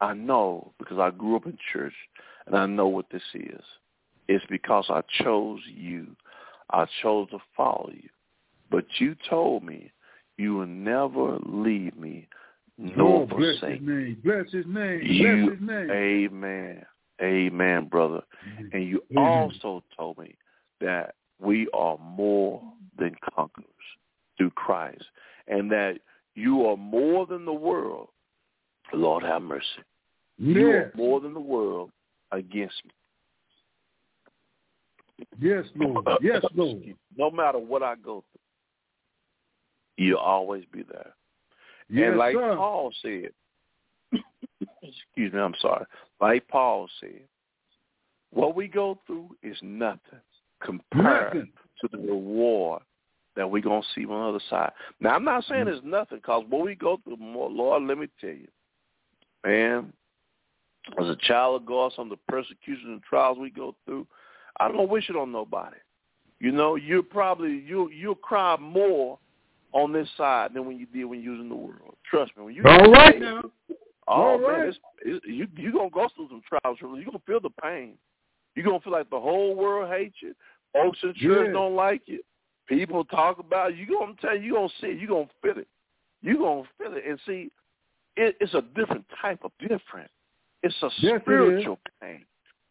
[0.01, 1.93] I know because I grew up in church
[2.47, 3.61] and I know what this is.
[4.27, 6.15] It's because I chose you.
[6.71, 8.09] I chose to follow you.
[8.71, 9.91] But you told me
[10.37, 12.27] you will never leave me
[12.77, 14.17] nor Oh, bless forsake his name.
[14.23, 15.01] Bless his name.
[15.03, 15.45] you.
[15.45, 15.91] Bless his name.
[15.91, 16.85] Amen.
[17.21, 18.21] Amen, brother.
[18.73, 19.51] And you Amen.
[19.61, 20.35] also told me
[20.81, 22.61] that we are more
[22.97, 23.67] than conquerors
[24.37, 25.03] through Christ
[25.47, 25.99] and that
[26.35, 28.09] you are more than the world.
[28.93, 29.65] Lord have mercy.
[30.37, 31.91] You are more than the world
[32.31, 32.91] against me.
[35.39, 36.05] Yes, Lord.
[36.21, 36.83] Yes, Lord.
[37.17, 41.13] No matter what I go through, you'll always be there.
[41.89, 42.55] Yes, and like sir.
[42.55, 43.29] Paul said,
[44.83, 45.85] excuse me, I'm sorry.
[46.19, 47.21] Like Paul said,
[48.31, 50.19] what we go through is nothing
[50.63, 51.51] compared Nothing.
[51.81, 52.81] to the reward
[53.35, 54.71] that we're going to see on the other side.
[54.99, 55.75] Now, I'm not saying mm-hmm.
[55.75, 58.47] it's nothing because what we go through, more, Lord, let me tell you,
[59.45, 59.93] man,
[60.99, 64.07] as a child of God, some of the persecution and trials we go through,
[64.59, 65.77] I don't wish it on nobody.
[66.39, 69.17] You know, you probably you you'll cry more
[69.71, 71.95] on this side than when you did when you was in the world.
[72.09, 72.43] Trust me.
[72.43, 73.43] When you All right now.
[74.07, 74.67] Oh All man, right.
[74.67, 76.77] it's, it's, you you're gonna go through some trials.
[76.79, 77.97] You're gonna feel the pain.
[78.55, 80.33] You're gonna feel like the whole world hates you.
[80.73, 81.53] Folks in church Yeah.
[81.53, 82.21] don't like you.
[82.67, 83.85] People talk about you.
[83.85, 84.41] You're gonna tell you.
[84.41, 84.99] You gonna see it.
[84.99, 85.67] You gonna feel it.
[86.21, 87.05] You're gonna feel it.
[87.05, 87.51] And see,
[88.17, 90.09] it, it's a different type of different.
[90.63, 92.25] It's a Yes, it spiritual pain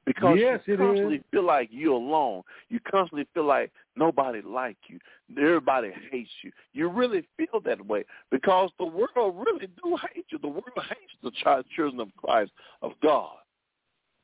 [0.07, 2.43] because Yes, you constantly feel like you're alone.
[2.69, 4.99] You constantly feel like nobody like you.
[5.39, 6.51] Everybody hates you.
[6.73, 10.39] You really feel that way because the world really do hate you.
[10.39, 12.53] The world hates the child children of Christ
[12.83, 13.37] of God.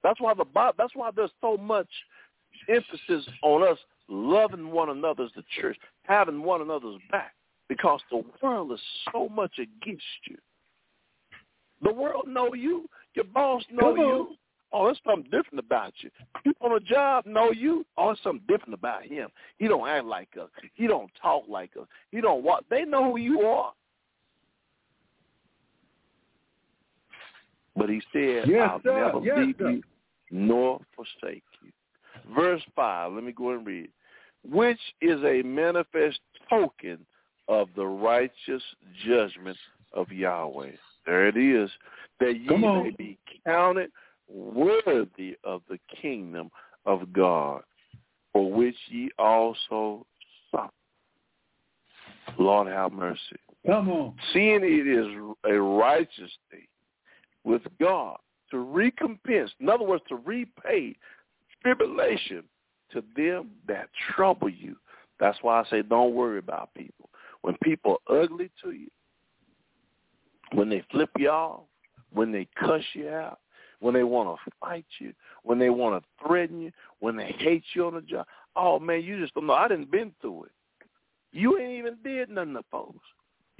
[0.02, 0.44] That's why the
[0.76, 1.88] that's why there's so much
[2.68, 3.78] emphasis on us
[4.08, 7.34] loving one another as the church, having one another's back,
[7.68, 8.80] because the world is
[9.12, 10.36] so much against you.
[11.82, 12.88] The world know you.
[13.14, 14.36] Your boss know you.
[14.72, 16.10] Oh, there's something different about you.
[16.44, 17.84] People on the job know you.
[17.96, 19.28] Oh, there's something different about him.
[19.58, 20.48] He don't act like us.
[20.74, 21.88] He don't talk like us.
[22.12, 22.64] He don't walk.
[22.70, 23.72] They know who you are.
[27.76, 29.06] But he said, Yes, I'll sir.
[29.12, 29.70] never Yes, leave sir.
[29.70, 29.82] you
[30.30, 31.70] nor forsake you.
[32.34, 33.88] Verse 5, let me go and read.
[34.48, 36.98] Which is a manifest token
[37.48, 38.62] of the righteous
[39.06, 39.56] judgment
[39.92, 40.72] of Yahweh.
[41.06, 41.70] There it is.
[42.20, 42.84] That ye on.
[42.84, 43.90] may be counted
[44.28, 46.50] worthy of the kingdom
[46.86, 47.62] of God,
[48.32, 50.06] for which ye also
[50.50, 50.70] suffer.
[52.38, 53.20] Lord have mercy.
[53.66, 54.14] Come on.
[54.32, 55.06] Seeing it is
[55.44, 56.66] a righteous thing
[57.44, 58.16] with God
[58.50, 60.96] to recompense, in other words, to repay
[61.62, 62.44] tribulation
[62.92, 64.76] to them that trouble you.
[65.18, 67.10] That's why I say don't worry about people.
[67.42, 68.88] When people are ugly to you,
[70.52, 71.62] when they flip you off,
[72.12, 73.38] when they cuss you out,
[73.80, 75.12] when they want to fight you,
[75.42, 78.26] when they want to threaten you, when they hate you on the job.
[78.56, 79.54] Oh man, you just don't know.
[79.54, 80.50] I didn't been through it.
[81.32, 83.04] You ain't even did nothing to folks.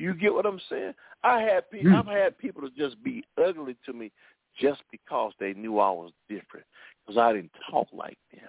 [0.01, 0.95] You get what I'm saying?
[1.23, 1.91] I had people.
[1.91, 1.97] Hmm.
[1.97, 4.11] I've had people to just be ugly to me
[4.59, 6.67] just because they knew I was different,
[7.07, 8.49] because I didn't talk like them,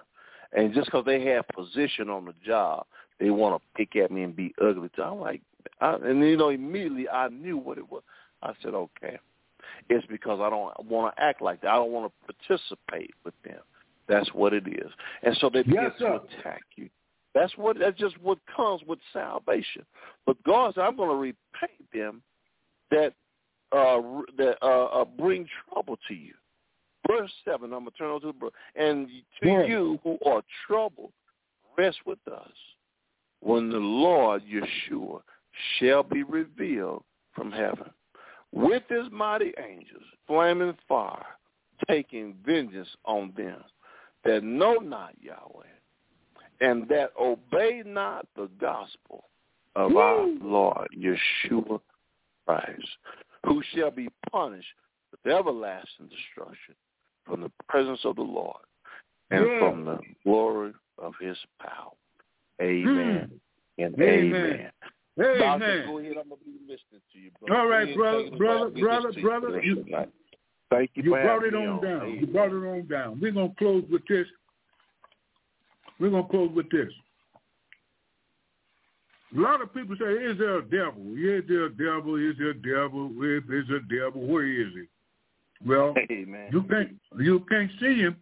[0.52, 2.86] and just because they had position on the job,
[3.20, 4.88] they want to pick at me and be ugly.
[4.96, 5.42] To I'm like,
[5.80, 8.02] I, and you know, immediately I knew what it was.
[8.42, 9.18] I said, okay,
[9.88, 11.70] it's because I don't want to act like that.
[11.70, 13.60] I don't want to participate with them.
[14.08, 14.90] That's what it is.
[15.22, 16.88] And so they begin Yes, to attack you.
[17.34, 19.84] That's what that's just what comes with salvation.
[20.26, 22.22] But God said, I'm going to repay them
[22.90, 23.14] that
[23.72, 24.00] uh,
[24.36, 26.34] that uh, uh, bring trouble to you.
[27.08, 27.72] Verse seven.
[27.72, 28.54] I'm gonna turn over to the book.
[28.76, 29.08] And
[29.42, 29.64] to Yeah.
[29.64, 31.12] you who are troubled,
[31.76, 32.52] rest with us
[33.40, 35.22] when the Lord Yeshua
[35.78, 37.02] shall be revealed
[37.34, 37.90] from heaven
[38.52, 41.26] with his mighty angels, flaming fire,
[41.88, 43.64] taking vengeance on them
[44.24, 45.66] that know not Yahweh
[46.62, 49.24] and that obey not the gospel
[49.74, 51.80] of our Lord Yeshua
[52.46, 52.88] Christ,
[53.44, 54.68] who shall be punished
[55.10, 56.74] with everlasting destruction
[57.26, 58.62] from the presence of the Lord
[59.30, 59.58] and Yeah.
[59.58, 61.92] from the glory of his power.
[62.60, 62.64] Hmm.
[62.64, 63.40] Amen
[63.78, 64.70] and Amen.
[65.18, 65.38] amen.
[65.38, 66.16] Doctor, go ahead.
[66.16, 67.60] I'm gonna be listening to you, brother.
[67.60, 69.84] All right, brother, brother, brother, brother, you-
[70.70, 72.10] Thank you, You brought it me on down.
[72.18, 73.20] You brought it on down.
[73.20, 74.26] We're gonna close with this.
[76.02, 76.92] We're gonna close with this.
[79.36, 81.14] A lot of people say, "Is there a devil?
[81.16, 82.16] Is there a devil?
[82.16, 83.12] Is there a devil?
[83.22, 84.88] If there's a devil, where is he?"
[85.64, 86.48] Well, Amen.
[86.52, 88.16] you can't you can't see him,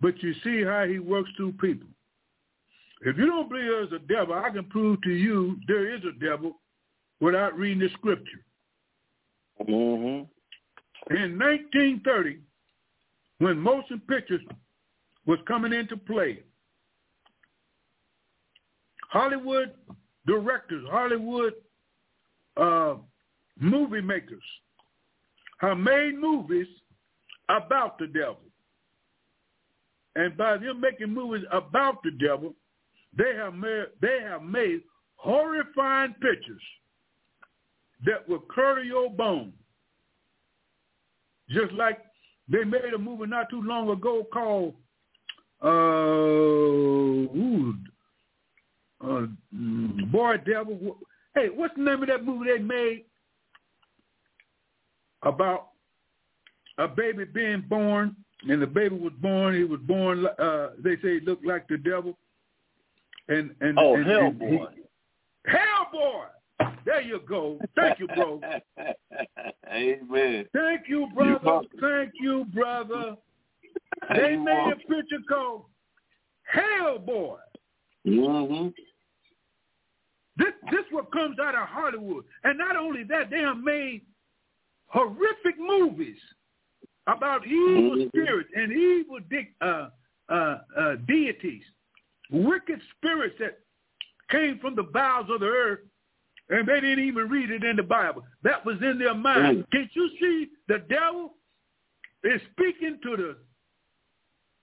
[0.00, 1.88] but you see how he works through people.
[3.00, 6.12] If you don't believe there's a devil, I can prove to you there is a
[6.12, 6.60] devil
[7.18, 8.44] without reading the scripture.
[9.60, 10.30] Mm-hmm.
[11.16, 12.38] In 1930,
[13.38, 14.42] when motion pictures
[15.26, 16.44] was coming into play,
[19.14, 19.72] Hollywood
[20.26, 21.52] directors, Hollywood
[22.56, 22.96] uh,
[23.60, 24.42] movie makers
[25.58, 26.66] have made movies
[27.48, 28.40] about the devil.
[30.16, 32.54] And by them making movies about the devil,
[33.16, 34.80] they have made, they have made
[35.14, 36.62] horrifying pictures
[38.04, 39.54] that will curdle your bones.
[41.50, 42.00] Just like
[42.48, 44.74] they made a movie not too long ago called
[45.62, 47.76] uh, ooh,
[49.04, 49.26] uh
[50.10, 50.98] Boy Devil.
[51.34, 53.04] Hey, what's the name of that movie they made
[55.22, 55.68] about
[56.78, 58.16] a baby being born?
[58.48, 59.54] And the baby was born.
[59.54, 60.26] He was born.
[60.26, 62.16] Uh, they say he looked like the devil.
[63.28, 64.68] And and Oh, and, and he- Hellboy.
[65.48, 66.74] Hellboy.
[66.84, 67.58] There you go.
[67.74, 68.40] Thank you, bro.
[69.72, 70.46] Amen.
[70.52, 71.60] Thank you, brother.
[71.80, 73.16] Thank you, brother.
[74.14, 75.64] They made a picture called
[76.54, 77.38] Hellboy.
[78.06, 78.68] Mm-hmm.
[80.36, 82.24] This this what comes out of Hollywood.
[82.42, 84.02] And not only that, they have made
[84.86, 86.18] horrific movies
[87.06, 88.08] about evil Mhm.
[88.08, 89.90] spirits and evil de- uh,
[90.28, 91.64] uh, uh, deities,
[92.30, 93.60] wicked spirits that
[94.30, 95.80] came from the bowels of the earth,
[96.48, 98.24] and they didn't even read it in the Bible.
[98.42, 99.64] That was in their mind.
[99.64, 99.70] Mm.
[99.70, 101.36] Can't you see the devil
[102.22, 103.36] is speaking to the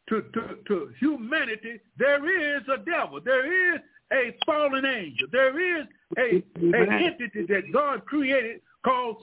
[0.07, 1.79] to, to, to humanity?
[1.97, 3.21] There is a devil.
[3.21, 3.81] There is
[4.11, 5.27] a fallen angel.
[5.31, 6.43] There is a,
[6.75, 9.17] a entity that God created called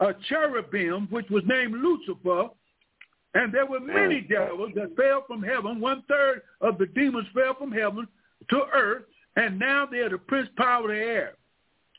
[0.00, 2.48] a cherubim, which was named Lucifer.
[3.34, 5.80] And there were many devils that fell from heaven.
[5.80, 8.06] One third of the demons fell from heaven
[8.50, 9.04] to earth,
[9.36, 11.34] and now they're the prince power of the air.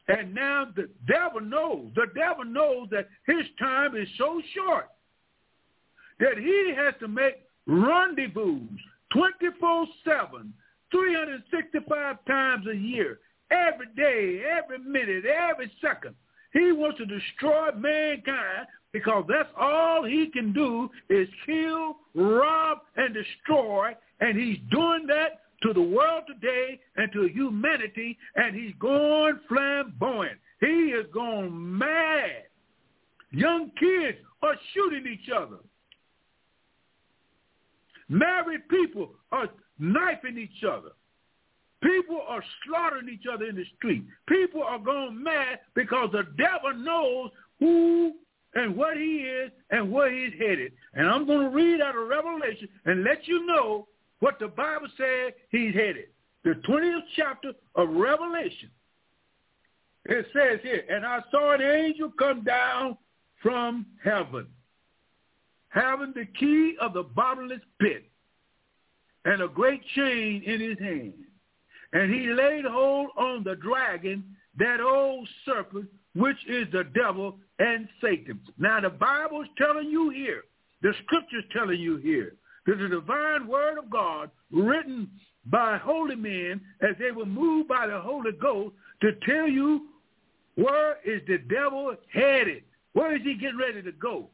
[0.07, 4.87] And now the devil knows, the devil knows that his time is so short
[6.19, 8.61] that he has to make rendezvous
[9.13, 10.51] 24-7,
[10.91, 13.19] 365 times a year,
[13.51, 16.15] every day, every minute, every second.
[16.53, 23.13] He wants to destroy mankind because that's all he can do is kill, rob, and
[23.13, 23.91] destroy.
[24.21, 30.39] And he's doing that to the world today and to humanity, and he's going flamboyant.
[30.61, 32.43] He is going mad.
[33.31, 35.57] Young kids are shooting each other.
[38.07, 39.49] Married people are
[39.79, 40.91] knifing each other.
[41.83, 44.03] People are slaughtering each other in the street.
[44.27, 48.13] People are going mad because the devil knows who
[48.55, 50.71] and what he is and where he's headed.
[50.93, 53.87] And I'm going to read out of Revelation and let you know
[54.19, 56.05] what the Bible said he's headed.
[56.43, 58.69] The 20th chapter of Revelation.
[60.05, 62.97] It says here, and I saw an angel come down
[63.41, 64.47] from heaven,
[65.69, 68.05] having the key of the bottomless pit
[69.25, 71.13] and a great chain in his hand.
[71.93, 74.23] And he laid hold on the dragon,
[74.57, 78.39] that old serpent, which is the devil and Satan.
[78.57, 80.43] Now the Bible's telling you here,
[80.81, 82.35] the scripture's telling you here,
[82.65, 85.09] that the divine word of God written
[85.45, 89.87] by holy men as they were moved by the Holy Ghost to tell you
[90.55, 92.63] where is the devil headed?
[92.93, 94.29] Where is he getting ready to go?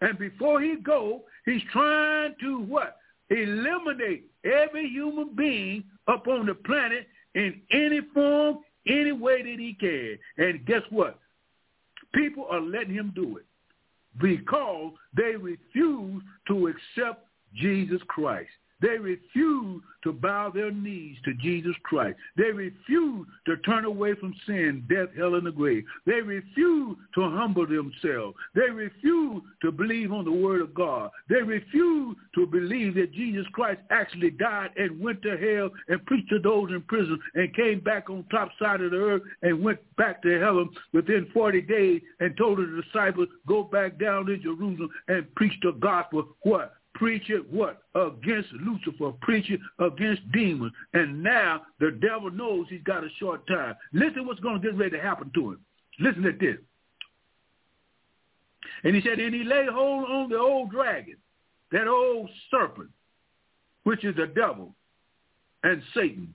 [0.00, 2.98] And before he go, he's trying to what?
[3.30, 9.74] Eliminate every human being up on the planet in any form, any way that he
[9.74, 10.18] can.
[10.36, 11.18] And guess what?
[12.14, 13.46] People are letting him do it
[14.20, 18.50] because they refuse to accept Jesus Christ.
[18.84, 22.18] They refuse to bow their knees to Jesus Christ.
[22.36, 25.84] They refuse to turn away from sin, death, hell, and the grave.
[26.04, 28.36] They refuse to humble themselves.
[28.54, 31.10] They refuse to believe on the word of God.
[31.30, 36.28] They refuse to believe that Jesus Christ actually died and went to hell and preached
[36.28, 39.78] to those in prison and came back on top side of the earth and went
[39.96, 44.90] back to heaven within 40 days and told the disciples, go back down to Jerusalem
[45.08, 46.28] and preach the gospel.
[46.42, 46.74] What?
[46.94, 47.82] Preaching what?
[47.94, 50.72] Against Lucifer, preaching against demons.
[50.92, 53.74] And now the devil knows he's got a short time.
[53.92, 55.60] Listen what's going to get ready to happen to him.
[56.00, 56.56] Listen to this.
[58.84, 61.16] And he said, and he laid hold on the old dragon,
[61.72, 62.90] that old serpent,
[63.84, 64.74] which is the devil
[65.62, 66.34] and Satan,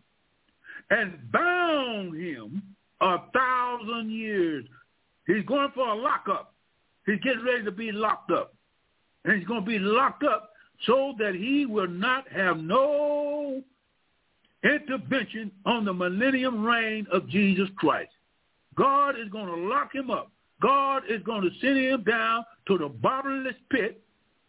[0.89, 2.61] and bound him
[3.01, 4.65] a thousand years.
[5.27, 6.53] He's going for a lockup.
[7.05, 8.53] He's getting ready to be locked up.
[9.29, 10.53] And he's going to be locked up
[10.87, 13.61] so that he will not have no
[14.63, 18.09] intervention on the millennium reign of Jesus Christ.
[18.73, 20.31] God is going to lock him up.
[20.63, 24.01] God is going to send him down to the bottomless pit,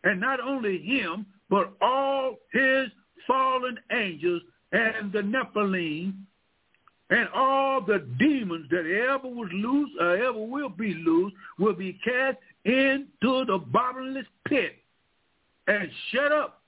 [0.05, 2.87] and not only him, but all his
[3.27, 4.41] fallen angels
[4.73, 6.15] and the Nephilim
[7.11, 12.01] and all the demons that ever was loose or ever will be loose will be
[12.03, 14.77] cast into the bottomless pit
[15.67, 16.63] and shut up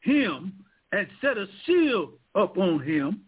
[0.00, 0.52] him
[0.92, 3.20] and set a seal upon him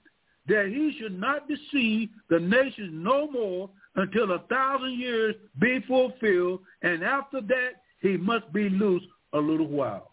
[0.46, 6.60] that he should not deceive the nations no more until a thousand years be fulfilled,
[6.82, 9.02] and after that he must be loose
[9.34, 10.12] a little while.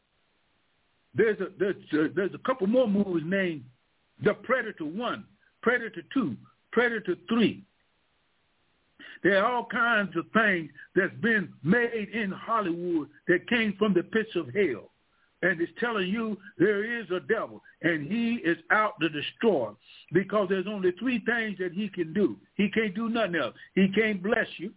[1.14, 3.64] There's a, there's a, there's a couple more movies named
[4.24, 5.24] The Predator 1,
[5.62, 6.36] Predator 2,
[6.72, 7.64] Predator 3.
[9.26, 14.04] There are all kinds of things that's been made in Hollywood that came from the
[14.04, 14.92] pits of hell
[15.42, 19.72] and it's telling you there is a devil and he is out to destroy
[20.14, 22.38] because there's only three things that he can do.
[22.56, 23.56] He can't do nothing else.
[23.74, 24.72] He can't bless you.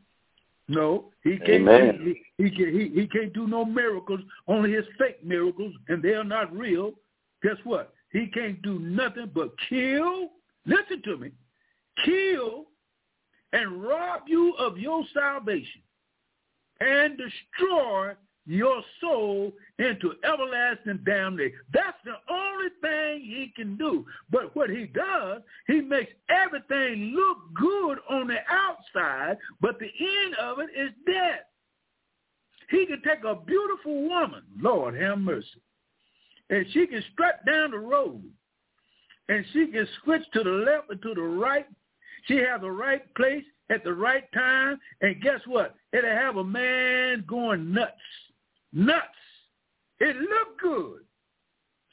[0.67, 2.01] No, he can't.
[2.01, 4.21] He, he, he, he, he can't do no miracles.
[4.47, 6.93] Only his fake miracles, and they are not real.
[7.43, 7.95] Guess what?
[8.13, 10.31] He can't do nothing but kill.
[10.67, 11.31] Listen to me.
[12.05, 12.67] Kill
[13.53, 15.83] and rob you of your salvation
[16.81, 18.15] and destroy
[18.47, 21.59] your soul into everlasting damnation.
[21.73, 24.07] That's the only thing he can do.
[24.31, 30.35] But what he does, he makes everything look good on the outside, but the end
[30.41, 31.45] of it is death.
[32.71, 35.63] He can take a beautiful woman, Lord have mercy,
[36.51, 38.23] and she can strut down the road,
[39.29, 41.67] and she can switch to the left and to the right.
[42.27, 45.75] She has the right place at the right time, and guess what?
[45.93, 47.93] It'll have a man going nuts
[48.73, 49.07] nuts.
[50.01, 51.01] It looked good.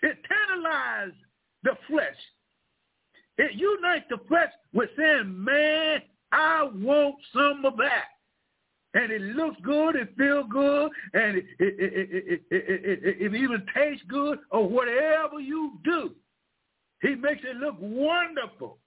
[0.02, 1.16] It tantalized
[1.64, 2.16] the flesh.
[3.38, 8.06] It unites the flesh with saying, man, I want some of that.
[8.94, 14.06] And it looks good, it feels good, and it, it, it, it, it even tastes
[14.08, 16.12] good, or whatever you do.
[17.02, 18.78] He makes it look wonderful.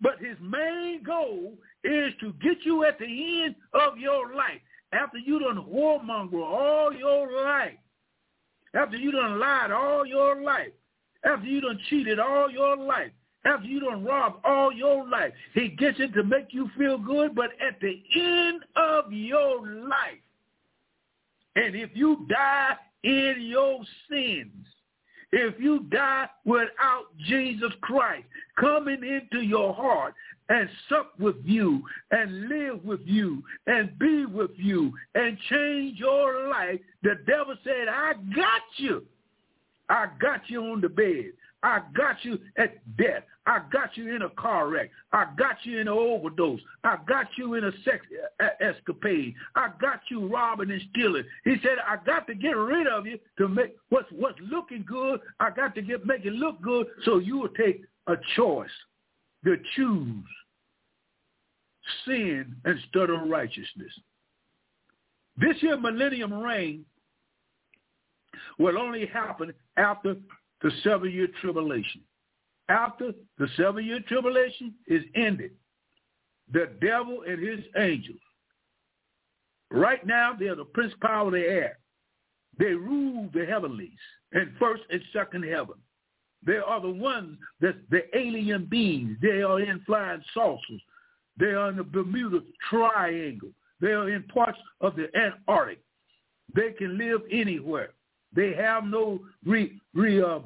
[0.00, 4.60] But his main goal is to get you at the end of your life.
[4.92, 7.78] After you done whoremonger all your life,
[8.74, 10.72] after you done lied all your life,
[11.24, 13.10] after you done cheated all your life,
[13.44, 17.34] after you done robbed all your life, he gets it to make you feel good,
[17.34, 20.20] but at the end of your life,
[21.56, 24.66] and if you die in your sins,
[25.32, 28.26] if you die without Jesus Christ
[28.58, 30.14] coming into your heart
[30.48, 36.48] and sup with you and live with you and be with you and change your
[36.48, 39.04] life, the devil said, I got you.
[39.88, 41.32] I got you on the bed.
[41.62, 43.22] I got you at death.
[43.50, 44.90] I got you in a car wreck.
[45.12, 46.60] I got you in an overdose.
[46.84, 48.06] I got you in a sex
[48.60, 49.34] escapade.
[49.56, 51.24] I got you robbing and stealing.
[51.42, 55.18] He said, I got to get rid of you to make what's what's looking good.
[55.40, 58.70] I got to get make it look good so you will take a choice
[59.44, 60.24] to choose
[62.06, 63.92] sin instead of righteousness.
[65.36, 66.84] This year millennium reign
[68.60, 70.14] will only happen after
[70.62, 72.02] the seven-year tribulation.
[72.70, 75.50] After the seven-year tribulation is ended,
[76.52, 78.20] the devil and his angels,
[79.72, 81.78] right now they are the prince power of the air.
[82.58, 83.98] They rule the heavenlies
[84.32, 85.74] and first and second heaven.
[86.46, 89.16] They are the ones that the alien beings.
[89.20, 90.80] They are in flying saucers.
[91.38, 93.50] They are in the Bermuda Triangle.
[93.80, 95.80] They are in parts of the Antarctic.
[96.54, 97.90] They can live anywhere.
[98.34, 100.40] They have no re, re, uh,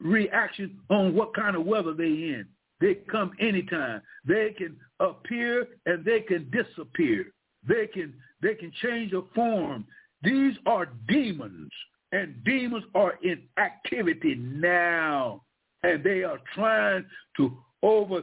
[0.00, 2.46] reaction on what kind of weather they in.
[2.80, 4.00] They come anytime.
[4.24, 7.26] They can appear and they can disappear.
[7.68, 9.84] They can they can change a form.
[10.22, 11.70] These are demons,
[12.12, 15.42] and demons are in activity now,
[15.82, 17.04] and they are trying
[17.36, 18.22] to over.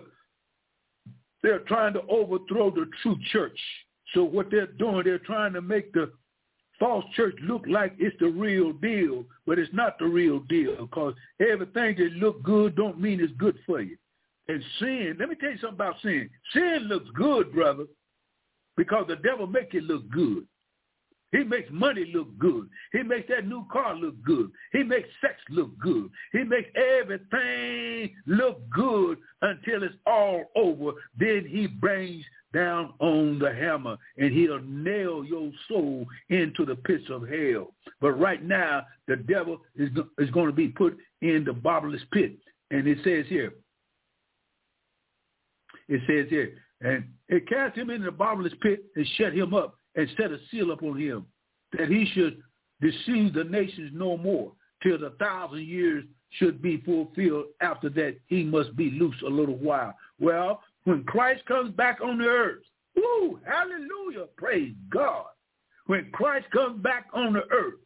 [1.43, 3.59] They're trying to overthrow the true church.
[4.13, 6.11] So what they're doing, they're trying to make the
[6.79, 11.13] false church look like it's the real deal, but it's not the real deal because
[11.39, 13.97] everything that look good don't mean it's good for you.
[14.47, 16.29] And sin, let me tell you something about sin.
[16.53, 17.85] Sin looks good, brother,
[18.77, 20.45] because the devil make it look good.
[21.31, 22.69] He makes money look good.
[22.93, 24.49] He makes that new car look good.
[24.71, 26.09] He makes sex look good.
[26.31, 30.91] He makes everything look good until it's all over.
[31.19, 32.23] Then he brings
[32.53, 37.73] down on the hammer and he'll nail your soul into the pits of hell.
[37.99, 42.37] But right now, the devil is, is going to be put in the bottomless pit.
[42.71, 43.53] And it says here,
[45.89, 49.76] it says here, and it cast him into the bottomless pit and shut him up
[49.97, 51.25] and set a seal upon him
[51.77, 52.41] that he should
[52.79, 57.45] deceive the nations no more till the thousand years should be fulfilled.
[57.61, 59.93] After that, he must be loose a little while.
[60.19, 62.63] Well, when Christ comes back on the earth,
[63.45, 65.25] hallelujah, praise God.
[65.87, 67.79] When Christ comes back on the earth,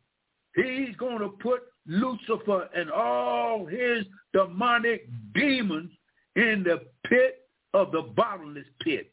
[0.56, 5.92] he's going to put Lucifer and all his demonic demons
[6.36, 9.12] in the pit of the bottomless pit.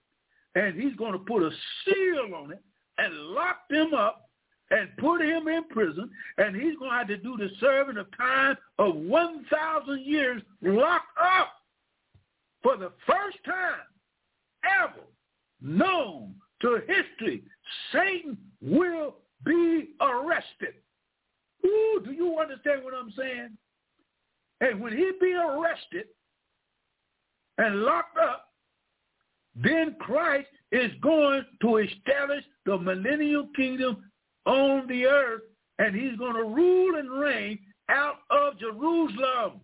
[0.54, 1.50] And he's going to put a
[1.84, 2.62] seal on it
[2.98, 4.28] and lock him up
[4.70, 6.10] and put him in prison.
[6.36, 11.06] And he's going to have to do the serving of time of 1,000 years locked
[11.20, 11.54] up
[12.62, 13.86] for the first time
[14.64, 15.04] ever
[15.60, 17.42] known to history,
[17.92, 20.74] Satan will be arrested.
[21.64, 23.50] Ooh, do you understand what I'm saying?
[24.60, 26.06] And when he be arrested
[27.58, 28.47] and locked up,
[29.62, 34.04] then Christ is going to establish the millennial kingdom
[34.46, 35.42] on the earth,
[35.78, 37.58] and he's going to rule and reign
[37.88, 39.60] out of Jerusalem.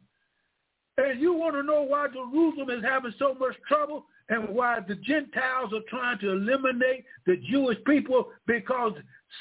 [0.97, 4.95] And you want to know why Jerusalem is having so much trouble and why the
[4.95, 8.29] Gentiles are trying to eliminate the Jewish people?
[8.47, 8.93] Because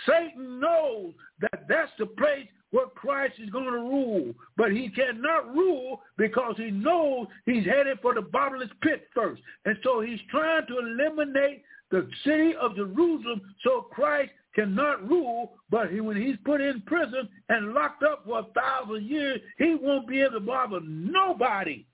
[0.07, 4.33] Satan knows that that's the place where Christ is going to rule.
[4.57, 9.41] But he cannot rule because he knows he's headed for the bottomless pit first.
[9.65, 15.91] And so he's trying to eliminate the city of Jerusalem so Christ cannot rule, but
[15.91, 20.07] he, when he's put in prison and locked up for a thousand years, he won't
[20.07, 21.85] be able to bother nobody.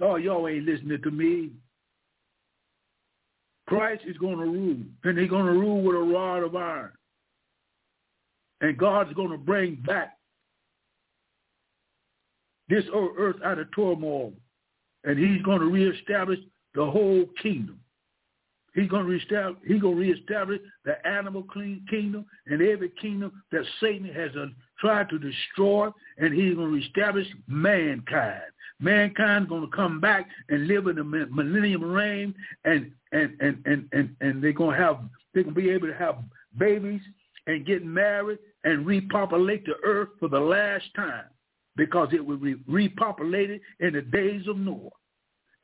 [0.00, 1.50] So y'all ain't listening to me.
[3.68, 6.90] Christ is going to rule, and he's going to rule with a rod of iron.
[8.62, 10.16] And God's going to bring back
[12.68, 14.32] this earth out of turmoil,
[15.04, 16.38] and he's going to reestablish
[16.74, 17.78] the whole kingdom.
[18.74, 21.44] He's going to reestablish, he's going to reestablish the animal
[21.90, 24.46] kingdom and every kingdom that Satan has uh,
[24.78, 28.40] tried to destroy, and he's going to reestablish mankind.
[28.80, 32.34] Mankind's going to come back and live in the millennium reign,
[32.64, 35.00] and and and and and, and they're going to have
[35.34, 36.16] they're going to be able to have
[36.58, 37.02] babies
[37.46, 41.24] and get married and repopulate the earth for the last time
[41.76, 44.90] because it will be repopulated in the days of Noah.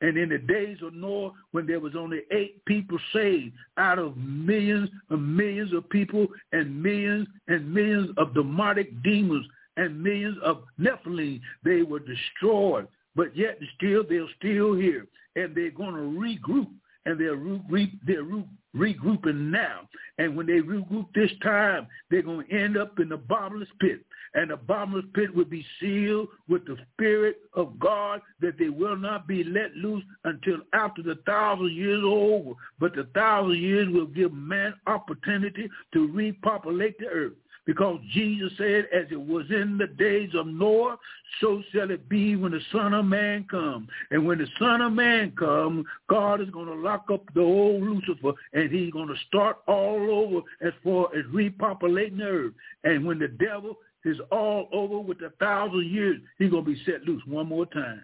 [0.01, 4.15] And in the days of Noah, when there was only eight people saved out of
[4.15, 9.45] millions and millions of people and millions and millions of demonic demons
[9.75, 12.87] and millions of Nephilim, they were destroyed.
[13.15, 15.05] But yet still, they're still here.
[15.35, 16.69] And they're going to regroup.
[17.05, 19.87] And they're, re- they're re- regrouping now.
[20.17, 24.01] And when they regroup this time, they're going to end up in the bottomless pit
[24.33, 28.95] and the bottomless pit will be sealed with the Spirit of God that they will
[28.95, 32.51] not be let loose until after the thousand years are over.
[32.79, 37.33] But the thousand years will give man opportunity to repopulate the earth.
[37.65, 40.97] Because Jesus said, as it was in the days of Noah,
[41.39, 43.87] so shall it be when the Son of Man comes.
[44.11, 47.83] And when the Son of Man comes, God is going to lock up the old
[47.83, 52.53] Lucifer, and he's going to start all over as far as repopulating the earth.
[52.83, 56.81] And when the devil is all over with a thousand years, he's going to be
[56.85, 58.01] set loose one more time.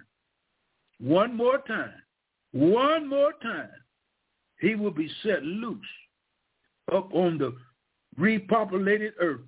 [0.99, 1.93] One more time.
[2.51, 3.69] One more time.
[4.59, 5.85] He will be set loose
[6.93, 7.55] up on the
[8.19, 9.41] repopulated earth.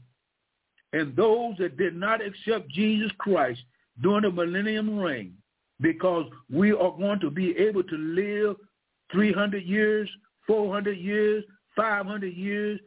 [0.94, 3.60] And those that did not accept Jesus Christ,
[4.02, 5.34] during the millennium reign
[5.80, 8.56] because we are going to be able to live
[9.11, 10.10] 300 years,
[10.45, 11.44] 400 years,
[11.76, 12.80] 500 years,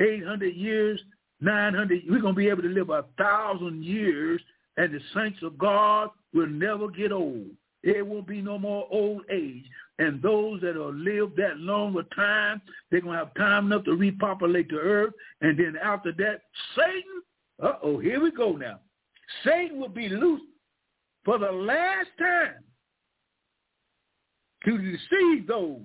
[0.00, 1.00] 800 years,
[1.40, 2.02] 900.
[2.08, 4.40] We're going to be able to live a thousand years
[4.76, 7.50] and the saints of God will never get old.
[7.84, 9.64] There won't be no more old age.
[10.02, 12.60] And those that will live that longer time,
[12.90, 15.14] they're going to have time enough to repopulate the earth.
[15.42, 16.40] And then after that,
[16.74, 17.22] Satan,
[17.62, 18.80] uh-oh, here we go now.
[19.44, 20.40] Satan will be loose
[21.24, 22.64] for the last time
[24.64, 25.80] to deceive those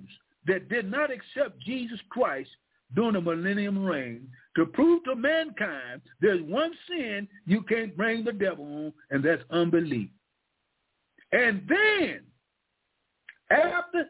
[0.48, 2.50] that did not accept Jesus Christ
[2.96, 4.26] during the millennium reign
[4.56, 9.44] to prove to mankind there's one sin you can't bring the devil on, and that's
[9.50, 10.08] unbelief.
[11.30, 12.22] And then,
[13.50, 14.06] after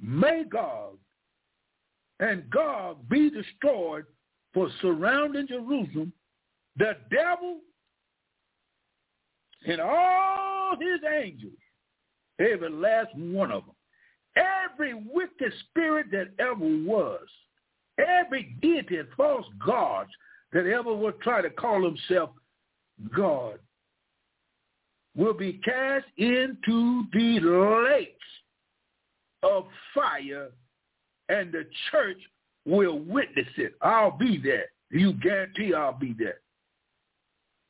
[0.00, 0.98] Magog
[2.20, 4.04] and Gog be destroyed
[4.52, 6.12] for surrounding Jerusalem,
[6.76, 7.60] the devil
[9.66, 11.52] and all his angels,
[12.38, 13.74] every last one of them,
[14.36, 17.26] every wicked spirit that ever was,
[17.98, 20.10] every deity and false gods
[20.52, 22.30] that ever would try to call himself
[23.16, 23.58] God
[25.16, 27.40] will be cast into the
[27.88, 28.10] lakes
[29.42, 30.50] of fire
[31.28, 32.18] and the church
[32.66, 33.74] will witness it.
[33.82, 34.66] I'll be there.
[34.90, 36.38] You guarantee I'll be there.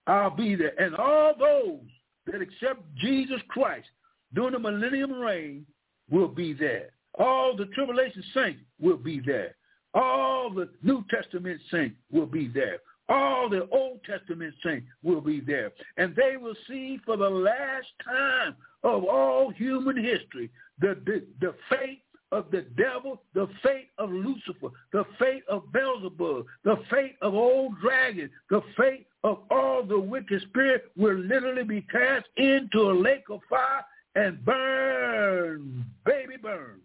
[0.06, 0.78] I'll be there.
[0.80, 1.80] And all those
[2.26, 3.86] that accept Jesus Christ
[4.34, 5.66] during the millennium reign
[6.10, 6.90] will be there.
[7.18, 9.54] All the tribulation saints will be there.
[9.94, 12.78] All the New Testament saints will be there.
[13.08, 15.72] All the Old Testament saints will be there.
[15.96, 20.50] And they will see for the last time of all human history
[20.80, 22.02] the, the, the fate
[22.32, 27.78] of the devil, the fate of Lucifer, the fate of Beelzebub, the fate of old
[27.80, 33.24] dragon, the fate of all the wicked spirit will literally be cast into a lake
[33.30, 33.84] of fire
[34.16, 36.80] and burn, baby burn.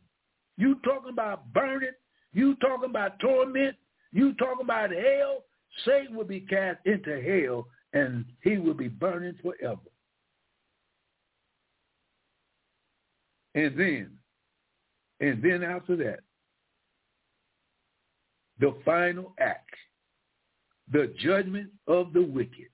[0.58, 1.91] You talking about burning?
[2.34, 3.76] You talking about torment?
[4.12, 5.44] You talking about hell?
[5.86, 9.80] Satan will be cast into hell and he will be burning forever.
[13.56, 14.12] And then,
[15.20, 16.20] and then after that,
[18.60, 19.74] the final act,
[20.92, 22.70] the judgment of the wicked.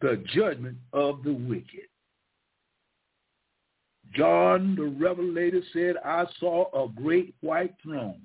[0.00, 1.88] The judgment of the wicked.
[4.14, 8.22] John the Revelator said, I saw a great white throne,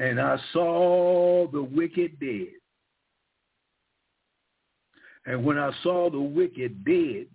[0.00, 2.48] and I saw the wicked dead.
[5.26, 7.26] And when I saw the wicked dead,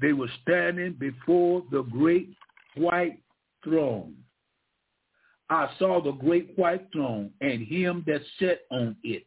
[0.00, 2.30] they were standing before the great
[2.76, 3.20] white
[3.62, 4.14] throne.
[5.50, 9.26] I saw the great white throne and him that sat on it,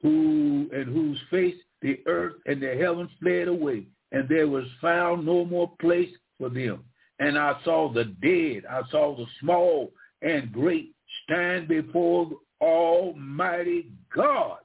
[0.00, 5.26] who and whose face the earth and the heavens fled away, and there was found
[5.26, 6.82] no more place for them.
[7.18, 9.92] And I saw the dead, I saw the small
[10.22, 10.94] and great
[11.24, 12.30] stand before
[12.60, 14.58] Almighty God.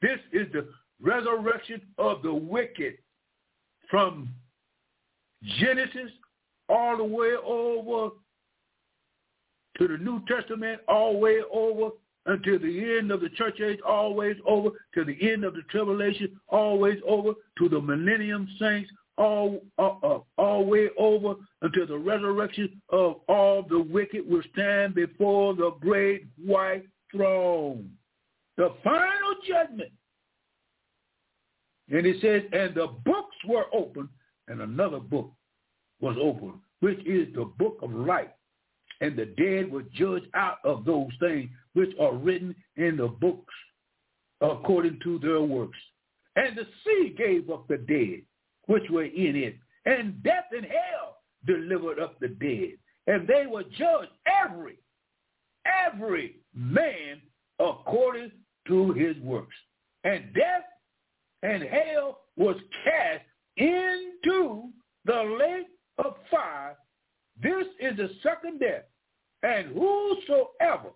[0.00, 0.68] This is the
[1.00, 2.94] resurrection of the wicked
[3.90, 4.28] from
[5.58, 6.10] Genesis
[6.68, 8.14] all the way over
[9.78, 11.90] to the New Testament, all the way over
[12.26, 16.38] until the end of the church age, always over to the end of the tribulation,
[16.48, 22.80] always over to the millennium saints, all uh, uh, all way over until the resurrection
[22.90, 27.90] of all the wicked will stand before the great white throne.
[28.56, 29.92] The final judgment
[31.90, 34.08] and it says, and the books were opened,
[34.46, 35.32] and another book
[36.00, 38.28] was opened, which is the book of life.
[39.00, 43.54] And the dead were judged out of those things which are written in the books
[44.40, 45.78] according to their works.
[46.36, 48.22] And the sea gave up the dead
[48.68, 52.74] which were in it, and death and hell delivered up the dead.
[53.06, 54.10] And they were judged
[54.44, 54.78] every,
[55.86, 57.20] every man
[57.58, 58.30] according
[58.66, 59.56] to his works.
[60.04, 60.64] And death
[61.42, 63.24] and hell was cast
[63.56, 64.64] into
[65.06, 65.66] the lake
[66.04, 66.76] of fire.
[67.42, 68.84] This is the second death.
[69.42, 70.90] And whosoever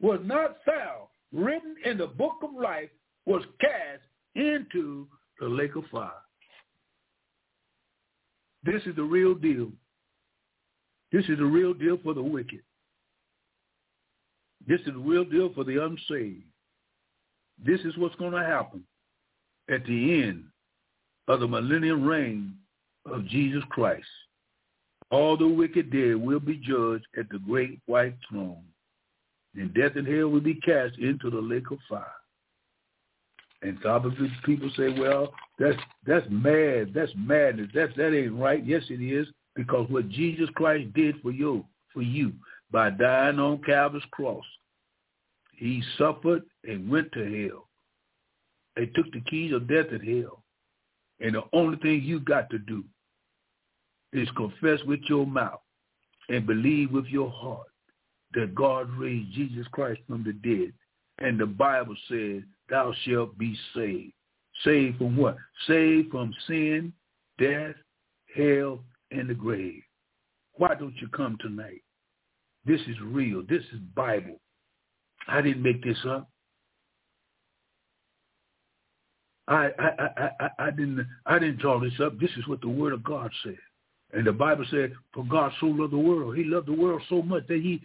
[0.00, 2.88] was not found written in the book of life
[3.26, 4.02] was cast
[4.34, 5.06] into
[5.38, 6.10] the lake of fire.
[8.62, 9.68] This is the real deal.
[11.12, 12.60] This is the real deal for the wicked.
[14.66, 16.44] This is the real deal for the unsaved.
[17.64, 18.84] This is what's going to happen
[19.70, 20.44] at the end
[21.28, 22.54] of the millennium reign
[23.10, 24.06] of Jesus Christ.
[25.10, 28.62] All the wicked dead will be judged at the great white throne,
[29.54, 32.04] and death and hell will be cast into the lake of fire.
[33.62, 33.78] And
[34.18, 35.76] these people say, well, that's
[36.06, 36.92] that's mad.
[36.94, 37.68] That's madness.
[37.74, 38.64] That's that ain't right.
[38.64, 42.32] Yes, it is because what Jesus Christ did for you, for you,
[42.70, 44.44] by dying on Calvary's cross,
[45.56, 47.68] he suffered and went to hell.
[48.76, 50.42] They took the keys of death and hell.
[51.20, 52.82] And the only thing you got to do
[54.14, 55.60] is confess with your mouth
[56.30, 57.66] and believe with your heart
[58.32, 60.72] that God raised Jesus Christ from the dead.
[61.20, 64.12] And the Bible says, thou shalt be saved.
[64.64, 65.36] Saved from what?
[65.66, 66.92] Saved from sin,
[67.38, 67.74] death,
[68.34, 68.80] hell,
[69.10, 69.82] and the grave.
[70.54, 71.82] Why don't you come tonight?
[72.64, 73.42] This is real.
[73.48, 74.40] This is Bible.
[75.28, 76.28] I didn't make this up.
[79.48, 82.18] I, I, I, I, I didn't I didn't draw this up.
[82.20, 83.58] This is what the Word of God said.
[84.12, 86.36] And the Bible said, for God so loved the world.
[86.36, 87.80] He loved the world so much that he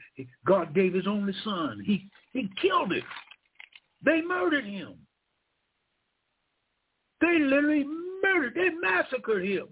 [0.45, 1.82] God gave his only son.
[1.86, 3.03] He he killed it.
[4.03, 4.95] They murdered him.
[7.22, 7.86] They literally
[8.22, 8.53] murdered.
[8.56, 9.68] They massacred him.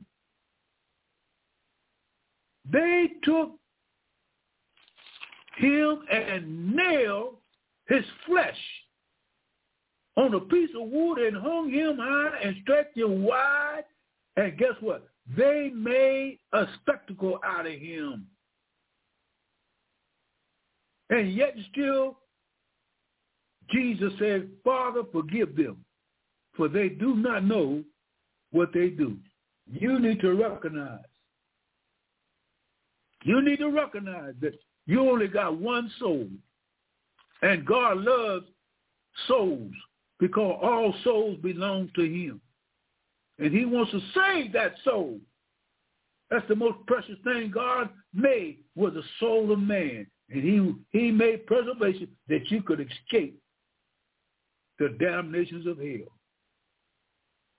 [2.71, 3.51] They took
[5.57, 7.35] him and nailed
[7.89, 8.57] his flesh
[10.15, 13.83] on a piece of wood and hung him high and stretched him wide.
[14.37, 15.05] And guess what?
[15.35, 18.25] They made a spectacle out of him.
[21.09, 22.19] And yet still,
[23.73, 25.83] Jesus said, Father, forgive them,
[26.55, 27.83] for they do not know
[28.51, 29.17] what they do.
[29.71, 30.99] You need to recognize.
[33.23, 34.53] You need to recognize that
[34.85, 36.27] you only got one soul.
[37.41, 38.45] And God loves
[39.27, 39.71] souls
[40.19, 42.41] because all souls belong to him.
[43.39, 45.19] And he wants to save that soul.
[46.29, 50.07] That's the most precious thing God made was the soul of man.
[50.29, 53.39] And he, he made preservation that you could escape
[54.79, 56.11] the damnations of hell.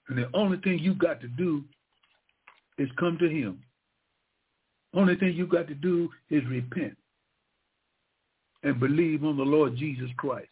[0.08, 1.64] And the only thing you got to do
[2.78, 3.62] is come to him.
[4.94, 6.96] Only thing you got to do is repent
[8.62, 10.48] and believe on the Lord Jesus Christ.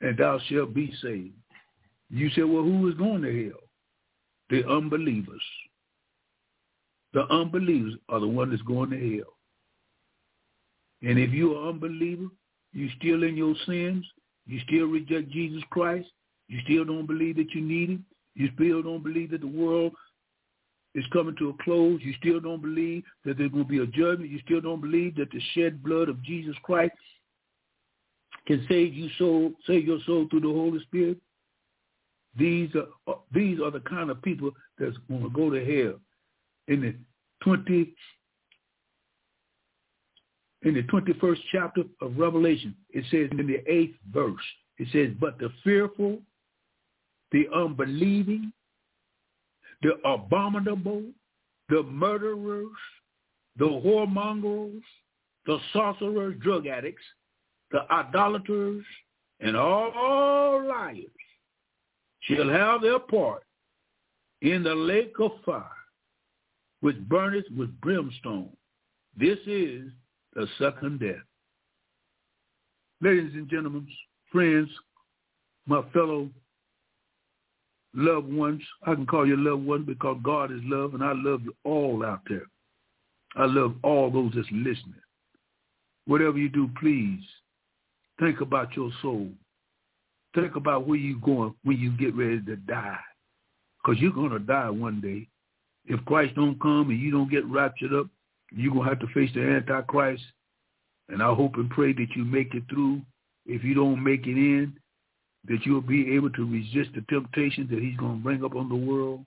[0.00, 1.34] And thou shalt be saved.
[2.10, 3.60] You say, well, who is going to hell?
[4.50, 5.42] The unbelievers.
[7.12, 9.34] The unbelievers are the one that's going to hell.
[11.02, 12.26] And if you're an unbeliever,
[12.72, 14.04] you still in your sins,
[14.48, 16.08] you still reject Jesus Christ,
[16.48, 18.04] you still don't believe that you need him,
[18.34, 19.92] you still don't believe that the world
[20.94, 24.30] is coming to a close, you still don't believe that going to be a judgment,
[24.30, 26.94] you still don't believe that the shed blood of Jesus Christ
[28.46, 31.18] can save you soul, save your soul through the Holy Spirit,
[32.38, 35.98] these are uh, these are the kind of people that's going to go to hell.
[36.68, 36.94] In the
[37.42, 37.94] twenty
[40.62, 44.42] in the twenty first chapter of Revelation, it says in the eighth verse,
[44.78, 46.22] it says, "But the fearful,
[47.30, 48.52] the unbelieving,
[49.82, 51.04] the abominable,
[51.68, 52.76] the murderers,
[53.56, 54.82] the whoremongers,
[55.46, 57.04] the sorcerers, drug addicts,
[57.70, 58.84] the idolaters,
[59.40, 61.04] and all liars
[62.22, 63.44] shall have their part
[64.42, 65.70] in the lake of fire,
[66.80, 68.50] which burneth with brimstone.
[69.16, 69.90] This is
[70.38, 71.16] the second death.
[73.00, 73.88] Ladies and gentlemen,
[74.30, 74.68] friends,
[75.66, 76.30] my fellow
[77.92, 81.42] loved ones, I can call you loved ones because God is love and I love
[81.42, 82.46] you all out there.
[83.34, 85.02] I love all those that's listening.
[86.06, 87.20] Whatever you do, please
[88.20, 89.28] think about your soul.
[90.36, 92.98] Think about where you're going when you get ready to die.
[93.82, 95.26] Because you're going to die one day.
[95.84, 98.06] If Christ don't come and you don't get raptured up,
[98.54, 100.22] you're going to have to face the Antichrist.
[101.08, 103.00] And I hope and pray that you make it through.
[103.46, 104.74] If you don't make it in,
[105.46, 108.68] that you'll be able to resist the temptations that he's going to bring up on
[108.68, 109.24] the world.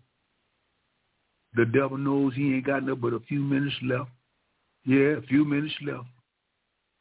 [1.56, 4.10] The devil knows he ain't got nothing but a few minutes left.
[4.86, 6.08] Yeah, a few minutes left.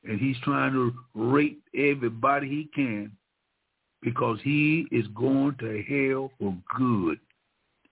[0.04, 3.12] And he's trying to rape everybody he can
[4.02, 7.20] because he is going to hell for good.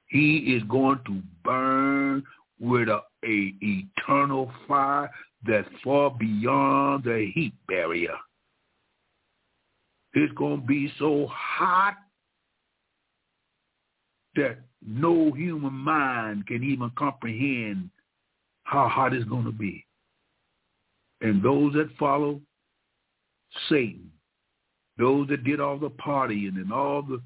[0.06, 1.97] He is going to burn
[2.60, 5.10] with a, a eternal fire
[5.47, 8.16] that's far beyond the heat barrier.
[10.14, 11.97] It's going to be so hot
[14.35, 17.90] that no human mind can even comprehend
[18.64, 19.85] how hot it's going to be.
[21.20, 22.40] And those that follow
[23.68, 24.10] Satan
[24.98, 27.22] those that did all the partying and all the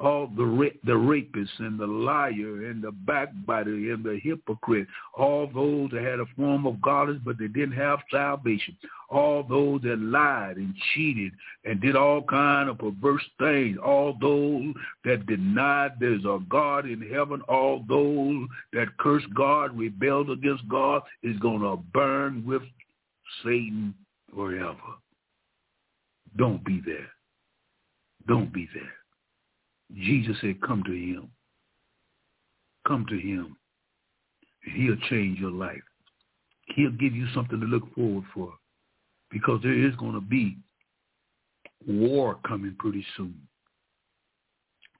[0.00, 5.90] all the the rapist and the liar and the backbiter and the hypocrite, all those
[5.92, 8.76] that had a form of godliness but they didn't have salvation,
[9.08, 11.32] all those that lied and cheated
[11.64, 17.00] and did all kind of perverse things, all those that denied there's a God in
[17.00, 22.62] heaven, all those that cursed God, rebelled against God, is going to burn with
[23.44, 23.94] Satan
[24.34, 24.74] forever.
[26.36, 27.10] Don't be there.
[28.26, 29.03] Don't be there.
[29.94, 31.30] Jesus said, come to him.
[32.86, 33.56] Come to him.
[34.74, 35.82] He'll change your life.
[36.74, 38.52] He'll give you something to look forward for
[39.30, 40.56] because there is going to be
[41.86, 43.34] war coming pretty soon.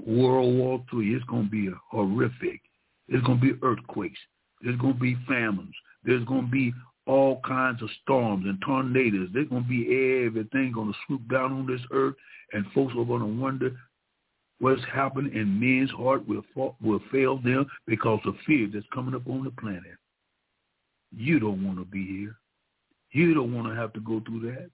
[0.05, 2.61] World War III, it's going to be horrific.
[3.09, 4.19] There's going to be earthquakes.
[4.61, 5.75] There's going to be famines.
[6.05, 6.73] There's going to be
[7.07, 9.29] all kinds of storms and tornadoes.
[9.33, 12.15] There's going to be everything going to swoop down on this earth,
[12.53, 13.77] and folks are going to wonder
[14.65, 19.15] what's happening in men's heart will, fall, will fail them because of fear that's coming
[19.15, 19.83] up on the planet.
[21.15, 22.37] You don't want to be here.
[23.11, 24.71] You don't want to have to go through that.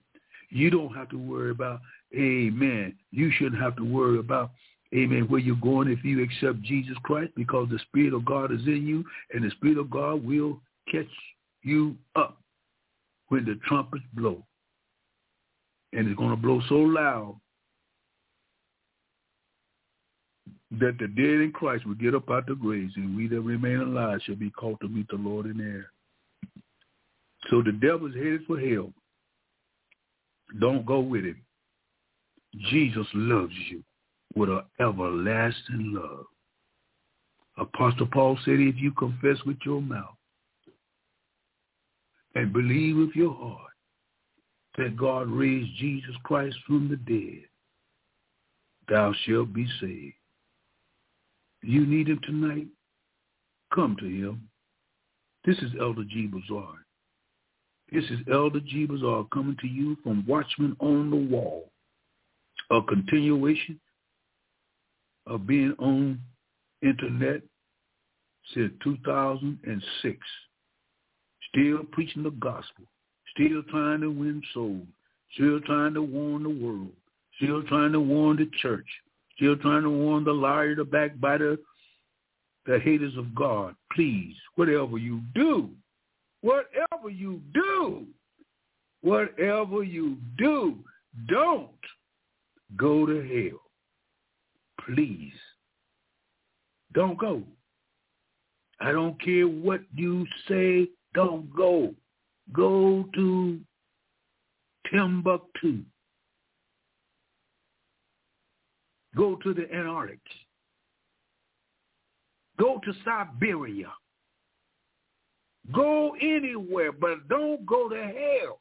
[0.48, 1.80] You don't have to worry about,
[2.14, 2.94] amen.
[3.10, 4.52] You shouldn't have to worry about,
[4.94, 8.64] amen, where you're going if you accept Jesus Christ because the Spirit of God is
[8.68, 9.04] in you
[9.34, 11.10] and the Spirit of God will catch
[11.64, 12.40] you up
[13.26, 14.40] when the trumpets blow.
[15.92, 17.40] And it's going to blow so loud
[20.72, 23.80] that the dead in Christ will get up out the graves, and we that remain
[23.80, 25.90] alive shall be called to meet the Lord in air.
[27.50, 28.92] So the devil is headed for hell.
[30.60, 31.40] Don't go with him.
[32.70, 33.82] Jesus loves you
[34.34, 36.26] with an everlasting love.
[37.58, 40.16] Apostle Paul said, if you confess with your mouth
[42.34, 43.72] and believe with your heart
[44.78, 47.42] that God raised Jesus Christ from the dead,
[48.88, 50.14] thou shalt be saved.
[51.62, 52.66] You need him tonight?
[53.74, 54.48] Come to him.
[55.44, 56.26] This is Elder G.
[56.26, 56.74] Bazaar.
[57.92, 58.86] This is Elder G.
[58.86, 61.70] Bazaar coming to you from Watchman on the Wall,
[62.70, 63.80] a continuation
[65.26, 66.20] of being on
[66.82, 67.42] internet
[68.54, 70.18] since 2006,
[71.48, 72.84] still preaching the gospel,
[73.34, 74.86] still trying to win souls,
[75.34, 76.92] still trying to warn the world,
[77.36, 78.86] still trying to warn the church,
[79.40, 81.56] Still trying to warn the liar, the backbiter,
[82.66, 83.74] the haters of God.
[83.90, 85.70] Please, whatever you do,
[86.42, 88.04] whatever you do,
[89.00, 90.76] whatever you do,
[91.26, 91.70] don't
[92.76, 93.60] go to hell.
[94.84, 95.32] Please.
[96.92, 97.42] Don't go.
[98.78, 100.86] I don't care what you say.
[101.14, 101.94] Don't go.
[102.52, 103.58] Go to
[104.90, 105.82] Timbuktu.
[109.20, 110.18] Go to the Antarctic.
[112.58, 113.92] Go to Siberia.
[115.74, 118.60] Go anywhere, but don't go to hell.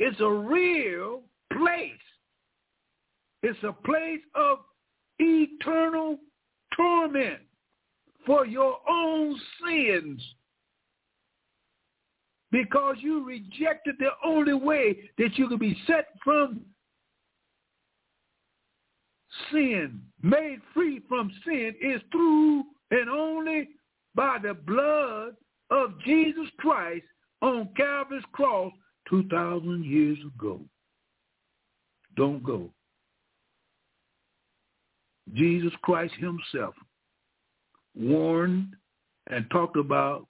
[0.00, 1.22] It's a real
[1.56, 1.92] place.
[3.44, 4.58] It's a place of
[5.20, 6.18] eternal
[6.76, 7.38] torment
[8.26, 10.20] for your own sins
[12.50, 16.62] because you rejected the only way that you could be set from
[19.50, 23.68] sin, made free from sin, is through and only
[24.14, 25.34] by the blood
[25.70, 27.04] of Jesus Christ
[27.42, 28.72] on Calvary's cross
[29.08, 30.60] 2,000 years ago.
[32.16, 32.70] Don't go.
[35.34, 36.74] Jesus Christ himself
[37.96, 38.74] warned
[39.30, 40.26] and talked about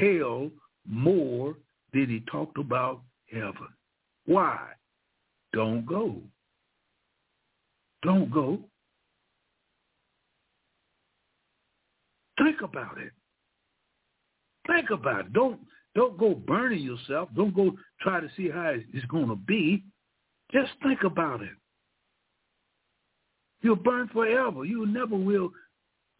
[0.00, 0.50] hell
[0.86, 1.56] more
[1.92, 3.68] than he talked about heaven.
[4.26, 4.58] Why?
[5.52, 6.16] Don't go.
[8.02, 8.60] Don't go.
[12.38, 13.12] Think about it.
[14.66, 15.32] Think about it.
[15.32, 15.60] Don't
[15.94, 17.28] don't go burning yourself.
[17.34, 19.82] Don't go try to see how it's going to be.
[20.52, 21.50] Just think about it.
[23.62, 24.64] You'll burn forever.
[24.64, 25.50] You never will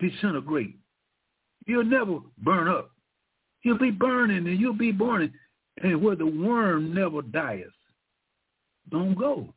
[0.01, 0.77] disintegrate.
[1.67, 2.91] You'll never burn up.
[3.63, 5.33] You'll be burning and you'll be burning.
[5.83, 7.63] And where the worm never dies.
[8.91, 9.55] Don't go.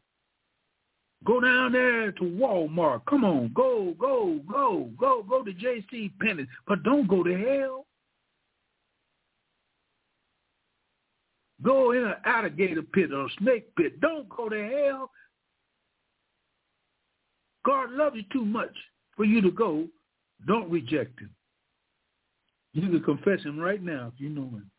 [1.23, 3.01] Go down there to Walmart.
[3.07, 6.11] Come on, go, go, go, go, go to J.C.
[6.19, 7.85] Penney, but don't go to hell.
[11.61, 14.01] Go in an alligator pit or a snake pit.
[14.01, 15.11] Don't go to hell.
[17.63, 18.75] God loves you too much
[19.15, 19.87] for you to go.
[20.47, 21.29] Don't reject him.
[22.73, 24.71] You can confess him right now if you know him.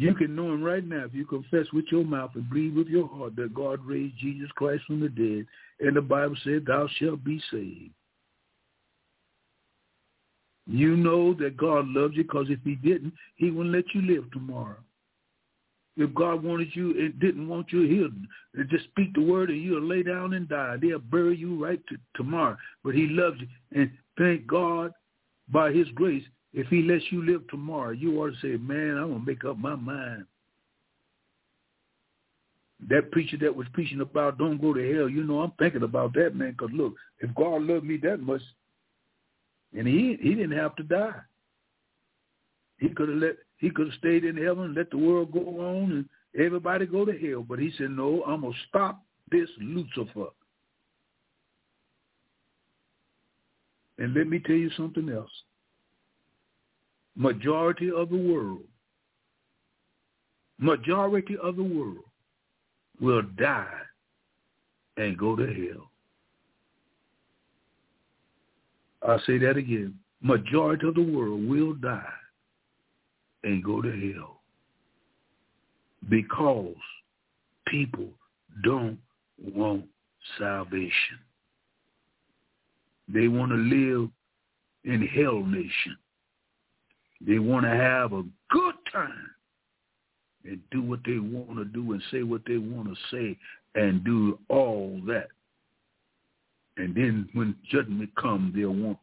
[0.00, 2.88] You can know him right now if you confess with your mouth and believe with
[2.88, 5.46] your heart that God raised Jesus Christ from the dead.
[5.78, 7.92] And the Bible said, thou shalt be saved.
[10.66, 14.30] You know that God loves you because if he didn't, he wouldn't let you live
[14.30, 14.78] tomorrow.
[15.98, 19.86] If God wanted you and didn't want you, he'll just speak the word and you'll
[19.86, 20.78] lay down and die.
[20.80, 22.56] They'll bury you right to tomorrow.
[22.82, 23.48] But he loves you.
[23.78, 24.94] And thank God
[25.52, 29.08] by his grace, if he lets you live tomorrow, you ought to say, man, I'm
[29.08, 30.24] going to make up my mind.
[32.88, 36.14] That preacher that was preaching about don't go to hell, you know, I'm thinking about
[36.14, 38.40] that, man, because look, if God loved me that much,
[39.76, 41.20] and he he didn't have to die.
[42.78, 45.60] He could have let he could have stayed in heaven and let the world go
[45.60, 46.08] on and
[46.42, 47.42] everybody go to hell.
[47.42, 50.28] But he said, No, I'm gonna stop this Lucifer.
[53.98, 55.30] And let me tell you something else.
[57.16, 58.62] Majority of the world,
[60.58, 62.04] majority of the world
[63.00, 63.66] will die
[64.96, 65.90] and go to hell.
[69.06, 69.94] I'll say that again.
[70.22, 72.12] Majority of the world will die
[73.44, 74.40] and go to hell
[76.08, 76.74] because
[77.66, 78.08] people
[78.62, 78.98] don't
[79.54, 79.84] want
[80.38, 81.18] salvation.
[83.08, 84.10] They want to live
[84.84, 85.96] in hell nation.
[87.26, 89.30] They want to have a good time
[90.44, 93.38] and do what they want to do and say what they want to say
[93.74, 95.28] and do all that.
[96.76, 98.98] And then when judgment comes, they'll want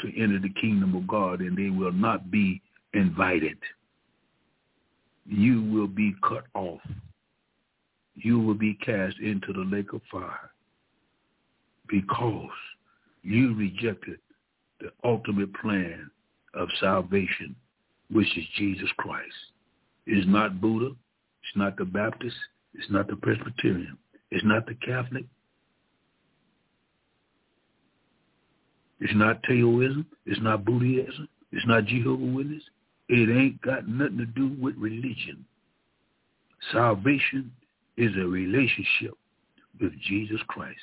[0.00, 2.60] to enter the kingdom of God and they will not be
[2.94, 3.58] invited.
[5.24, 6.80] You will be cut off.
[8.14, 10.50] You will be cast into the lake of fire
[11.88, 12.50] because
[13.22, 14.18] you rejected
[14.80, 16.10] the ultimate plan
[16.54, 17.54] of salvation,
[18.10, 19.34] which is Jesus Christ.
[20.06, 20.94] It's not Buddha.
[21.42, 22.36] It's not the Baptist.
[22.74, 23.96] It's not the Presbyterian.
[24.30, 25.24] It's not the Catholic.
[29.00, 30.06] It's not Taoism.
[30.26, 31.28] It's not Buddhism.
[31.50, 32.62] It's not Jehovah Witness.
[33.08, 35.44] It ain't got nothing to do with religion.
[36.72, 37.52] Salvation
[37.96, 39.14] is a relationship
[39.80, 40.78] with Jesus Christ.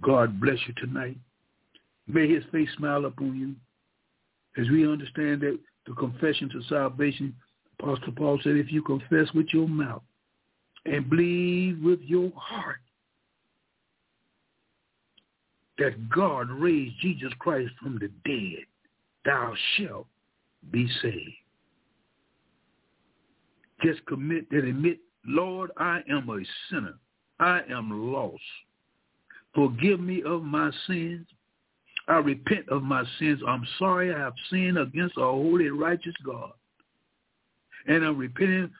[0.00, 1.18] God bless you tonight.
[2.06, 3.54] May his face smile upon you.
[4.58, 7.34] As we understand that the confession to salvation,
[7.78, 10.02] Apostle Paul said, if you confess with your mouth
[10.84, 12.80] and believe with your heart
[15.78, 18.64] that God raised Jesus Christ from the dead,
[19.24, 20.06] thou shalt
[20.72, 21.32] be saved.
[23.82, 26.94] Just commit and admit, Lord, I am a sinner.
[27.38, 28.42] I am lost.
[29.54, 31.26] Forgive me of my sins.
[32.08, 33.40] I repent of my sins.
[33.46, 36.52] I'm sorry I have sinned against a holy, righteous God.
[37.86, 38.70] And I'm repenting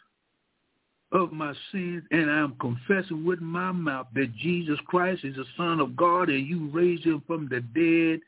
[1.13, 5.81] of my sins, and I'm confessing with my mouth that Jesus Christ is the Son
[5.81, 8.21] of God, and you raised him from the dead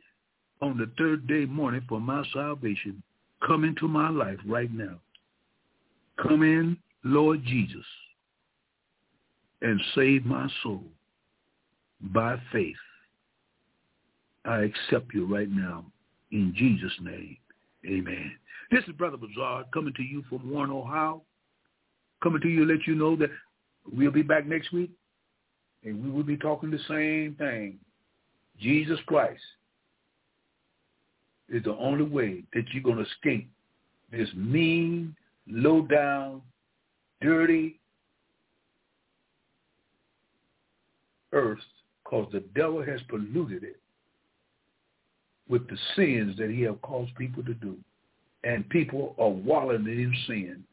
[0.62, 3.02] on the third day morning for my salvation.
[3.46, 4.98] Come into my life right now.
[6.22, 7.84] Come in, Lord Jesus,
[9.62, 10.84] and save my soul
[12.00, 12.76] by faith.
[14.44, 15.84] I accept you right now
[16.32, 17.36] in Jesus' name.
[17.86, 18.32] Amen.
[18.70, 21.22] This is Brother Bazaar coming to you from Warren, Ohio.
[22.22, 23.30] Coming to you to let you know that
[23.90, 24.90] we'll be back next week
[25.84, 27.78] and we will be talking the same thing.
[28.60, 29.42] Jesus Christ
[31.48, 33.50] is the only way that you're going to escape
[34.12, 35.14] this mean,
[35.48, 36.42] low down,
[37.20, 37.80] dirty
[41.32, 41.58] earth
[42.04, 43.80] because the devil has polluted it
[45.50, 47.76] with the sins that he have caused people to do.
[48.44, 50.64] And people are wallowing in sin.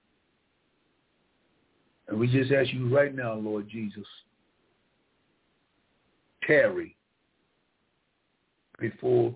[2.08, 4.06] And we just ask you right now, Lord Jesus,
[6.46, 6.96] tarry
[8.80, 9.36] before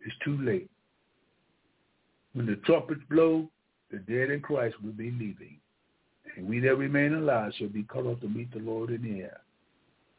[0.00, 0.68] it's too late.
[2.32, 3.48] When the trumpets blow,
[3.92, 5.58] the dead in Christ will be leaving.
[6.36, 9.20] And we that remain alive shall be caught up to meet the Lord in the
[9.20, 9.40] air.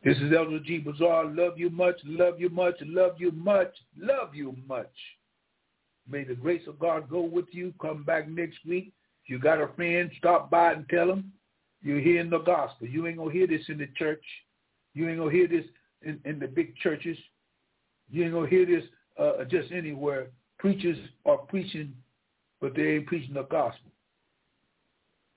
[0.03, 0.80] This is Elder G.
[0.80, 1.26] Bazaar.
[1.26, 4.91] Love you much, love you much, love you much, love you much.
[6.10, 7.72] May the grace of God go with you.
[7.80, 8.94] Come back next week.
[9.23, 11.32] If you got a friend, stop by and tell them
[11.84, 12.88] you're hearing the gospel.
[12.88, 14.23] You ain't going to hear this in the church.
[14.95, 15.65] You ain't going to hear this
[16.02, 17.18] in, in the big churches.
[18.10, 20.28] You ain't going to hear this uh, just anywhere.
[20.57, 20.98] Preachers
[21.28, 21.94] are preaching,
[22.60, 23.91] but they ain't preaching the gospel.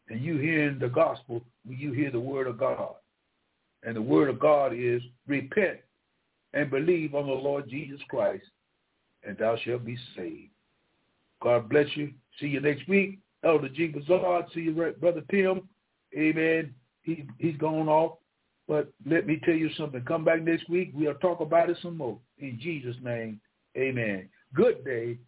[0.08, 2.94] And you hearing the gospel when you hear the word of God.
[3.84, 5.78] And the word of God is repent
[6.54, 8.44] and believe on the Lord Jesus Christ,
[9.26, 10.50] and thou shalt be saved.
[11.42, 12.12] God bless you.
[12.40, 13.18] See you next week.
[13.44, 13.88] Elder G.
[13.88, 14.46] Bazard.
[14.54, 15.68] See you, Brother Tim.
[16.16, 16.74] Amen.
[17.02, 18.18] He, he's gone off.
[18.66, 20.02] But let me tell you something.
[20.04, 20.92] Come back next week.
[20.94, 22.18] We'll talk about it some more.
[22.38, 23.40] In Jesus' name,
[23.76, 24.28] amen.
[24.54, 25.18] Good day.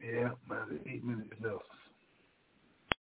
[0.00, 1.62] Yeah, about eight minutes left.